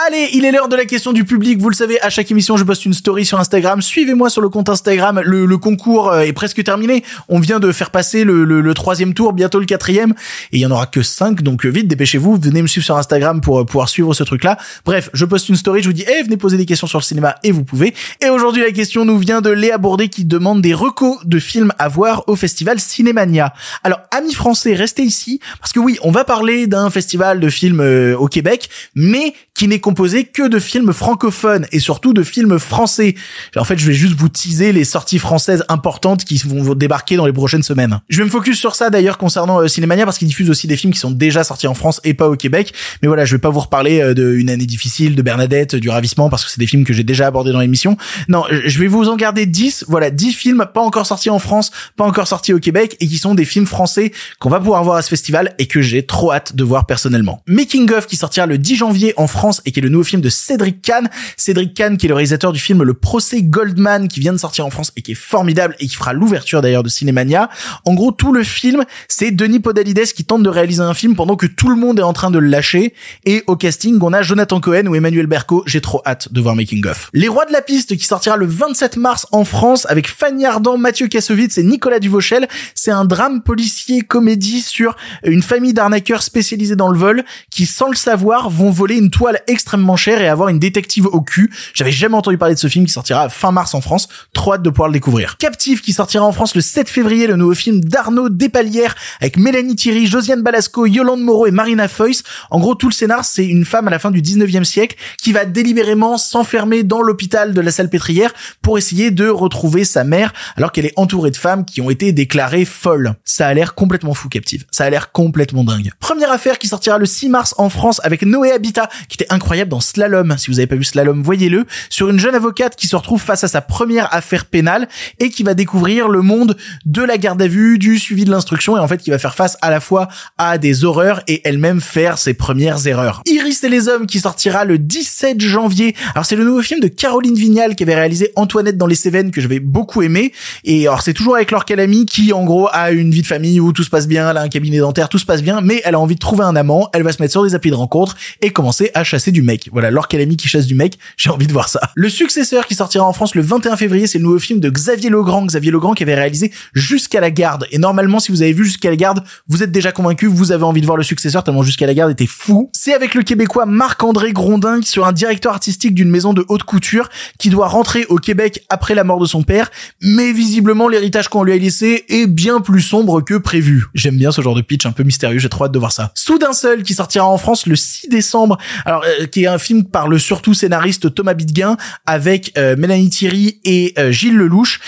Allez, 0.05 0.29
il 0.33 0.45
est 0.45 0.51
l'heure 0.51 0.67
de 0.67 0.75
la 0.75 0.85
question 0.85 1.11
du 1.11 1.25
public. 1.25 1.59
Vous 1.59 1.69
le 1.69 1.75
savez, 1.75 1.99
à 2.01 2.11
chaque 2.11 2.29
émission, 2.29 2.55
je 2.55 2.63
poste 2.63 2.85
une 2.85 2.93
story 2.93 3.25
sur 3.25 3.39
Instagram. 3.39 3.81
Suivez-moi 3.81 4.29
sur 4.29 4.43
le 4.43 4.49
compte 4.49 4.69
Instagram. 4.69 5.19
Le, 5.25 5.47
le 5.47 5.57
concours 5.57 6.11
euh, 6.11 6.19
est 6.21 6.33
presque 6.33 6.63
terminé. 6.63 7.03
On 7.29 7.39
vient 7.39 7.59
de 7.59 7.71
faire 7.71 7.89
passer 7.89 8.23
le, 8.23 8.43
le, 8.43 8.61
le 8.61 8.73
troisième 8.75 9.15
tour, 9.15 9.33
bientôt 9.33 9.57
le 9.59 9.65
quatrième. 9.65 10.13
Et 10.51 10.57
il 10.57 10.59
y 10.59 10.67
en 10.67 10.69
aura 10.69 10.85
que 10.85 11.01
cinq, 11.01 11.41
donc 11.41 11.65
euh, 11.65 11.69
vite, 11.69 11.87
dépêchez-vous. 11.87 12.37
Venez 12.39 12.61
me 12.61 12.67
suivre 12.67 12.85
sur 12.85 12.95
Instagram 12.95 13.41
pour 13.41 13.59
euh, 13.59 13.65
pouvoir 13.65 13.89
suivre 13.89 14.13
ce 14.13 14.23
truc-là. 14.23 14.59
Bref, 14.85 15.09
je 15.13 15.25
poste 15.25 15.49
une 15.49 15.55
story, 15.55 15.81
je 15.81 15.87
vous 15.87 15.93
dis, 15.93 16.05
eh, 16.07 16.21
venez 16.21 16.37
poser 16.37 16.57
des 16.57 16.67
questions 16.67 16.85
sur 16.85 16.99
le 16.99 17.03
cinéma 17.03 17.33
et 17.43 17.51
vous 17.51 17.63
pouvez. 17.63 17.95
Et 18.23 18.29
aujourd'hui, 18.29 18.61
la 18.61 18.71
question 18.71 19.03
nous 19.03 19.17
vient 19.17 19.41
de 19.41 19.49
Léa 19.49 19.79
Bourdet 19.79 20.09
qui 20.09 20.25
demande 20.25 20.61
des 20.61 20.75
recos 20.75 21.17
de 21.25 21.39
films 21.39 21.73
à 21.79 21.87
voir 21.87 22.23
au 22.27 22.35
festival 22.35 22.79
Cinémania. 22.79 23.51
Alors, 23.83 24.01
amis 24.11 24.35
français, 24.35 24.75
restez 24.75 25.01
ici 25.01 25.39
parce 25.59 25.73
que 25.73 25.79
oui, 25.79 25.97
on 26.03 26.11
va 26.11 26.23
parler 26.23 26.67
d'un 26.67 26.91
festival 26.91 27.39
de 27.39 27.49
films 27.49 28.15
au 28.19 28.27
Québec, 28.27 28.69
mais 28.93 29.33
qui 29.55 29.67
n'est 29.67 29.79
composé 29.87 30.25
que 30.25 30.49
de 30.49 30.59
films 30.59 30.91
francophones 30.91 31.65
et 31.71 31.79
surtout 31.79 32.11
de 32.11 32.21
films 32.21 32.59
français. 32.59 33.15
En 33.55 33.63
fait, 33.63 33.77
je 33.77 33.87
vais 33.87 33.93
juste 33.93 34.15
vous 34.17 34.27
teaser 34.27 34.73
les 34.73 34.83
sorties 34.83 35.17
françaises 35.17 35.63
importantes 35.69 36.25
qui 36.25 36.37
vont 36.45 36.75
débarquer 36.75 37.15
dans 37.15 37.25
les 37.25 37.31
prochaines 37.31 37.63
semaines. 37.63 38.01
Je 38.09 38.17
vais 38.17 38.25
me 38.25 38.29
focus 38.29 38.59
sur 38.59 38.75
ça 38.75 38.89
d'ailleurs 38.89 39.17
concernant 39.17 39.61
euh, 39.61 39.69
Cinémania 39.69 40.03
parce 40.03 40.17
qu'ils 40.17 40.27
diffusent 40.27 40.49
aussi 40.49 40.67
des 40.67 40.75
films 40.75 40.91
qui 40.91 40.99
sont 40.99 41.11
déjà 41.11 41.45
sortis 41.45 41.67
en 41.67 41.73
France 41.73 42.01
et 42.03 42.13
pas 42.13 42.27
au 42.27 42.35
Québec. 42.35 42.73
Mais 43.01 43.07
voilà, 43.07 43.23
je 43.23 43.33
vais 43.33 43.39
pas 43.39 43.49
vous 43.49 43.61
reparler 43.61 44.01
euh, 44.01 44.13
de 44.13 44.33
Une 44.33 44.49
année 44.49 44.65
difficile, 44.65 45.15
de 45.15 45.21
Bernadette, 45.21 45.77
du 45.77 45.89
Ravissement 45.89 46.29
parce 46.29 46.43
que 46.43 46.51
c'est 46.51 46.59
des 46.59 46.67
films 46.67 46.83
que 46.83 46.91
j'ai 46.91 47.05
déjà 47.05 47.27
abordés 47.27 47.53
dans 47.53 47.61
l'émission. 47.61 47.95
Non, 48.27 48.43
je 48.51 48.79
vais 48.79 48.87
vous 48.87 49.07
en 49.07 49.15
garder 49.15 49.45
10. 49.45 49.85
Voilà, 49.87 50.09
10 50.09 50.33
films 50.33 50.65
pas 50.73 50.81
encore 50.81 51.05
sortis 51.05 51.29
en 51.29 51.39
France, 51.39 51.71
pas 51.95 52.03
encore 52.03 52.27
sortis 52.27 52.51
au 52.51 52.59
Québec 52.59 52.97
et 52.99 53.07
qui 53.07 53.19
sont 53.19 53.35
des 53.35 53.45
films 53.45 53.67
français 53.67 54.11
qu'on 54.39 54.49
va 54.49 54.59
pouvoir 54.59 54.83
voir 54.83 54.97
à 54.97 55.01
ce 55.01 55.07
festival 55.07 55.55
et 55.59 55.67
que 55.67 55.81
j'ai 55.81 56.05
trop 56.05 56.33
hâte 56.33 56.57
de 56.57 56.63
voir 56.65 56.87
personnellement. 56.87 57.41
Making 57.47 57.89
of 57.93 58.05
qui 58.05 58.17
sortira 58.17 58.47
le 58.47 58.57
10 58.57 58.75
janvier 58.75 59.13
en 59.15 59.27
France 59.27 59.61
et 59.65 59.76
qui 59.77 59.81
est 59.81 59.83
le 59.83 59.89
nouveau 59.89 60.03
film 60.03 60.23
de 60.23 60.29
Cédric 60.29 60.81
Kahn. 60.81 61.07
Cédric 61.35 61.75
Kahn 61.75 61.97
qui 61.97 62.07
est 62.07 62.09
le 62.09 62.15
réalisateur 62.15 62.51
du 62.51 62.59
film 62.59 62.81
Le 62.81 62.95
procès 62.95 63.43
Goldman 63.43 64.07
qui 64.07 64.19
vient 64.19 64.33
de 64.33 64.39
sortir 64.39 64.65
en 64.65 64.71
France 64.71 64.91
et 64.95 65.03
qui 65.03 65.11
est 65.11 65.15
formidable 65.15 65.75
et 65.79 65.85
qui 65.85 65.95
fera 65.95 66.13
l'ouverture 66.13 66.63
d'ailleurs 66.63 66.81
de 66.81 66.89
Cinémania. 66.89 67.47
En 67.85 67.93
gros, 67.93 68.11
tout 68.11 68.33
le 68.33 68.43
film, 68.43 68.85
c'est 69.07 69.29
Denis 69.29 69.59
Podalides 69.59 70.13
qui 70.13 70.25
tente 70.25 70.41
de 70.41 70.49
réaliser 70.49 70.81
un 70.81 70.95
film 70.95 71.15
pendant 71.15 71.35
que 71.35 71.45
tout 71.45 71.69
le 71.69 71.75
monde 71.75 71.99
est 71.99 72.03
en 72.03 72.13
train 72.13 72.31
de 72.31 72.39
le 72.39 72.47
lâcher 72.47 72.95
et 73.25 73.43
au 73.45 73.55
casting, 73.55 73.99
on 74.01 74.13
a 74.13 74.23
Jonathan 74.23 74.59
Cohen 74.59 74.87
ou 74.87 74.95
Emmanuel 74.95 75.27
Berco. 75.27 75.61
J'ai 75.67 75.81
trop 75.81 76.01
hâte 76.07 76.33
de 76.33 76.41
voir 76.41 76.55
Making 76.55 76.87
of. 76.87 77.11
Les 77.13 77.27
Rois 77.27 77.45
de 77.45 77.53
la 77.53 77.61
piste 77.61 77.95
qui 77.95 78.05
sortira 78.05 78.35
le 78.35 78.47
27 78.47 78.97
mars 78.97 79.27
en 79.31 79.45
France 79.45 79.85
avec 79.91 80.07
Fanny 80.07 80.47
Ardant, 80.47 80.79
Mathieu 80.79 81.07
Kassovitz 81.07 81.59
et 81.59 81.63
Nicolas 81.63 81.99
Duvauchel. 81.99 82.47
C'est 82.73 82.89
un 82.89 83.05
drame 83.05 83.43
policier 83.43 84.01
comédie 84.01 84.61
sur 84.61 84.95
une 85.23 85.43
famille 85.43 85.73
d'arnaqueurs 85.73 86.23
spécialisés 86.23 86.75
dans 86.75 86.89
le 86.89 86.97
vol 86.97 87.23
qui, 87.51 87.67
sans 87.67 87.89
le 87.89 87.95
savoir, 87.95 88.49
vont 88.49 88.71
voler 88.71 88.95
une 88.95 89.11
toile 89.11 89.41
extrêmement 89.67 89.97
cher 89.97 90.21
et 90.21 90.29
avoir 90.29 90.47
une 90.47 90.59
détective 90.59 91.07
au 91.07 91.19
cul. 91.19 91.51
J'avais 91.73 91.91
jamais 91.91 92.15
entendu 92.15 92.37
parler 92.37 92.55
de 92.55 92.59
ce 92.59 92.69
film 92.69 92.85
qui 92.85 92.93
sortira 92.93 93.27
fin 93.27 93.51
mars 93.51 93.75
en 93.75 93.81
France. 93.81 94.07
Trop 94.33 94.53
hâte 94.53 94.61
de 94.61 94.69
pouvoir 94.69 94.87
le 94.87 94.93
découvrir. 94.93 95.35
Captive 95.35 95.81
qui 95.81 95.91
sortira 95.91 96.23
en 96.23 96.31
France 96.31 96.55
le 96.55 96.61
7 96.61 96.89
février, 96.89 97.27
le 97.27 97.35
nouveau 97.35 97.53
film 97.53 97.81
d'Arnaud 97.81 98.29
Despalières 98.29 98.95
avec 99.19 99.35
Mélanie 99.35 99.75
Thierry, 99.75 100.07
Josiane 100.07 100.41
Balasco, 100.41 100.85
Yolande 100.85 101.19
Moreau 101.19 101.47
et 101.47 101.51
Marina 101.51 101.89
Foïs. 101.89 102.23
En 102.49 102.61
gros, 102.61 102.75
tout 102.75 102.87
le 102.87 102.93
scénar, 102.93 103.25
c'est 103.25 103.45
une 103.45 103.65
femme 103.65 103.89
à 103.89 103.91
la 103.91 103.99
fin 103.99 104.09
du 104.09 104.21
19e 104.21 104.63
siècle 104.63 104.95
qui 105.21 105.33
va 105.33 105.43
délibérément 105.43 106.17
s'enfermer 106.17 106.83
dans 106.83 107.01
l'hôpital 107.01 107.53
de 107.53 107.59
la 107.59 107.71
Salpêtrière 107.71 108.31
pour 108.61 108.77
essayer 108.77 109.11
de 109.11 109.27
retrouver 109.27 109.83
sa 109.83 110.05
mère 110.05 110.31
alors 110.55 110.71
qu'elle 110.71 110.85
est 110.85 110.93
entourée 110.95 111.31
de 111.31 111.35
femmes 111.35 111.65
qui 111.65 111.81
ont 111.81 111.89
été 111.89 112.13
déclarées 112.13 112.63
folles. 112.63 113.15
Ça 113.25 113.47
a 113.47 113.53
l'air 113.53 113.75
complètement 113.75 114.13
fou, 114.13 114.29
Captive. 114.29 114.63
Ça 114.71 114.85
a 114.85 114.89
l'air 114.89 115.11
complètement 115.11 115.65
dingue. 115.65 115.91
Première 115.99 116.31
affaire 116.31 116.57
qui 116.57 116.69
sortira 116.69 116.97
le 116.97 117.05
6 117.05 117.27
mars 117.27 117.53
en 117.57 117.67
France 117.67 117.99
avec 118.05 118.21
Noé 118.21 118.53
Habitat 118.53 118.87
qui 119.09 119.17
était 119.17 119.33
incroyable 119.33 119.56
dans 119.65 119.79
Slalom. 119.79 120.35
Si 120.37 120.51
vous 120.51 120.59
avez 120.59 120.67
pas 120.67 120.75
vu 120.75 120.83
Slalom, 120.83 121.21
voyez-le. 121.23 121.65
Sur 121.89 122.09
une 122.09 122.19
jeune 122.19 122.35
avocate 122.35 122.75
qui 122.75 122.87
se 122.87 122.95
retrouve 122.95 123.21
face 123.21 123.43
à 123.43 123.47
sa 123.47 123.61
première 123.61 124.13
affaire 124.13 124.45
pénale 124.45 124.87
et 125.19 125.29
qui 125.29 125.43
va 125.43 125.53
découvrir 125.53 126.07
le 126.09 126.21
monde 126.21 126.57
de 126.85 127.01
la 127.01 127.17
garde 127.17 127.41
à 127.41 127.47
vue, 127.47 127.77
du 127.79 127.97
suivi 127.97 128.25
de 128.25 128.31
l'instruction 128.31 128.77
et 128.77 128.79
en 128.79 128.87
fait 128.87 128.97
qui 128.97 129.09
va 129.09 129.19
faire 129.19 129.35
face 129.35 129.57
à 129.61 129.69
la 129.69 129.79
fois 129.79 130.07
à 130.37 130.57
des 130.57 130.83
horreurs 130.83 131.21
et 131.27 131.41
elle-même 131.47 131.81
faire 131.81 132.17
ses 132.17 132.33
premières 132.33 132.85
erreurs. 132.87 133.21
Iris 133.25 133.63
et 133.63 133.69
les 133.69 133.87
hommes 133.87 134.07
qui 134.07 134.19
sortira 134.19 134.65
le 134.65 134.77
17 134.77 135.41
janvier. 135.41 135.95
Alors 136.13 136.25
c'est 136.25 136.35
le 136.35 136.43
nouveau 136.43 136.61
film 136.61 136.79
de 136.79 136.87
Caroline 136.87 137.35
Vignal 137.35 137.75
qui 137.75 137.83
avait 137.83 137.95
réalisé 137.95 138.31
Antoinette 138.35 138.77
dans 138.77 138.87
les 138.87 138.95
Cévennes 138.95 139.31
que 139.31 139.41
j'avais 139.41 139.59
beaucoup 139.59 140.01
aimé 140.01 140.31
et 140.63 140.87
alors 140.87 141.01
c'est 141.01 141.13
toujours 141.13 141.35
avec 141.35 141.51
Laure 141.51 141.65
Calamy 141.65 142.05
qui 142.05 142.33
en 142.33 142.43
gros 142.43 142.67
a 142.71 142.91
une 142.91 143.11
vie 143.11 143.21
de 143.21 143.27
famille 143.27 143.59
où 143.59 143.71
tout 143.73 143.83
se 143.83 143.89
passe 143.89 144.07
bien, 144.07 144.29
elle 144.29 144.37
a 144.37 144.41
un 144.41 144.49
cabinet 144.49 144.79
dentaire, 144.79 145.09
tout 145.09 145.17
se 145.19 145.25
passe 145.25 145.41
bien 145.41 145.61
mais 145.61 145.81
elle 145.85 145.95
a 145.95 145.99
envie 145.99 146.15
de 146.15 146.19
trouver 146.19 146.43
un 146.43 146.55
amant, 146.55 146.89
elle 146.93 147.03
va 147.03 147.11
se 147.11 147.21
mettre 147.21 147.31
sur 147.31 147.43
des 147.43 147.55
applis 147.55 147.71
de 147.71 147.75
rencontre 147.75 148.15
et 148.41 148.51
commencer 148.51 148.91
à 148.93 149.03
chasser 149.03 149.31
du 149.31 149.41
mec. 149.47 149.69
Voilà, 149.71 149.89
mis 150.27 150.37
qui 150.37 150.47
chasse 150.47 150.67
du 150.67 150.75
mec, 150.75 150.99
j'ai 151.15 151.29
envie 151.29 151.47
de 151.47 151.53
voir 151.53 151.69
ça. 151.69 151.79
Le 151.95 152.09
successeur 152.09 152.67
qui 152.67 152.75
sortira 152.75 153.05
en 153.05 153.13
France 153.13 153.33
le 153.33 153.41
21 153.41 153.77
février, 153.77 154.05
c'est 154.05 154.19
le 154.19 154.25
nouveau 154.25 154.39
film 154.39 154.59
de 154.59 154.69
Xavier 154.69 155.09
Legrand, 155.09 155.45
Xavier 155.45 155.71
Legrand 155.71 155.93
qui 155.93 156.03
avait 156.03 156.15
réalisé 156.15 156.51
Jusqu'à 156.73 157.21
la 157.21 157.31
garde. 157.31 157.65
Et 157.71 157.77
normalement, 157.77 158.19
si 158.19 158.31
vous 158.31 158.41
avez 158.41 158.53
vu 158.53 158.65
Jusqu'à 158.65 158.89
la 158.89 158.95
garde, 158.95 159.23
vous 159.47 159.63
êtes 159.63 159.71
déjà 159.71 159.91
convaincu, 159.91 160.27
vous 160.27 160.51
avez 160.51 160.63
envie 160.63 160.81
de 160.81 160.85
voir 160.85 160.97
le 160.97 161.03
successeur 161.03 161.43
tellement 161.43 161.63
Jusqu'à 161.63 161.87
la 161.87 161.93
garde 161.93 162.11
était 162.11 162.27
fou. 162.27 162.69
C'est 162.73 162.93
avec 162.93 163.15
le 163.15 163.23
Québécois 163.23 163.65
Marc-André 163.65 164.33
Grondin 164.33 164.81
sur 164.83 165.07
un 165.07 165.13
directeur 165.13 165.53
artistique 165.53 165.93
d'une 165.93 166.09
maison 166.09 166.33
de 166.33 166.45
haute 166.49 166.63
couture 166.63 167.09
qui 167.39 167.49
doit 167.49 167.67
rentrer 167.67 168.05
au 168.09 168.17
Québec 168.17 168.65
après 168.69 168.93
la 168.95 169.03
mort 169.03 169.19
de 169.19 169.25
son 169.25 169.43
père, 169.43 169.71
mais 170.01 170.31
visiblement 170.31 170.87
l'héritage 170.87 171.29
qu'on 171.29 171.43
lui 171.43 171.53
a 171.53 171.57
laissé 171.57 172.05
est 172.09 172.27
bien 172.27 172.59
plus 172.59 172.81
sombre 172.81 173.21
que 173.21 173.35
prévu. 173.35 173.85
J'aime 173.93 174.17
bien 174.17 174.31
ce 174.31 174.41
genre 174.41 174.55
de 174.55 174.61
pitch 174.61 174.85
un 174.85 174.91
peu 174.91 175.03
mystérieux, 175.03 175.39
j'ai 175.39 175.49
trop 175.49 175.65
hâte 175.65 175.71
de 175.71 175.79
voir 175.79 175.91
ça. 175.91 176.11
Soudain 176.15 176.53
seul 176.53 176.83
qui 176.83 176.93
sortira 176.93 177.25
en 177.25 177.37
France 177.37 177.65
le 177.65 177.75
6 177.75 178.09
décembre. 178.09 178.57
Alors 178.85 179.03
euh, 179.05 179.25
qui 179.37 179.43
est 179.43 179.47
un 179.47 179.59
film 179.59 179.83
par 179.83 180.07
le 180.07 180.17
surtout 180.17 180.55
scénariste 180.55 181.13
Thomas 181.13 181.35
Bidguin 181.35 181.77
avec 182.07 182.57
euh, 182.57 182.75
Mélanie 182.75 183.11
Thierry 183.11 183.59
et 183.63 183.93
euh, 183.99 184.09
Gilles 184.09 184.35
Lelouch 184.35 184.79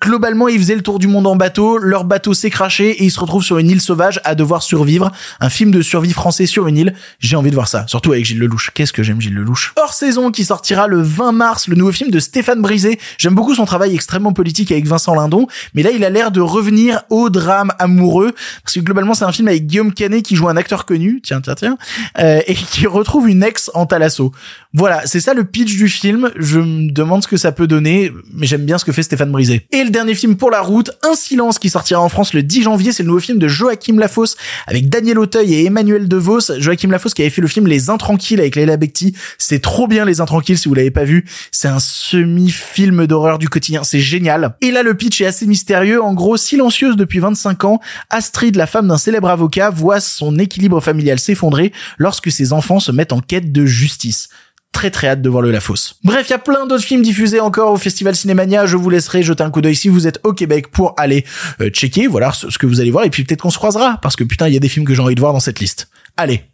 Globalement, 0.00 0.46
ils 0.46 0.58
faisaient 0.58 0.76
le 0.76 0.82
tour 0.82 1.00
du 1.00 1.08
monde 1.08 1.26
en 1.26 1.34
bateau, 1.34 1.76
leur 1.76 2.04
bateau 2.04 2.32
s'est 2.32 2.50
craché 2.50 2.90
et 2.90 3.04
ils 3.04 3.10
se 3.10 3.18
retrouvent 3.18 3.42
sur 3.42 3.58
une 3.58 3.68
île 3.68 3.80
sauvage 3.80 4.20
à 4.22 4.36
devoir 4.36 4.62
survivre. 4.62 5.10
Un 5.40 5.48
film 5.48 5.72
de 5.72 5.82
survie 5.82 6.12
français 6.12 6.46
sur 6.46 6.68
une 6.68 6.76
île. 6.76 6.94
J'ai 7.18 7.34
envie 7.34 7.50
de 7.50 7.56
voir 7.56 7.66
ça. 7.66 7.84
Surtout 7.88 8.12
avec 8.12 8.24
Gilles 8.24 8.38
Lelouch. 8.38 8.70
Qu'est-ce 8.74 8.92
que 8.92 9.02
j'aime 9.02 9.20
Gilles 9.20 9.34
Lelouch? 9.34 9.72
Hors 9.76 9.92
saison 9.92 10.30
qui 10.30 10.44
sortira 10.44 10.86
le 10.86 11.02
20 11.02 11.32
mars, 11.32 11.66
le 11.66 11.74
nouveau 11.74 11.90
film 11.90 12.10
de 12.10 12.20
Stéphane 12.20 12.62
Brisé. 12.62 13.00
J'aime 13.18 13.34
beaucoup 13.34 13.56
son 13.56 13.64
travail 13.64 13.92
extrêmement 13.92 14.32
politique 14.32 14.70
avec 14.70 14.86
Vincent 14.86 15.14
Lindon. 15.16 15.48
Mais 15.74 15.82
là, 15.82 15.90
il 15.90 16.04
a 16.04 16.10
l'air 16.10 16.30
de 16.30 16.40
revenir 16.40 17.02
au 17.10 17.28
drame 17.28 17.72
amoureux. 17.80 18.32
Parce 18.62 18.74
que 18.74 18.80
globalement, 18.80 19.14
c'est 19.14 19.24
un 19.24 19.32
film 19.32 19.48
avec 19.48 19.66
Guillaume 19.66 19.92
Canet 19.92 20.24
qui 20.24 20.36
joue 20.36 20.48
un 20.48 20.56
acteur 20.56 20.84
connu. 20.84 21.20
Tiens, 21.22 21.40
tiens, 21.40 21.56
tiens. 21.56 21.78
Euh, 22.20 22.40
et 22.46 22.54
qui 22.54 22.86
retrouve 22.86 23.28
une 23.28 23.42
ex 23.42 23.68
en 23.74 23.86
Talasso. 23.86 24.32
Voilà. 24.74 25.02
C'est 25.06 25.20
ça 25.20 25.34
le 25.34 25.42
pitch 25.42 25.76
du 25.76 25.88
film. 25.88 26.30
Je 26.36 26.60
me 26.60 26.92
demande 26.92 27.24
ce 27.24 27.28
que 27.28 27.36
ça 27.36 27.50
peut 27.50 27.66
donner. 27.66 28.12
Mais 28.32 28.46
j'aime 28.46 28.64
bien 28.64 28.78
ce 28.78 28.84
que 28.84 28.92
fait 28.92 29.02
Stéphane 29.02 29.32
Brisé. 29.32 29.66
Le 29.88 29.92
dernier 29.92 30.14
film 30.14 30.36
pour 30.36 30.50
la 30.50 30.60
route, 30.60 30.90
Un 31.02 31.14
silence 31.14 31.58
qui 31.58 31.70
sortira 31.70 32.00
en 32.00 32.10
France 32.10 32.34
le 32.34 32.42
10 32.42 32.62
janvier, 32.62 32.92
c'est 32.92 33.02
le 33.02 33.06
nouveau 33.06 33.20
film 33.20 33.38
de 33.38 33.48
Joachim 33.48 33.98
Lafosse 33.98 34.36
avec 34.66 34.90
Daniel 34.90 35.18
Auteuil 35.18 35.54
et 35.54 35.64
Emmanuel 35.64 36.08
DeVos. 36.08 36.58
Joachim 36.58 36.90
Lafosse 36.90 37.14
qui 37.14 37.22
avait 37.22 37.30
fait 37.30 37.40
le 37.40 37.48
film 37.48 37.66
Les 37.66 37.88
Intranquilles 37.88 38.38
avec 38.38 38.54
Leila 38.54 38.76
Bekti. 38.76 39.14
C'est 39.38 39.60
trop 39.60 39.88
bien 39.88 40.04
Les 40.04 40.20
Intranquilles 40.20 40.58
si 40.58 40.68
vous 40.68 40.74
l'avez 40.74 40.90
pas 40.90 41.04
vu. 41.04 41.24
C'est 41.52 41.68
un 41.68 41.78
semi-film 41.78 43.06
d'horreur 43.06 43.38
du 43.38 43.48
quotidien. 43.48 43.82
C'est 43.82 44.00
génial. 44.00 44.56
Et 44.60 44.70
là, 44.70 44.82
le 44.82 44.94
pitch 44.94 45.22
est 45.22 45.26
assez 45.26 45.46
mystérieux. 45.46 46.02
En 46.02 46.12
gros, 46.12 46.36
silencieuse 46.36 46.96
depuis 46.96 47.20
25 47.20 47.64
ans, 47.64 47.80
Astrid, 48.10 48.56
la 48.56 48.66
femme 48.66 48.88
d'un 48.88 48.98
célèbre 48.98 49.30
avocat, 49.30 49.70
voit 49.70 50.00
son 50.00 50.38
équilibre 50.38 50.82
familial 50.82 51.18
s'effondrer 51.18 51.72
lorsque 51.96 52.30
ses 52.30 52.52
enfants 52.52 52.80
se 52.80 52.92
mettent 52.92 53.12
en 53.12 53.20
quête 53.20 53.52
de 53.52 53.64
justice 53.64 54.28
très 54.72 54.90
très 54.90 55.08
hâte 55.08 55.22
de 55.22 55.28
voir 55.28 55.42
le 55.42 55.50
La 55.50 55.60
Fosse. 55.60 55.96
Bref, 56.04 56.26
il 56.28 56.30
y 56.30 56.34
a 56.34 56.38
plein 56.38 56.66
d'autres 56.66 56.84
films 56.84 57.02
diffusés 57.02 57.40
encore 57.40 57.72
au 57.72 57.76
Festival 57.76 58.14
Cinémania. 58.14 58.66
Je 58.66 58.76
vous 58.76 58.90
laisserai 58.90 59.22
jeter 59.22 59.42
un 59.42 59.50
coup 59.50 59.60
d'œil 59.60 59.74
si 59.74 59.88
vous 59.88 60.06
êtes 60.06 60.20
au 60.24 60.32
Québec 60.32 60.70
pour 60.70 60.94
aller 60.96 61.24
euh, 61.60 61.68
checker, 61.70 62.06
voilà 62.06 62.32
ce, 62.32 62.56
que 62.58 62.66
vous 62.66 62.80
allez 62.80 62.90
voir. 62.90 63.04
Et 63.04 63.10
puis 63.10 63.24
peut-être 63.24 63.42
qu'on 63.42 63.50
se 63.50 63.58
croisera, 63.58 63.98
parce 64.02 64.16
que 64.16 64.24
putain, 64.24 64.46
il 64.48 64.54
y 64.54 64.56
a 64.56 64.60
des 64.60 64.68
films 64.68 64.86
que 64.86 64.94
j'ai 64.94 65.02
envie 65.02 65.14
de 65.14 65.20
voir 65.20 65.32
dans 65.32 65.40
cette 65.40 65.60
liste. 65.60 65.88
Allez, 66.16 66.44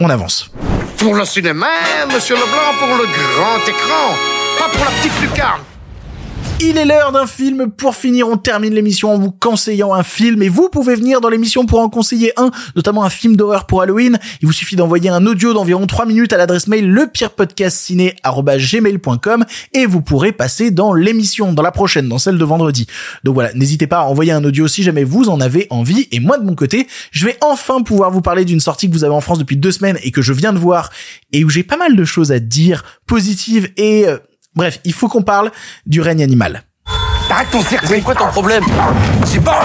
on 0.00 0.08
avance. 0.08 0.50
Pour 0.98 1.14
le 1.14 1.24
cinéma, 1.24 1.66
Monsieur 2.12 2.36
Leblanc, 2.36 2.78
pour 2.78 2.88
le 2.96 3.04
grand 3.04 3.68
écran, 3.68 4.14
pas 4.58 4.68
pour 4.70 4.84
la 4.84 4.90
petite 4.92 5.20
lucarne. 5.20 5.60
Il 6.66 6.78
est 6.78 6.86
l'heure 6.86 7.12
d'un 7.12 7.26
film. 7.26 7.70
Pour 7.70 7.94
finir, 7.94 8.26
on 8.26 8.38
termine 8.38 8.72
l'émission 8.72 9.12
en 9.12 9.18
vous 9.18 9.30
conseillant 9.30 9.92
un 9.92 10.02
film 10.02 10.42
et 10.42 10.48
vous 10.48 10.70
pouvez 10.70 10.94
venir 10.94 11.20
dans 11.20 11.28
l'émission 11.28 11.66
pour 11.66 11.80
en 11.80 11.90
conseiller 11.90 12.32
un, 12.38 12.50
notamment 12.74 13.04
un 13.04 13.10
film 13.10 13.36
d'horreur 13.36 13.66
pour 13.66 13.82
Halloween. 13.82 14.18
Il 14.40 14.46
vous 14.46 14.52
suffit 14.52 14.74
d'envoyer 14.74 15.10
un 15.10 15.26
audio 15.26 15.52
d'environ 15.52 15.86
3 15.86 16.06
minutes 16.06 16.32
à 16.32 16.38
l'adresse 16.38 16.66
mail 16.66 16.90
lepirepodcastciné@gmail.com 16.90 19.44
et 19.74 19.84
vous 19.84 20.00
pourrez 20.00 20.32
passer 20.32 20.70
dans 20.70 20.94
l'émission, 20.94 21.52
dans 21.52 21.62
la 21.62 21.70
prochaine, 21.70 22.08
dans 22.08 22.16
celle 22.16 22.38
de 22.38 22.44
vendredi. 22.46 22.86
Donc 23.24 23.34
voilà, 23.34 23.52
n'hésitez 23.52 23.86
pas 23.86 23.98
à 23.98 24.04
envoyer 24.04 24.32
un 24.32 24.42
audio 24.42 24.66
si 24.66 24.82
jamais 24.82 25.04
vous 25.04 25.28
en 25.28 25.42
avez 25.42 25.66
envie. 25.68 26.08
Et 26.12 26.20
moi 26.20 26.38
de 26.38 26.44
mon 26.44 26.54
côté, 26.54 26.86
je 27.10 27.26
vais 27.26 27.36
enfin 27.42 27.82
pouvoir 27.82 28.10
vous 28.10 28.22
parler 28.22 28.46
d'une 28.46 28.60
sortie 28.60 28.88
que 28.88 28.94
vous 28.94 29.04
avez 29.04 29.14
en 29.14 29.20
France 29.20 29.38
depuis 29.38 29.58
deux 29.58 29.72
semaines 29.72 29.98
et 30.02 30.10
que 30.10 30.22
je 30.22 30.32
viens 30.32 30.54
de 30.54 30.58
voir 30.58 30.88
et 31.30 31.44
où 31.44 31.50
j'ai 31.50 31.62
pas 31.62 31.76
mal 31.76 31.94
de 31.94 32.04
choses 32.06 32.32
à 32.32 32.38
dire, 32.38 32.84
positives 33.06 33.68
et 33.76 34.08
euh, 34.08 34.16
Bref, 34.54 34.80
il 34.84 34.92
faut 34.92 35.08
qu'on 35.08 35.22
parle 35.22 35.50
du 35.86 36.00
règne 36.00 36.22
animal. 36.22 36.62
Arrête 37.30 37.50
ton 37.50 37.62
cirque, 37.62 37.86
c'est 37.86 38.00
quoi 38.00 38.14
ton 38.14 38.28
problème? 38.28 38.62
C'est 39.26 39.42
pas... 39.42 39.64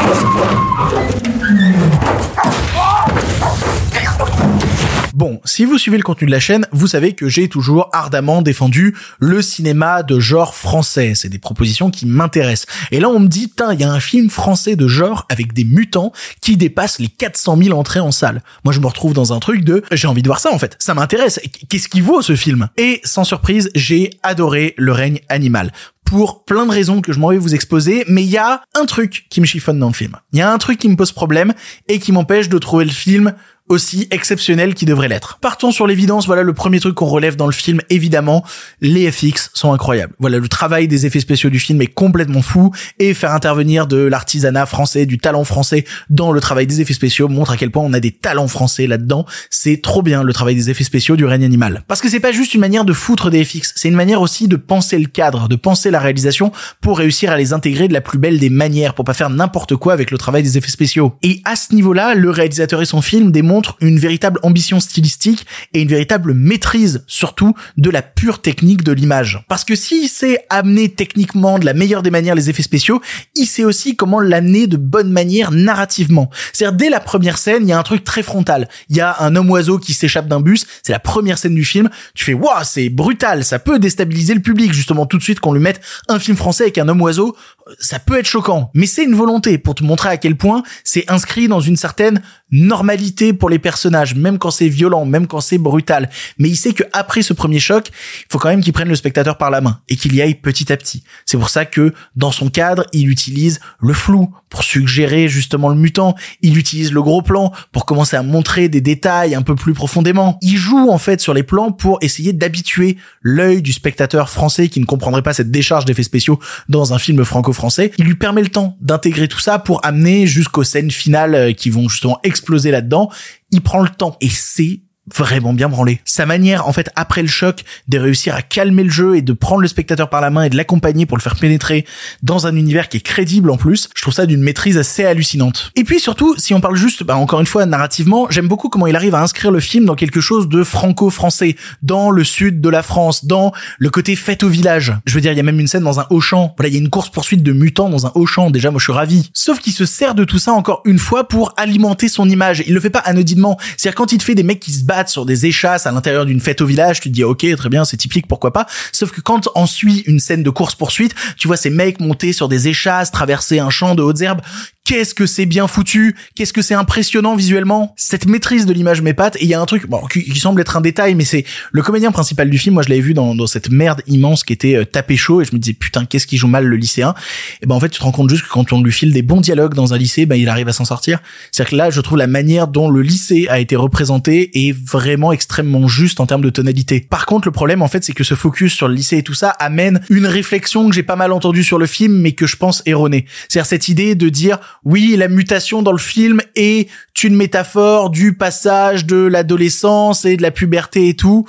Bon, 5.20 5.42
si 5.44 5.66
vous 5.66 5.78
suivez 5.78 5.98
le 5.98 6.04
contenu 6.04 6.28
de 6.28 6.32
la 6.32 6.40
chaîne, 6.40 6.66
vous 6.72 6.88
savez 6.88 7.12
que 7.12 7.28
j'ai 7.28 7.50
toujours 7.50 7.90
ardemment 7.92 8.42
défendu 8.42 8.96
le 9.20 9.42
cinéma 9.42 10.02
de 10.02 10.18
genre 10.18 10.56
français. 10.56 11.12
C'est 11.14 11.28
des 11.28 11.40
propositions 11.40 11.92
qui 11.92 12.06
m'intéressent. 12.06 12.74
Et 12.92 13.02
là, 13.02 13.10
on 13.10 13.20
me 13.20 13.28
dit, 13.28 13.52
tiens, 13.54 13.74
il 13.74 13.82
y 13.82 13.84
a 13.84 13.92
un 13.92 14.00
film 14.00 14.30
français 14.30 14.78
de 14.78 14.88
genre 14.88 15.26
avec 15.28 15.52
des 15.52 15.66
mutants 15.66 16.14
qui 16.40 16.56
dépasse 16.56 17.00
les 17.00 17.10
400 17.10 17.58
000 17.62 17.78
entrées 17.78 18.00
en 18.00 18.12
salle. 18.12 18.42
Moi, 18.64 18.74
je 18.74 18.80
me 18.80 18.88
retrouve 18.88 19.14
dans 19.14 19.34
un 19.34 19.40
truc 19.40 19.66
de, 19.66 19.84
j'ai 19.92 20.08
envie 20.08 20.22
de 20.22 20.28
voir 20.30 20.40
ça, 20.40 20.54
en 20.54 20.58
fait. 20.58 20.78
Ça 20.80 20.94
m'intéresse. 20.94 21.42
Qu'est-ce 21.68 21.90
qui 21.90 22.00
vaut 22.00 22.22
ce 22.22 22.38
film? 22.38 22.70
Et 22.78 23.02
sans 23.04 23.26
surprise, 23.26 23.72
j'ai 23.76 24.12
adoré 24.24 24.74
Le 24.78 24.94
règne 24.94 25.20
animal 25.28 25.74
pour 26.06 26.44
plein 26.44 26.66
de 26.66 26.72
raisons 26.72 27.02
que 27.02 27.14
je 27.14 27.20
m'en 27.20 27.30
vais 27.30 27.38
vous 27.38 27.54
exposer, 27.54 28.04
mais 28.08 28.24
il 28.24 28.30
y 28.30 28.38
a 28.38 28.64
un 28.74 28.86
truc 28.86 29.28
qui 29.30 29.42
me 29.42 29.46
chiffonne 29.46 29.78
dans 29.78 29.90
le 29.90 29.94
film. 29.94 30.16
Il 30.34 30.40
y 30.40 30.42
a 30.42 30.52
un 30.52 30.58
truc 30.58 30.80
qui 30.80 30.90
me 30.90 30.96
pose 30.96 31.12
problème 31.12 31.54
et 31.88 32.00
qui 32.00 32.12
m'empêche 32.12 32.50
de 32.50 32.58
trouver 32.58 32.86
le 32.86 32.92
film 32.92 33.36
aussi 33.70 34.08
exceptionnel 34.12 34.74
qu'il 34.74 34.88
devrait 34.88 35.08
l'être. 35.08 35.38
Partons 35.40 35.72
sur 35.72 35.88
l'évidence, 35.88 36.26
voilà 36.26 36.44
le 36.44 36.54
premier 36.54 36.80
truc 36.80 36.96
qu'on 36.96 37.06
relève 37.06 37.36
dans 37.36 37.46
le 37.46 37.54
film, 37.54 37.82
évidemment, 37.90 38.44
les 38.82 39.10
FX 39.12 39.52
sont 39.54 39.72
incroyables. 39.72 40.14
Voilà, 40.20 40.40
le 40.40 40.48
travail 40.48 40.88
des 40.88 41.06
effets 41.06 41.20
spéciaux 41.20 41.52
du 41.52 41.60
film 41.60 41.82
est 41.82 41.88
complètement 41.88 42.42
fou, 42.42 42.72
et 42.98 43.14
faire 43.14 43.32
intervenir 43.32 43.88
de 43.88 43.98
l'artisanat 43.98 44.66
français, 44.66 45.06
du 45.06 45.20
talent 45.20 45.44
français 45.44 45.86
dans 46.10 46.32
le 46.32 46.42
travail 46.42 46.66
des 46.66 46.82
effets 46.82 46.94
spéciaux 46.94 47.28
montre 47.28 47.52
à 47.52 47.58
quel 47.58 47.70
point 47.70 47.84
on 47.84 47.94
a 47.94 48.00
des 48.00 48.12
talents 48.12 48.48
français 48.48 48.88
là-dedans. 48.88 49.26
C'est 49.50 49.82
trop 49.82 50.02
bien 50.02 50.24
le 50.24 50.34
travail 50.34 50.56
des 50.56 50.70
effets 50.70 50.84
spéciaux 50.84 51.16
du 51.16 51.26
règne 51.26 51.44
animal. 51.44 51.84
Parce 51.88 52.02
que 52.02 52.10
c'est 52.10 52.20
pas 52.20 52.32
juste 52.32 52.56
une 52.56 52.62
manière 52.62 52.86
de 52.86 52.94
foutre 52.94 53.30
des 53.30 53.46
FX, 53.46 53.74
c'est 53.76 53.88
une 53.88 53.96
manière 53.96 54.22
aussi 54.22 54.48
de 54.48 54.56
penser 54.56 54.98
le 54.98 55.08
cadre, 55.08 55.48
de 55.48 55.56
penser 55.56 55.92
la 55.92 56.00
réalisation 56.00 56.52
pour 56.82 56.98
réussir 56.98 57.32
à 57.32 57.38
les 57.38 57.54
intégrer 57.54 57.88
de 57.88 57.94
la 57.94 58.02
plus 58.02 58.18
belle 58.18 58.40
des 58.40 58.50
manières, 58.50 58.96
pour 58.96 59.06
pas 59.06 59.14
faire 59.14 59.30
n'importe 59.30 59.76
quoi 59.76 59.94
avec 59.94 60.10
le 60.10 60.18
travail 60.18 60.42
des 60.42 60.58
effets 60.58 60.72
spéciaux. 60.72 61.14
Et 61.22 61.42
à 61.46 61.56
ce 61.56 61.76
niveau-là, 61.76 62.16
le 62.16 62.32
réalisateur 62.32 62.82
et 62.82 62.86
son 62.86 63.02
film 63.02 63.32
démontrent 63.32 63.59
une 63.82 64.00
véritable 64.00 64.40
ambition 64.44 64.80
stylistique 64.80 65.46
et 65.74 65.82
une 65.82 65.88
véritable 65.88 66.34
maîtrise 66.34 67.04
surtout 67.08 67.54
de 67.78 67.90
la 67.90 68.02
pure 68.02 68.42
technique 68.42 68.84
de 68.84 68.92
l'image. 68.92 69.44
Parce 69.48 69.64
que 69.64 69.76
s'il 69.76 70.10
sait 70.10 70.46
amener 70.50 70.90
techniquement 70.90 71.60
de 71.60 71.66
la 71.66 71.74
meilleure 71.74 72.04
des 72.04 72.12
manières 72.12 72.36
les 72.36 72.50
effets 72.50 72.64
spéciaux, 72.64 73.02
il 73.36 73.46
sait 73.46 73.64
aussi 73.64 73.96
comment 73.96 74.20
l'amener 74.20 74.68
de 74.68 74.78
bonne 74.78 75.12
manière 75.12 75.52
narrativement. 75.52 76.30
C'est-à-dire 76.54 76.78
dès 76.78 76.90
la 76.90 77.00
première 77.00 77.38
scène, 77.38 77.64
il 77.64 77.70
y 77.70 77.74
a 77.74 77.80
un 77.80 77.84
truc 77.84 78.04
très 78.04 78.24
frontal. 78.24 78.68
Il 78.90 78.98
y 78.98 79.02
a 79.02 79.16
un 79.20 79.36
homme 79.36 79.50
oiseau 79.50 79.78
qui 79.78 79.94
s'échappe 79.94 80.28
d'un 80.28 80.42
bus, 80.42 80.66
c'est 80.84 80.94
la 80.94 81.00
première 81.00 81.38
scène 81.38 81.56
du 81.56 81.66
film. 81.66 81.90
Tu 82.14 82.26
fais 82.26 82.34
waouh, 82.34 82.64
c'est 82.64 82.90
brutal, 82.90 83.44
ça 83.44 83.60
peut 83.60 83.80
déstabiliser 83.80 84.34
le 84.34 84.42
public 84.42 84.74
justement 84.74 85.06
tout 85.06 85.18
de 85.18 85.24
suite 85.24 85.40
qu'on 85.40 85.54
lui 85.54 85.62
mette 85.62 85.82
un 86.08 86.20
film 86.20 86.38
français 86.38 86.64
avec 86.64 86.78
un 86.78 86.88
homme 86.88 87.02
oiseau, 87.02 87.36
ça 87.80 88.00
peut 88.00 88.18
être 88.18 88.26
choquant, 88.26 88.72
mais 88.74 88.86
c'est 88.86 89.04
une 89.04 89.16
volonté 89.16 89.58
pour 89.58 89.76
te 89.76 89.84
montrer 89.84 90.10
à 90.10 90.18
quel 90.18 90.36
point 90.36 90.64
c'est 90.84 91.10
inscrit 91.10 91.48
dans 91.48 91.60
une 91.60 91.78
certaine 91.78 92.22
normalité 92.52 93.34
pour 93.34 93.50
les 93.50 93.60
personnages, 93.60 94.16
même 94.16 94.40
quand 94.40 94.52
c'est 94.52 94.70
violent, 94.70 95.06
même 95.06 95.28
quand 95.28 95.42
c'est 95.42 95.58
brutal. 95.58 96.10
Mais 96.38 96.50
il 96.50 96.56
sait 96.56 96.74
que 96.74 96.84
après 96.94 97.22
ce 97.22 97.34
premier 97.34 97.60
choc, 97.60 97.90
il 97.90 98.26
faut 98.32 98.40
quand 98.40 98.50
même 98.50 98.62
qu'il 98.62 98.74
prenne 98.74 98.90
le 98.90 98.96
spectateur 98.96 99.38
par 99.38 99.52
la 99.52 99.62
main 99.62 99.80
et 99.88 99.96
qu'il 99.96 100.16
y 100.16 100.22
aille 100.22 100.36
petit 100.36 100.72
à 100.72 100.78
petit. 100.78 101.04
C'est 101.26 101.38
pour 101.38 101.50
ça 101.50 101.66
que 101.66 101.94
dans 102.16 102.32
son 102.32 102.50
cadre, 102.50 102.86
il 102.94 103.10
utilise 103.10 103.60
le 103.80 103.94
flou 103.94 104.34
pour 104.50 104.64
suggérer 104.64 105.28
justement 105.28 105.70
le 105.70 105.76
mutant. 105.76 106.16
Il 106.42 106.58
utilise 106.58 106.92
le 106.92 107.04
gros 107.04 107.22
plan 107.22 107.52
pour 107.72 107.86
commencer 107.86 108.18
à 108.18 108.24
montrer 108.24 108.68
des 108.68 108.82
détails 108.82 109.36
un 109.36 109.44
peu 109.44 109.56
plus 109.56 109.74
profondément. 109.74 110.40
Il 110.42 110.58
joue 110.58 110.90
en 110.90 110.98
fait 110.98 111.22
sur 111.22 111.34
les 111.34 111.44
plans 111.44 111.72
pour 111.72 112.00
essayer 112.02 112.34
d'habituer 112.34 112.98
l'œil 113.22 113.62
du 113.62 113.74
spectateur 113.74 114.30
français 114.30 114.70
qui 114.70 114.80
ne 114.80 114.86
comprendrait 114.86 115.22
pas 115.22 115.34
cette 115.34 115.52
décharge 115.52 115.86
d'effets 115.86 116.04
spéciaux 116.04 116.40
dans 116.68 116.94
un 116.94 117.00
film 117.00 117.24
franco-français. 117.24 117.59
Il 117.98 118.06
lui 118.06 118.16
permet 118.16 118.42
le 118.42 118.50
temps 118.50 118.78
d'intégrer 118.82 119.28
tout 119.28 119.40
ça 119.40 119.60
pour 119.60 119.86
amener 119.86 120.28
jusqu'aux 120.28 120.64
scènes 120.64 120.92
finales 120.92 121.36
euh, 121.36 121.54
qui 121.54 121.70
vont 121.70 121.90
justement 121.90 122.20
exploser 122.24 122.72
là-dedans. 122.72 123.10
Il 123.52 123.62
prend 123.62 123.82
le 123.82 123.90
temps 123.90 124.18
et 124.22 124.30
c'est 124.30 124.82
vraiment 125.16 125.54
bien 125.54 125.70
branlé. 125.70 126.02
Sa 126.06 126.26
manière, 126.26 126.68
en 126.68 126.74
fait, 126.74 126.90
après 126.96 127.22
le 127.22 127.28
choc, 127.28 127.64
de 127.88 127.98
réussir 127.98 128.36
à 128.36 128.42
calmer 128.42 128.84
le 128.84 128.90
jeu 128.90 129.16
et 129.16 129.22
de 129.22 129.34
prendre 129.34 129.62
le 129.62 129.68
spectateur 129.68 130.10
par 130.10 130.22
la 130.22 130.30
main 130.30 130.44
et 130.44 130.50
de 130.50 130.58
l'accompagner 130.58 131.06
pour 131.06 131.18
le 131.18 131.22
faire 131.22 131.36
pénétrer 131.36 131.86
dans 132.24 132.48
un 132.48 132.56
univers 132.56 132.90
qui 132.90 132.98
est 132.98 133.02
crédible 133.02 133.50
en 133.50 133.58
plus, 133.58 133.90
je 133.96 134.02
trouve 134.02 134.14
ça 134.14 134.26
d'une 134.26 134.42
maîtrise 134.42 134.78
assez 134.78 135.06
hallucinante. 135.06 135.72
Et 135.76 135.84
puis 135.84 136.00
surtout, 136.00 136.36
si 136.38 136.54
on 136.54 136.62
parle 136.62 136.76
juste, 136.76 137.04
bah, 137.04 137.18
encore 137.18 137.40
une 137.40 137.46
fois, 137.46 137.66
narrativement, 137.66 138.28
j'aime 138.30 138.48
beaucoup 138.48 138.70
comment 138.70 138.88
il 138.88 138.96
arrive 138.96 139.16
à 139.16 139.22
inscrire 139.22 139.52
le 139.52 139.60
film 139.60 139.86
dans 139.86 139.96
quelque 139.96 140.22
chose 140.22 140.48
de 140.50 140.64
franco-français, 140.64 141.56
dans 141.82 142.12
le 142.12 142.24
sud 142.24 142.62
de 142.62 142.70
la 142.70 142.84
France, 142.84 143.26
dans 143.26 143.52
le 143.78 143.90
côté 143.90 144.16
fête 144.16 144.44
au 144.44 144.50
village. 144.50 144.94
Je 145.06 145.14
veux 145.16 145.22
dire, 145.22 145.32
il 145.32 145.38
y 145.38 145.40
a 145.40 145.44
même 145.44 145.60
une 145.60 145.68
scène 145.68 145.84
dans 145.84 146.00
un 146.00 146.08
haut 146.10 146.22
champ. 146.22 146.54
Voilà, 146.58 146.70
il 146.70 146.74
y 146.74 146.78
a 146.78 146.80
une 146.80 146.90
course 146.90 147.10
poursuite 147.10 147.44
de 147.44 147.52
mutants 147.52 147.90
dans 147.90 148.06
un 148.06 148.12
haut 148.16 148.26
champ. 148.26 148.50
Déjà, 148.50 148.72
moi, 148.72 148.80
je 148.80 148.84
suis 148.84 148.94
ravi. 148.94 149.30
Sauf 149.34 149.60
qu'il 149.60 149.74
se 149.74 149.86
sert 149.86 150.16
de 150.16 150.24
tout 150.24 150.40
ça 150.40 150.54
encore 150.54 150.82
une 150.86 151.00
fois 151.00 151.28
pour 151.28 151.54
alimenter 151.58 152.10
son 152.10 152.30
image. 152.30 152.64
Il 152.68 152.74
le 152.74 152.80
fait 152.80 152.90
pas 152.90 153.00
anodinement. 153.00 153.58
C'est-à-dire 153.78 153.96
quand 153.96 154.12
il 154.12 154.18
te 154.18 154.24
fait 154.24 154.36
des 154.36 154.44
mecs 154.44 154.60
qui 154.60 154.72
se 154.72 154.84
battent 154.84 154.99
sur 155.08 155.26
des 155.26 155.46
échasses 155.46 155.86
à 155.86 155.92
l'intérieur 155.92 156.26
d'une 156.26 156.42
fête 156.42 156.60
au 156.60 156.66
village, 156.66 157.00
tu 157.00 157.10
te 157.10 157.14
dis 157.14 157.24
ok 157.24 157.46
très 157.56 157.70
bien 157.70 157.86
c'est 157.86 157.98
typique 157.98 158.28
pourquoi 158.28 158.52
pas. 158.52 158.66
Sauf 158.92 159.12
que 159.12 159.22
quand 159.22 159.48
on 159.56 159.66
suit 159.66 160.00
une 160.08 160.20
scène 160.20 160.44
de 160.44 160.50
course 160.50 160.76
poursuite, 160.76 161.16
tu 161.38 161.48
vois 161.48 161.58
ces 161.58 161.70
mecs 161.70 162.02
monter 162.02 162.34
sur 162.34 162.50
des 162.50 162.68
échasses, 162.68 163.12
traverser 163.12 163.60
un 163.60 163.70
champ 163.70 163.96
de 163.96 164.02
hautes 164.02 164.22
herbes 164.22 164.42
qu'est-ce 164.90 165.14
que 165.14 165.28
c'est 165.28 165.46
bien 165.46 165.68
foutu, 165.68 166.16
qu'est-ce 166.34 166.52
que 166.52 166.64
c'est 166.64 166.74
impressionnant 166.74 167.36
visuellement? 167.36 167.94
Cette 167.96 168.26
maîtrise 168.26 168.66
de 168.66 168.74
l'image 168.74 169.04
m'épate 169.04 169.36
et 169.36 169.44
il 169.44 169.48
y 169.48 169.54
a 169.54 169.62
un 169.62 169.66
truc 169.68 169.88
bon, 169.88 170.02
qui, 170.08 170.40
semble 170.40 170.62
être 170.62 170.78
un 170.78 170.82
détail 170.82 171.14
mais 171.14 171.26
c'est 171.26 171.46
le 171.72 171.84
comédien 171.84 172.12
principal 172.12 172.50
du 172.50 172.58
film, 172.58 172.74
moi 172.74 172.82
je 172.82 172.90
l'avais 172.90 173.02
vu 173.02 173.14
dans, 173.14 173.36
dans 173.36 173.46
cette 173.46 173.70
merde 173.70 174.02
immense 174.08 174.44
qui 174.44 174.52
était 174.52 174.78
euh, 174.78 174.86
tapé 174.86 175.16
chaud 175.16 175.42
et 175.42 175.46
je 175.46 175.54
me 175.54 175.60
disais 175.60 175.74
putain 175.74 176.06
qu'est-ce 176.06 176.26
qui 176.26 176.38
joue 176.38 176.48
mal 176.48 176.66
le 176.66 176.76
lycéen? 176.76 177.14
Et 177.62 177.68
ben 177.68 177.76
en 177.76 177.80
fait 177.80 177.90
tu 177.90 178.00
te 178.00 178.04
rends 178.04 178.12
compte 178.12 178.32
juste 178.32 178.46
que 178.46 178.50
quand 178.50 178.74
on 178.74 178.82
lui 178.82 178.92
file 178.92 179.14
des 179.14 179.22
bons 179.22 179.42
dialogues 179.42 179.76
dans 179.76 179.94
un 179.94 179.98
lycée, 179.98 180.26
ben 180.26 180.36
il 180.36 180.50
arrive 180.50 180.70
à 180.70 180.74
s'en 180.74 180.86
sortir. 180.86 181.20
C'est-à-dire 181.52 181.70
que 181.70 181.76
là 181.76 181.90
je 181.92 182.02
trouve 182.02 182.18
la 182.18 182.26
manière 182.26 182.68
dont 182.68 182.90
le 182.90 183.04
lycée 183.04 183.46
a 183.48 183.60
été 183.60 183.76
représenté 183.76 184.68
est 184.68 184.72
vraiment 184.72 185.32
extrêmement 185.32 185.88
juste 185.88 186.20
en 186.20 186.26
termes 186.26 186.42
de 186.42 186.50
tonalité. 186.50 187.00
Par 187.00 187.28
contre 187.28 187.48
le 187.48 187.52
problème 187.52 187.84
en 187.84 187.88
fait 187.88 188.04
c'est 188.04 188.14
que 188.14 188.24
ce 188.24 188.34
focus 188.34 188.74
sur 188.74 188.88
le 188.88 188.96
lycée 188.96 189.18
et 189.18 189.24
tout 189.24 189.36
ça 189.36 189.50
amène 189.50 190.02
une 190.10 190.26
réflexion 190.26 190.90
que 190.90 190.96
j'ai 190.96 191.04
pas 191.04 191.16
mal 191.16 191.32
entendue 191.32 191.64
sur 191.64 191.78
le 191.78 191.86
film 191.86 192.14
mais 192.14 192.32
que 192.32 192.48
je 192.48 192.56
pense 192.56 192.82
erronée. 192.88 193.26
C'est-à-dire 193.48 193.68
cette 193.68 193.88
idée 193.88 194.16
de 194.16 194.30
dire 194.30 194.58
oui, 194.84 195.16
la 195.18 195.28
mutation 195.28 195.82
dans 195.82 195.92
le 195.92 195.98
film 195.98 196.42
est 196.56 196.90
une 197.24 197.36
métaphore 197.36 198.10
du 198.10 198.34
passage 198.34 199.06
de 199.06 199.18
l'adolescence 199.18 200.26
et 200.26 200.38
de 200.38 200.42
la 200.42 200.52
puberté 200.52 201.10
et 201.10 201.16
tout 201.16 201.46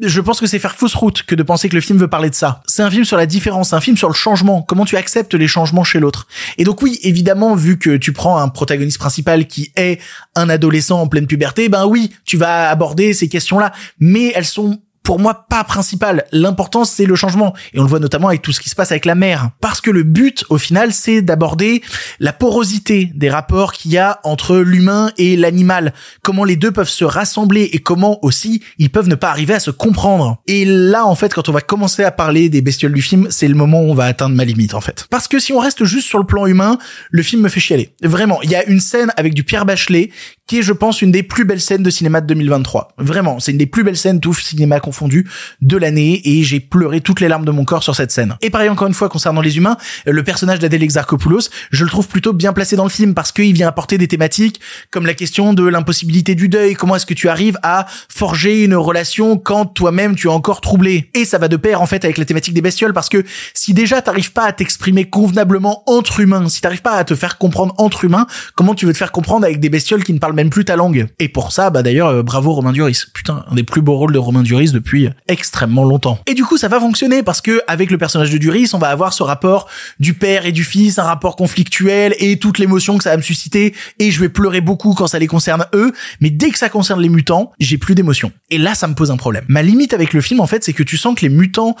je 0.00 0.20
pense 0.20 0.40
que 0.40 0.46
c'est 0.46 0.58
faire 0.58 0.74
fausse 0.74 0.94
route 0.94 1.22
que 1.24 1.34
de 1.34 1.42
penser 1.42 1.68
que 1.68 1.74
le 1.74 1.80
film 1.80 1.98
veut 1.98 2.08
parler 2.08 2.30
de 2.30 2.34
ça. 2.34 2.62
C'est 2.66 2.82
un 2.82 2.90
film 2.90 3.04
sur 3.04 3.16
la 3.16 3.26
différence, 3.26 3.72
un 3.72 3.80
film 3.80 3.96
sur 3.96 4.08
le 4.08 4.14
changement, 4.14 4.62
comment 4.62 4.84
tu 4.84 4.96
acceptes 4.96 5.34
les 5.34 5.46
changements 5.46 5.84
chez 5.84 6.00
l'autre. 6.00 6.26
Et 6.58 6.64
donc 6.64 6.80
oui, 6.82 6.98
évidemment, 7.02 7.54
vu 7.54 7.78
que 7.78 7.96
tu 7.96 8.12
prends 8.12 8.38
un 8.38 8.48
protagoniste 8.48 8.98
principal 8.98 9.46
qui 9.46 9.72
est 9.76 10.00
un 10.34 10.48
adolescent 10.48 11.00
en 11.00 11.06
pleine 11.06 11.26
puberté, 11.26 11.68
ben 11.68 11.86
oui, 11.86 12.10
tu 12.24 12.36
vas 12.36 12.70
aborder 12.70 13.12
ces 13.12 13.28
questions-là, 13.28 13.72
mais 13.98 14.32
elles 14.34 14.46
sont 14.46 14.80
pour 15.02 15.18
moi 15.18 15.46
pas 15.48 15.64
principal. 15.64 16.24
L'important 16.32 16.84
c'est 16.84 17.06
le 17.06 17.14
changement 17.14 17.54
et 17.72 17.80
on 17.80 17.82
le 17.82 17.88
voit 17.88 17.98
notamment 17.98 18.28
avec 18.28 18.42
tout 18.42 18.52
ce 18.52 18.60
qui 18.60 18.68
se 18.68 18.74
passe 18.74 18.92
avec 18.92 19.04
la 19.04 19.14
mer 19.14 19.50
parce 19.60 19.80
que 19.80 19.90
le 19.90 20.02
but 20.02 20.44
au 20.48 20.58
final 20.58 20.92
c'est 20.92 21.22
d'aborder 21.22 21.82
la 22.18 22.32
porosité 22.32 23.10
des 23.14 23.30
rapports 23.30 23.72
qu'il 23.72 23.92
y 23.92 23.98
a 23.98 24.20
entre 24.24 24.56
l'humain 24.58 25.10
et 25.18 25.36
l'animal, 25.36 25.92
comment 26.22 26.44
les 26.44 26.56
deux 26.56 26.70
peuvent 26.70 26.88
se 26.88 27.04
rassembler 27.04 27.70
et 27.72 27.78
comment 27.78 28.24
aussi 28.24 28.62
ils 28.78 28.90
peuvent 28.90 29.08
ne 29.08 29.14
pas 29.14 29.30
arriver 29.30 29.54
à 29.54 29.60
se 29.60 29.70
comprendre. 29.70 30.38
Et 30.46 30.64
là 30.64 31.06
en 31.06 31.14
fait 31.14 31.34
quand 31.34 31.48
on 31.48 31.52
va 31.52 31.60
commencer 31.60 32.04
à 32.04 32.10
parler 32.10 32.48
des 32.48 32.60
bestioles 32.60 32.92
du 32.92 33.02
film, 33.02 33.28
c'est 33.30 33.48
le 33.48 33.54
moment 33.54 33.82
où 33.82 33.90
on 33.90 33.94
va 33.94 34.04
atteindre 34.04 34.36
ma 34.36 34.44
limite 34.44 34.74
en 34.74 34.80
fait. 34.80 35.06
Parce 35.10 35.28
que 35.28 35.38
si 35.38 35.52
on 35.52 35.58
reste 35.58 35.84
juste 35.84 36.08
sur 36.08 36.18
le 36.18 36.26
plan 36.26 36.46
humain, 36.46 36.78
le 37.10 37.22
film 37.22 37.42
me 37.42 37.48
fait 37.48 37.60
chialer. 37.60 37.94
Vraiment, 38.02 38.40
il 38.42 38.50
y 38.50 38.54
a 38.54 38.64
une 38.66 38.80
scène 38.80 39.12
avec 39.16 39.34
du 39.34 39.44
Pierre 39.44 39.64
Bachelet 39.64 40.10
qui 40.50 40.58
est 40.58 40.62
je 40.62 40.72
pense 40.72 41.00
une 41.00 41.12
des 41.12 41.22
plus 41.22 41.44
belles 41.44 41.60
scènes 41.60 41.84
de 41.84 41.90
cinéma 41.90 42.20
de 42.20 42.26
2023. 42.26 42.88
Vraiment, 42.98 43.38
c'est 43.38 43.52
une 43.52 43.58
des 43.58 43.66
plus 43.66 43.84
belles 43.84 43.96
scènes 43.96 44.18
tout 44.18 44.34
cinéma 44.34 44.80
confondu 44.80 45.30
de 45.60 45.76
l'année 45.76 46.20
et 46.24 46.42
j'ai 46.42 46.58
pleuré 46.58 47.00
toutes 47.00 47.20
les 47.20 47.28
larmes 47.28 47.44
de 47.44 47.52
mon 47.52 47.64
corps 47.64 47.84
sur 47.84 47.94
cette 47.94 48.10
scène. 48.10 48.36
Et 48.42 48.50
pareil 48.50 48.68
encore 48.68 48.88
une 48.88 48.94
fois 48.94 49.08
concernant 49.08 49.42
les 49.42 49.58
humains, 49.58 49.76
le 50.06 50.24
personnage 50.24 50.58
d'Adèle 50.58 50.82
Exarchopoulos, 50.82 51.50
je 51.70 51.84
le 51.84 51.88
trouve 51.88 52.08
plutôt 52.08 52.32
bien 52.32 52.52
placé 52.52 52.74
dans 52.74 52.82
le 52.82 52.90
film 52.90 53.14
parce 53.14 53.30
qu'il 53.30 53.52
vient 53.52 53.68
apporter 53.68 53.96
des 53.96 54.08
thématiques 54.08 54.60
comme 54.90 55.06
la 55.06 55.14
question 55.14 55.52
de 55.52 55.64
l'impossibilité 55.64 56.34
du 56.34 56.48
deuil, 56.48 56.74
comment 56.74 56.96
est-ce 56.96 57.06
que 57.06 57.14
tu 57.14 57.28
arrives 57.28 57.56
à 57.62 57.86
forger 58.08 58.64
une 58.64 58.74
relation 58.74 59.38
quand 59.38 59.66
toi-même 59.66 60.16
tu 60.16 60.26
es 60.26 60.32
encore 60.32 60.60
troublé? 60.60 61.10
Et 61.14 61.26
ça 61.26 61.38
va 61.38 61.46
de 61.46 61.56
pair 61.56 61.80
en 61.80 61.86
fait 61.86 62.04
avec 62.04 62.18
la 62.18 62.24
thématique 62.24 62.54
des 62.54 62.60
bestioles 62.60 62.92
parce 62.92 63.08
que 63.08 63.22
si 63.54 63.72
déjà 63.72 64.02
t'arrives 64.02 64.32
pas 64.32 64.46
à 64.46 64.52
t'exprimer 64.52 65.04
convenablement 65.04 65.84
entre 65.86 66.18
humains, 66.18 66.48
si 66.48 66.60
t'arrives 66.60 66.82
pas 66.82 66.96
à 66.96 67.04
te 67.04 67.14
faire 67.14 67.38
comprendre 67.38 67.72
entre 67.78 68.04
humains, 68.04 68.26
comment 68.56 68.74
tu 68.74 68.84
veux 68.86 68.92
te 68.92 68.98
faire 68.98 69.12
comprendre 69.12 69.44
avec 69.44 69.60
des 69.60 69.68
bestioles 69.68 70.02
qui 70.02 70.12
ne 70.12 70.18
parlent 70.18 70.39
même 70.40 70.50
plus 70.50 70.64
ta 70.64 70.76
langue 70.76 71.08
Et 71.18 71.28
pour 71.28 71.52
ça, 71.52 71.68
bah 71.68 71.82
d'ailleurs, 71.82 72.08
euh, 72.08 72.22
bravo 72.22 72.52
Romain 72.52 72.72
Duris. 72.72 73.02
Putain, 73.12 73.44
un 73.50 73.54
des 73.54 73.62
plus 73.62 73.82
beaux 73.82 73.96
rôles 73.96 74.12
de 74.12 74.18
Romain 74.18 74.42
Duris 74.42 74.72
depuis 74.72 75.08
extrêmement 75.28 75.84
longtemps. 75.84 76.18
Et 76.26 76.34
du 76.34 76.44
coup, 76.44 76.56
ça 76.56 76.68
va 76.68 76.80
fonctionner 76.80 77.22
parce 77.22 77.40
que 77.42 77.60
avec 77.66 77.90
le 77.90 77.98
personnage 77.98 78.30
de 78.30 78.38
Duris, 78.38 78.70
on 78.72 78.78
va 78.78 78.88
avoir 78.88 79.12
ce 79.12 79.22
rapport 79.22 79.68
du 79.98 80.14
père 80.14 80.46
et 80.46 80.52
du 80.52 80.64
fils, 80.64 80.98
un 80.98 81.02
rapport 81.02 81.36
conflictuel 81.36 82.14
et 82.18 82.38
toute 82.38 82.58
l'émotion 82.58 82.96
que 82.96 83.04
ça 83.04 83.10
va 83.10 83.18
me 83.18 83.22
susciter. 83.22 83.74
Et 83.98 84.10
je 84.10 84.20
vais 84.20 84.30
pleurer 84.30 84.62
beaucoup 84.62 84.94
quand 84.94 85.06
ça 85.06 85.18
les 85.18 85.26
concerne 85.26 85.66
eux. 85.74 85.92
Mais 86.20 86.30
dès 86.30 86.50
que 86.50 86.58
ça 86.58 86.70
concerne 86.70 87.00
les 87.00 87.10
mutants, 87.10 87.52
j'ai 87.60 87.76
plus 87.76 87.94
d'émotion. 87.94 88.32
Et 88.50 88.56
là, 88.56 88.74
ça 88.74 88.88
me 88.88 88.94
pose 88.94 89.10
un 89.10 89.18
problème. 89.18 89.44
Ma 89.48 89.62
limite 89.62 89.92
avec 89.92 90.14
le 90.14 90.22
film, 90.22 90.40
en 90.40 90.46
fait, 90.46 90.64
c'est 90.64 90.72
que 90.72 90.82
tu 90.82 90.96
sens 90.96 91.14
que 91.14 91.22
les 91.22 91.28
mutants 91.28 91.76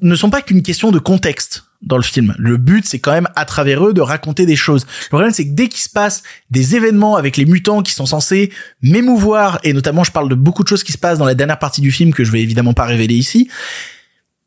ne 0.00 0.14
sont 0.14 0.30
pas 0.30 0.40
qu'une 0.40 0.62
question 0.62 0.90
de 0.90 0.98
contexte 0.98 1.64
dans 1.82 1.96
le 1.96 2.02
film. 2.02 2.34
Le 2.38 2.56
but, 2.56 2.86
c'est 2.86 2.98
quand 2.98 3.12
même 3.12 3.28
à 3.36 3.44
travers 3.44 3.86
eux 3.86 3.92
de 3.92 4.00
raconter 4.00 4.46
des 4.46 4.56
choses. 4.56 4.86
Le 5.04 5.08
problème, 5.08 5.32
c'est 5.32 5.46
que 5.46 5.54
dès 5.54 5.68
qu'il 5.68 5.80
se 5.80 5.88
passe 5.88 6.22
des 6.50 6.76
événements 6.76 7.16
avec 7.16 7.36
les 7.36 7.44
mutants 7.44 7.82
qui 7.82 7.92
sont 7.92 8.06
censés 8.06 8.52
m'émouvoir, 8.82 9.58
et 9.64 9.72
notamment, 9.72 10.04
je 10.04 10.12
parle 10.12 10.28
de 10.28 10.34
beaucoup 10.34 10.62
de 10.62 10.68
choses 10.68 10.84
qui 10.84 10.92
se 10.92 10.98
passent 10.98 11.18
dans 11.18 11.24
la 11.24 11.34
dernière 11.34 11.58
partie 11.58 11.80
du 11.80 11.90
film 11.90 12.12
que 12.12 12.24
je 12.24 12.32
vais 12.32 12.40
évidemment 12.40 12.74
pas 12.74 12.84
révéler 12.84 13.14
ici, 13.14 13.48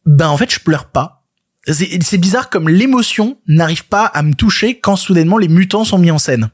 ben 0.06 0.28
en 0.28 0.38
fait, 0.38 0.52
je 0.54 0.60
pleure 0.60 0.86
pas. 0.86 1.24
C'est 1.67 2.19
bizarre 2.19 2.52
comme 2.52 2.69
l'émotion 2.69 3.38
n'arrive 3.48 3.86
pas 3.86 4.06
à 4.06 4.21
me 4.21 4.36
toucher 4.36 4.80
quand 4.80 4.95
soudainement 4.95 5.39
les 5.39 5.48
mutants 5.48 5.84
sont 5.84 5.98
mis 5.98 6.12
en 6.12 6.19
scène. 6.19 6.50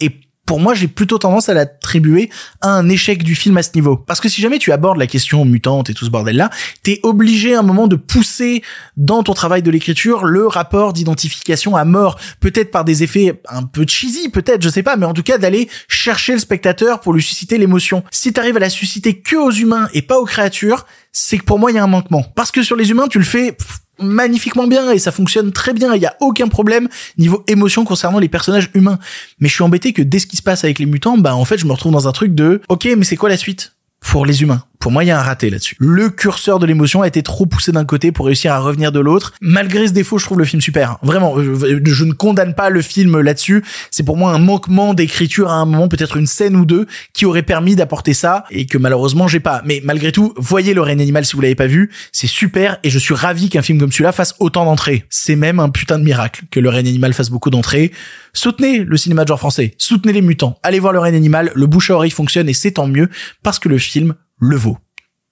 Et 0.00 0.10
pour 0.46 0.60
moi, 0.60 0.74
j'ai 0.74 0.86
plutôt 0.86 1.18
tendance 1.18 1.48
à 1.48 1.54
l'attribuer 1.54 2.30
à 2.60 2.70
un 2.70 2.88
échec 2.88 3.24
du 3.24 3.34
film 3.34 3.56
à 3.56 3.62
ce 3.62 3.70
niveau. 3.74 3.96
Parce 3.96 4.20
que 4.20 4.28
si 4.28 4.40
jamais 4.40 4.58
tu 4.58 4.72
abordes 4.72 4.96
la 4.96 5.08
question 5.08 5.44
mutante 5.44 5.90
et 5.90 5.94
tout 5.94 6.04
ce 6.04 6.10
bordel-là, 6.10 6.50
t'es 6.84 7.00
obligé 7.02 7.54
à 7.54 7.58
un 7.58 7.62
moment 7.62 7.88
de 7.88 7.96
pousser 7.96 8.62
dans 8.96 9.24
ton 9.24 9.34
travail 9.34 9.62
de 9.62 9.70
l'écriture 9.70 10.24
le 10.24 10.46
rapport 10.46 10.92
d'identification 10.92 11.76
à 11.76 11.84
mort. 11.84 12.18
Peut-être 12.40 12.70
par 12.70 12.84
des 12.84 13.02
effets 13.02 13.40
un 13.48 13.64
peu 13.64 13.84
cheesy, 13.86 14.28
peut-être, 14.28 14.62
je 14.62 14.68
sais 14.68 14.84
pas, 14.84 14.96
mais 14.96 15.06
en 15.06 15.12
tout 15.12 15.24
cas 15.24 15.38
d'aller 15.38 15.68
chercher 15.88 16.32
le 16.32 16.38
spectateur 16.38 17.00
pour 17.00 17.12
lui 17.12 17.22
susciter 17.22 17.58
l'émotion. 17.58 18.04
Si 18.12 18.32
t'arrives 18.32 18.56
à 18.56 18.60
la 18.60 18.70
susciter 18.70 19.20
que 19.20 19.36
aux 19.36 19.50
humains 19.50 19.88
et 19.92 20.02
pas 20.02 20.18
aux 20.18 20.24
créatures, 20.24 20.86
c'est 21.12 21.38
que 21.38 21.44
pour 21.44 21.58
moi, 21.58 21.72
il 21.72 21.74
y 21.74 21.78
a 21.78 21.84
un 21.84 21.88
manquement. 21.88 22.24
Parce 22.36 22.52
que 22.52 22.62
sur 22.62 22.76
les 22.76 22.90
humains, 22.90 23.08
tu 23.08 23.18
le 23.18 23.24
fais 23.24 23.56
magnifiquement 23.98 24.66
bien 24.66 24.90
et 24.90 24.98
ça 24.98 25.12
fonctionne 25.12 25.52
très 25.52 25.72
bien. 25.72 25.94
Il 25.94 26.02
y 26.02 26.06
a 26.06 26.16
aucun 26.20 26.48
problème 26.48 26.88
niveau 27.18 27.44
émotion 27.48 27.84
concernant 27.84 28.18
les 28.18 28.28
personnages 28.28 28.70
humains. 28.74 28.98
Mais 29.38 29.48
je 29.48 29.54
suis 29.54 29.64
embêté 29.64 29.92
que 29.92 30.02
dès 30.02 30.18
ce 30.18 30.26
qui 30.26 30.36
se 30.36 30.42
passe 30.42 30.64
avec 30.64 30.78
les 30.78 30.86
mutants, 30.86 31.18
bah 31.18 31.34
en 31.34 31.44
fait 31.44 31.58
je 31.58 31.66
me 31.66 31.72
retrouve 31.72 31.92
dans 31.92 32.08
un 32.08 32.12
truc 32.12 32.34
de 32.34 32.60
ok 32.68 32.88
mais 32.96 33.04
c'est 33.04 33.16
quoi 33.16 33.28
la 33.28 33.36
suite 33.36 33.72
pour 34.00 34.26
les 34.26 34.42
humains? 34.42 34.64
Pour 34.78 34.92
moi, 34.92 35.04
il 35.04 35.08
y 35.08 35.10
a 35.10 35.18
un 35.18 35.22
raté 35.22 35.50
là-dessus. 35.50 35.76
Le 35.78 36.10
curseur 36.10 36.58
de 36.58 36.66
l'émotion 36.66 37.02
a 37.02 37.08
été 37.08 37.22
trop 37.22 37.46
poussé 37.46 37.72
d'un 37.72 37.84
côté 37.84 38.12
pour 38.12 38.26
réussir 38.26 38.52
à 38.52 38.58
revenir 38.58 38.92
de 38.92 39.00
l'autre. 39.00 39.32
Malgré 39.40 39.86
ce 39.86 39.92
défaut, 39.92 40.18
je 40.18 40.24
trouve 40.24 40.38
le 40.38 40.44
film 40.44 40.60
super. 40.60 40.98
Vraiment, 41.02 41.36
je, 41.40 42.04
ne 42.04 42.12
condamne 42.12 42.54
pas 42.54 42.70
le 42.70 42.82
film 42.82 43.20
là-dessus. 43.20 43.64
C'est 43.90 44.04
pour 44.04 44.16
moi 44.16 44.32
un 44.32 44.38
manquement 44.38 44.94
d'écriture 44.94 45.50
à 45.50 45.54
un 45.54 45.64
moment, 45.64 45.88
peut-être 45.88 46.16
une 46.16 46.26
scène 46.26 46.56
ou 46.56 46.64
deux, 46.64 46.86
qui 47.12 47.26
aurait 47.26 47.42
permis 47.42 47.76
d'apporter 47.76 48.14
ça 48.14 48.44
et 48.50 48.66
que 48.66 48.78
malheureusement 48.78 49.28
j'ai 49.28 49.40
pas. 49.40 49.62
Mais 49.64 49.80
malgré 49.84 50.12
tout, 50.12 50.34
voyez 50.36 50.74
le 50.74 50.82
règne 50.82 51.00
animal 51.00 51.24
si 51.24 51.34
vous 51.34 51.42
l'avez 51.42 51.54
pas 51.54 51.66
vu. 51.66 51.90
C'est 52.12 52.26
super 52.26 52.78
et 52.82 52.90
je 52.90 52.98
suis 52.98 53.14
ravi 53.14 53.48
qu'un 53.48 53.62
film 53.62 53.78
comme 53.78 53.92
celui-là 53.92 54.12
fasse 54.12 54.34
autant 54.38 54.64
d'entrées. 54.64 55.04
C'est 55.10 55.36
même 55.36 55.60
un 55.60 55.68
putain 55.68 55.98
de 55.98 56.04
miracle 56.04 56.44
que 56.50 56.60
le 56.60 56.68
règne 56.68 56.88
animal 56.88 57.12
fasse 57.12 57.30
beaucoup 57.30 57.50
d'entrées. 57.50 57.92
Soutenez 58.32 58.84
le 58.84 58.96
cinéma 58.96 59.24
de 59.24 59.28
genre 59.28 59.38
français. 59.38 59.74
Soutenez 59.78 60.12
les 60.12 60.22
mutants. 60.22 60.58
Allez 60.62 60.78
voir 60.78 60.92
le 60.92 60.98
règne 60.98 61.16
animal. 61.16 61.52
Le 61.54 61.66
bouche 61.66 61.90
à 61.90 61.94
oreille 61.94 62.10
fonctionne 62.10 62.48
et 62.48 62.52
c'est 62.52 62.72
tant 62.72 62.86
mieux 62.86 63.08
parce 63.42 63.58
que 63.58 63.68
le 63.68 63.78
film 63.78 64.14
le 64.38 64.56
vaut. 64.56 64.78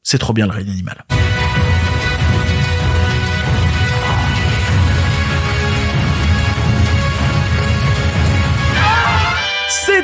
C'est 0.02 0.18
trop 0.18 0.32
bien 0.32 0.46
le 0.46 0.52
règne 0.52 0.70
animal. 0.70 1.04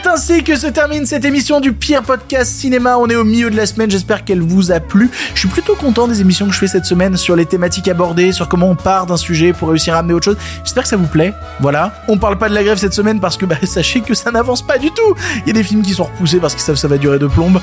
C'est 0.03 0.09
ainsi 0.09 0.44
que 0.44 0.57
se 0.57 0.66
termine 0.66 1.05
cette 1.05 1.26
émission 1.26 1.61
du 1.61 1.72
pire 1.74 2.03
podcast 2.03 2.51
cinéma. 2.53 2.96
On 2.96 3.09
est 3.09 3.16
au 3.16 3.24
milieu 3.24 3.51
de 3.51 3.57
la 3.57 3.66
semaine, 3.66 3.90
j'espère 3.90 4.24
qu'elle 4.24 4.40
vous 4.40 4.72
a 4.72 4.80
plu. 4.80 5.11
Je 5.34 5.40
suis 5.40 5.48
plutôt 5.48 5.74
content 5.74 6.09
des 6.09 6.22
émissions 6.22 6.46
que 6.46 6.55
je 6.55 6.59
fais 6.59 6.68
cette 6.68 6.86
semaine 6.86 7.18
sur 7.18 7.36
les 7.36 7.44
thématiques 7.44 7.86
abordées, 7.86 8.32
sur 8.32 8.48
comment 8.48 8.70
on 8.70 8.76
part 8.76 9.05
d'un 9.05 9.18
sujet 9.18 9.53
pour 9.53 9.68
réussir 9.68 9.94
à 9.94 9.98
amener 9.98 10.14
autre 10.14 10.24
chose. 10.24 10.36
J'espère 10.64 10.84
que 10.84 10.88
ça 10.88 10.96
vous 10.96 11.07
plaît. 11.07 11.34
Voilà. 11.61 11.92
On 12.09 12.16
parle 12.16 12.38
pas 12.38 12.48
de 12.48 12.55
la 12.55 12.64
grève 12.64 12.78
cette 12.78 12.94
semaine 12.94 13.20
parce 13.20 13.36
que 13.36 13.44
bah, 13.44 13.57
sachez 13.64 14.01
que 14.01 14.14
ça 14.14 14.30
n'avance 14.30 14.62
pas 14.62 14.78
du 14.78 14.90
tout. 14.90 15.14
Il 15.42 15.48
y 15.48 15.51
a 15.51 15.53
des 15.53 15.62
films 15.62 15.82
qui 15.82 15.92
sont 15.92 16.05
repoussés 16.05 16.38
parce 16.38 16.55
qu'ils 16.55 16.62
savent 16.62 16.76
que 16.76 16.80
ça 16.80 16.88
va 16.88 16.96
durer 16.96 17.18
de 17.18 17.26
plombe. 17.26 17.61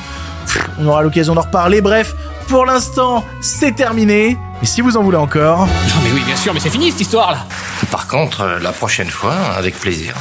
On 0.78 0.86
aura 0.86 1.02
l'occasion 1.02 1.34
d'en 1.34 1.42
reparler. 1.42 1.82
Bref, 1.82 2.14
pour 2.48 2.66
l'instant, 2.66 3.26
c'est 3.42 3.76
terminé. 3.76 4.38
Mais 4.62 4.68
si 4.68 4.82
vous 4.82 4.96
en 4.96 5.02
voulez 5.02 5.18
encore... 5.18 5.66
Non 5.66 6.02
mais 6.04 6.12
oui, 6.14 6.22
bien 6.24 6.36
sûr, 6.36 6.54
mais 6.54 6.60
c'est 6.60 6.70
fini 6.70 6.92
cette 6.92 7.02
histoire 7.02 7.32
là 7.32 7.46
Par 7.90 8.08
contre, 8.08 8.42
euh, 8.42 8.60
la 8.60 8.74
prochaine 8.74 9.10
fois, 9.10 9.34
avec 9.58 9.80
plaisir. 9.80 10.14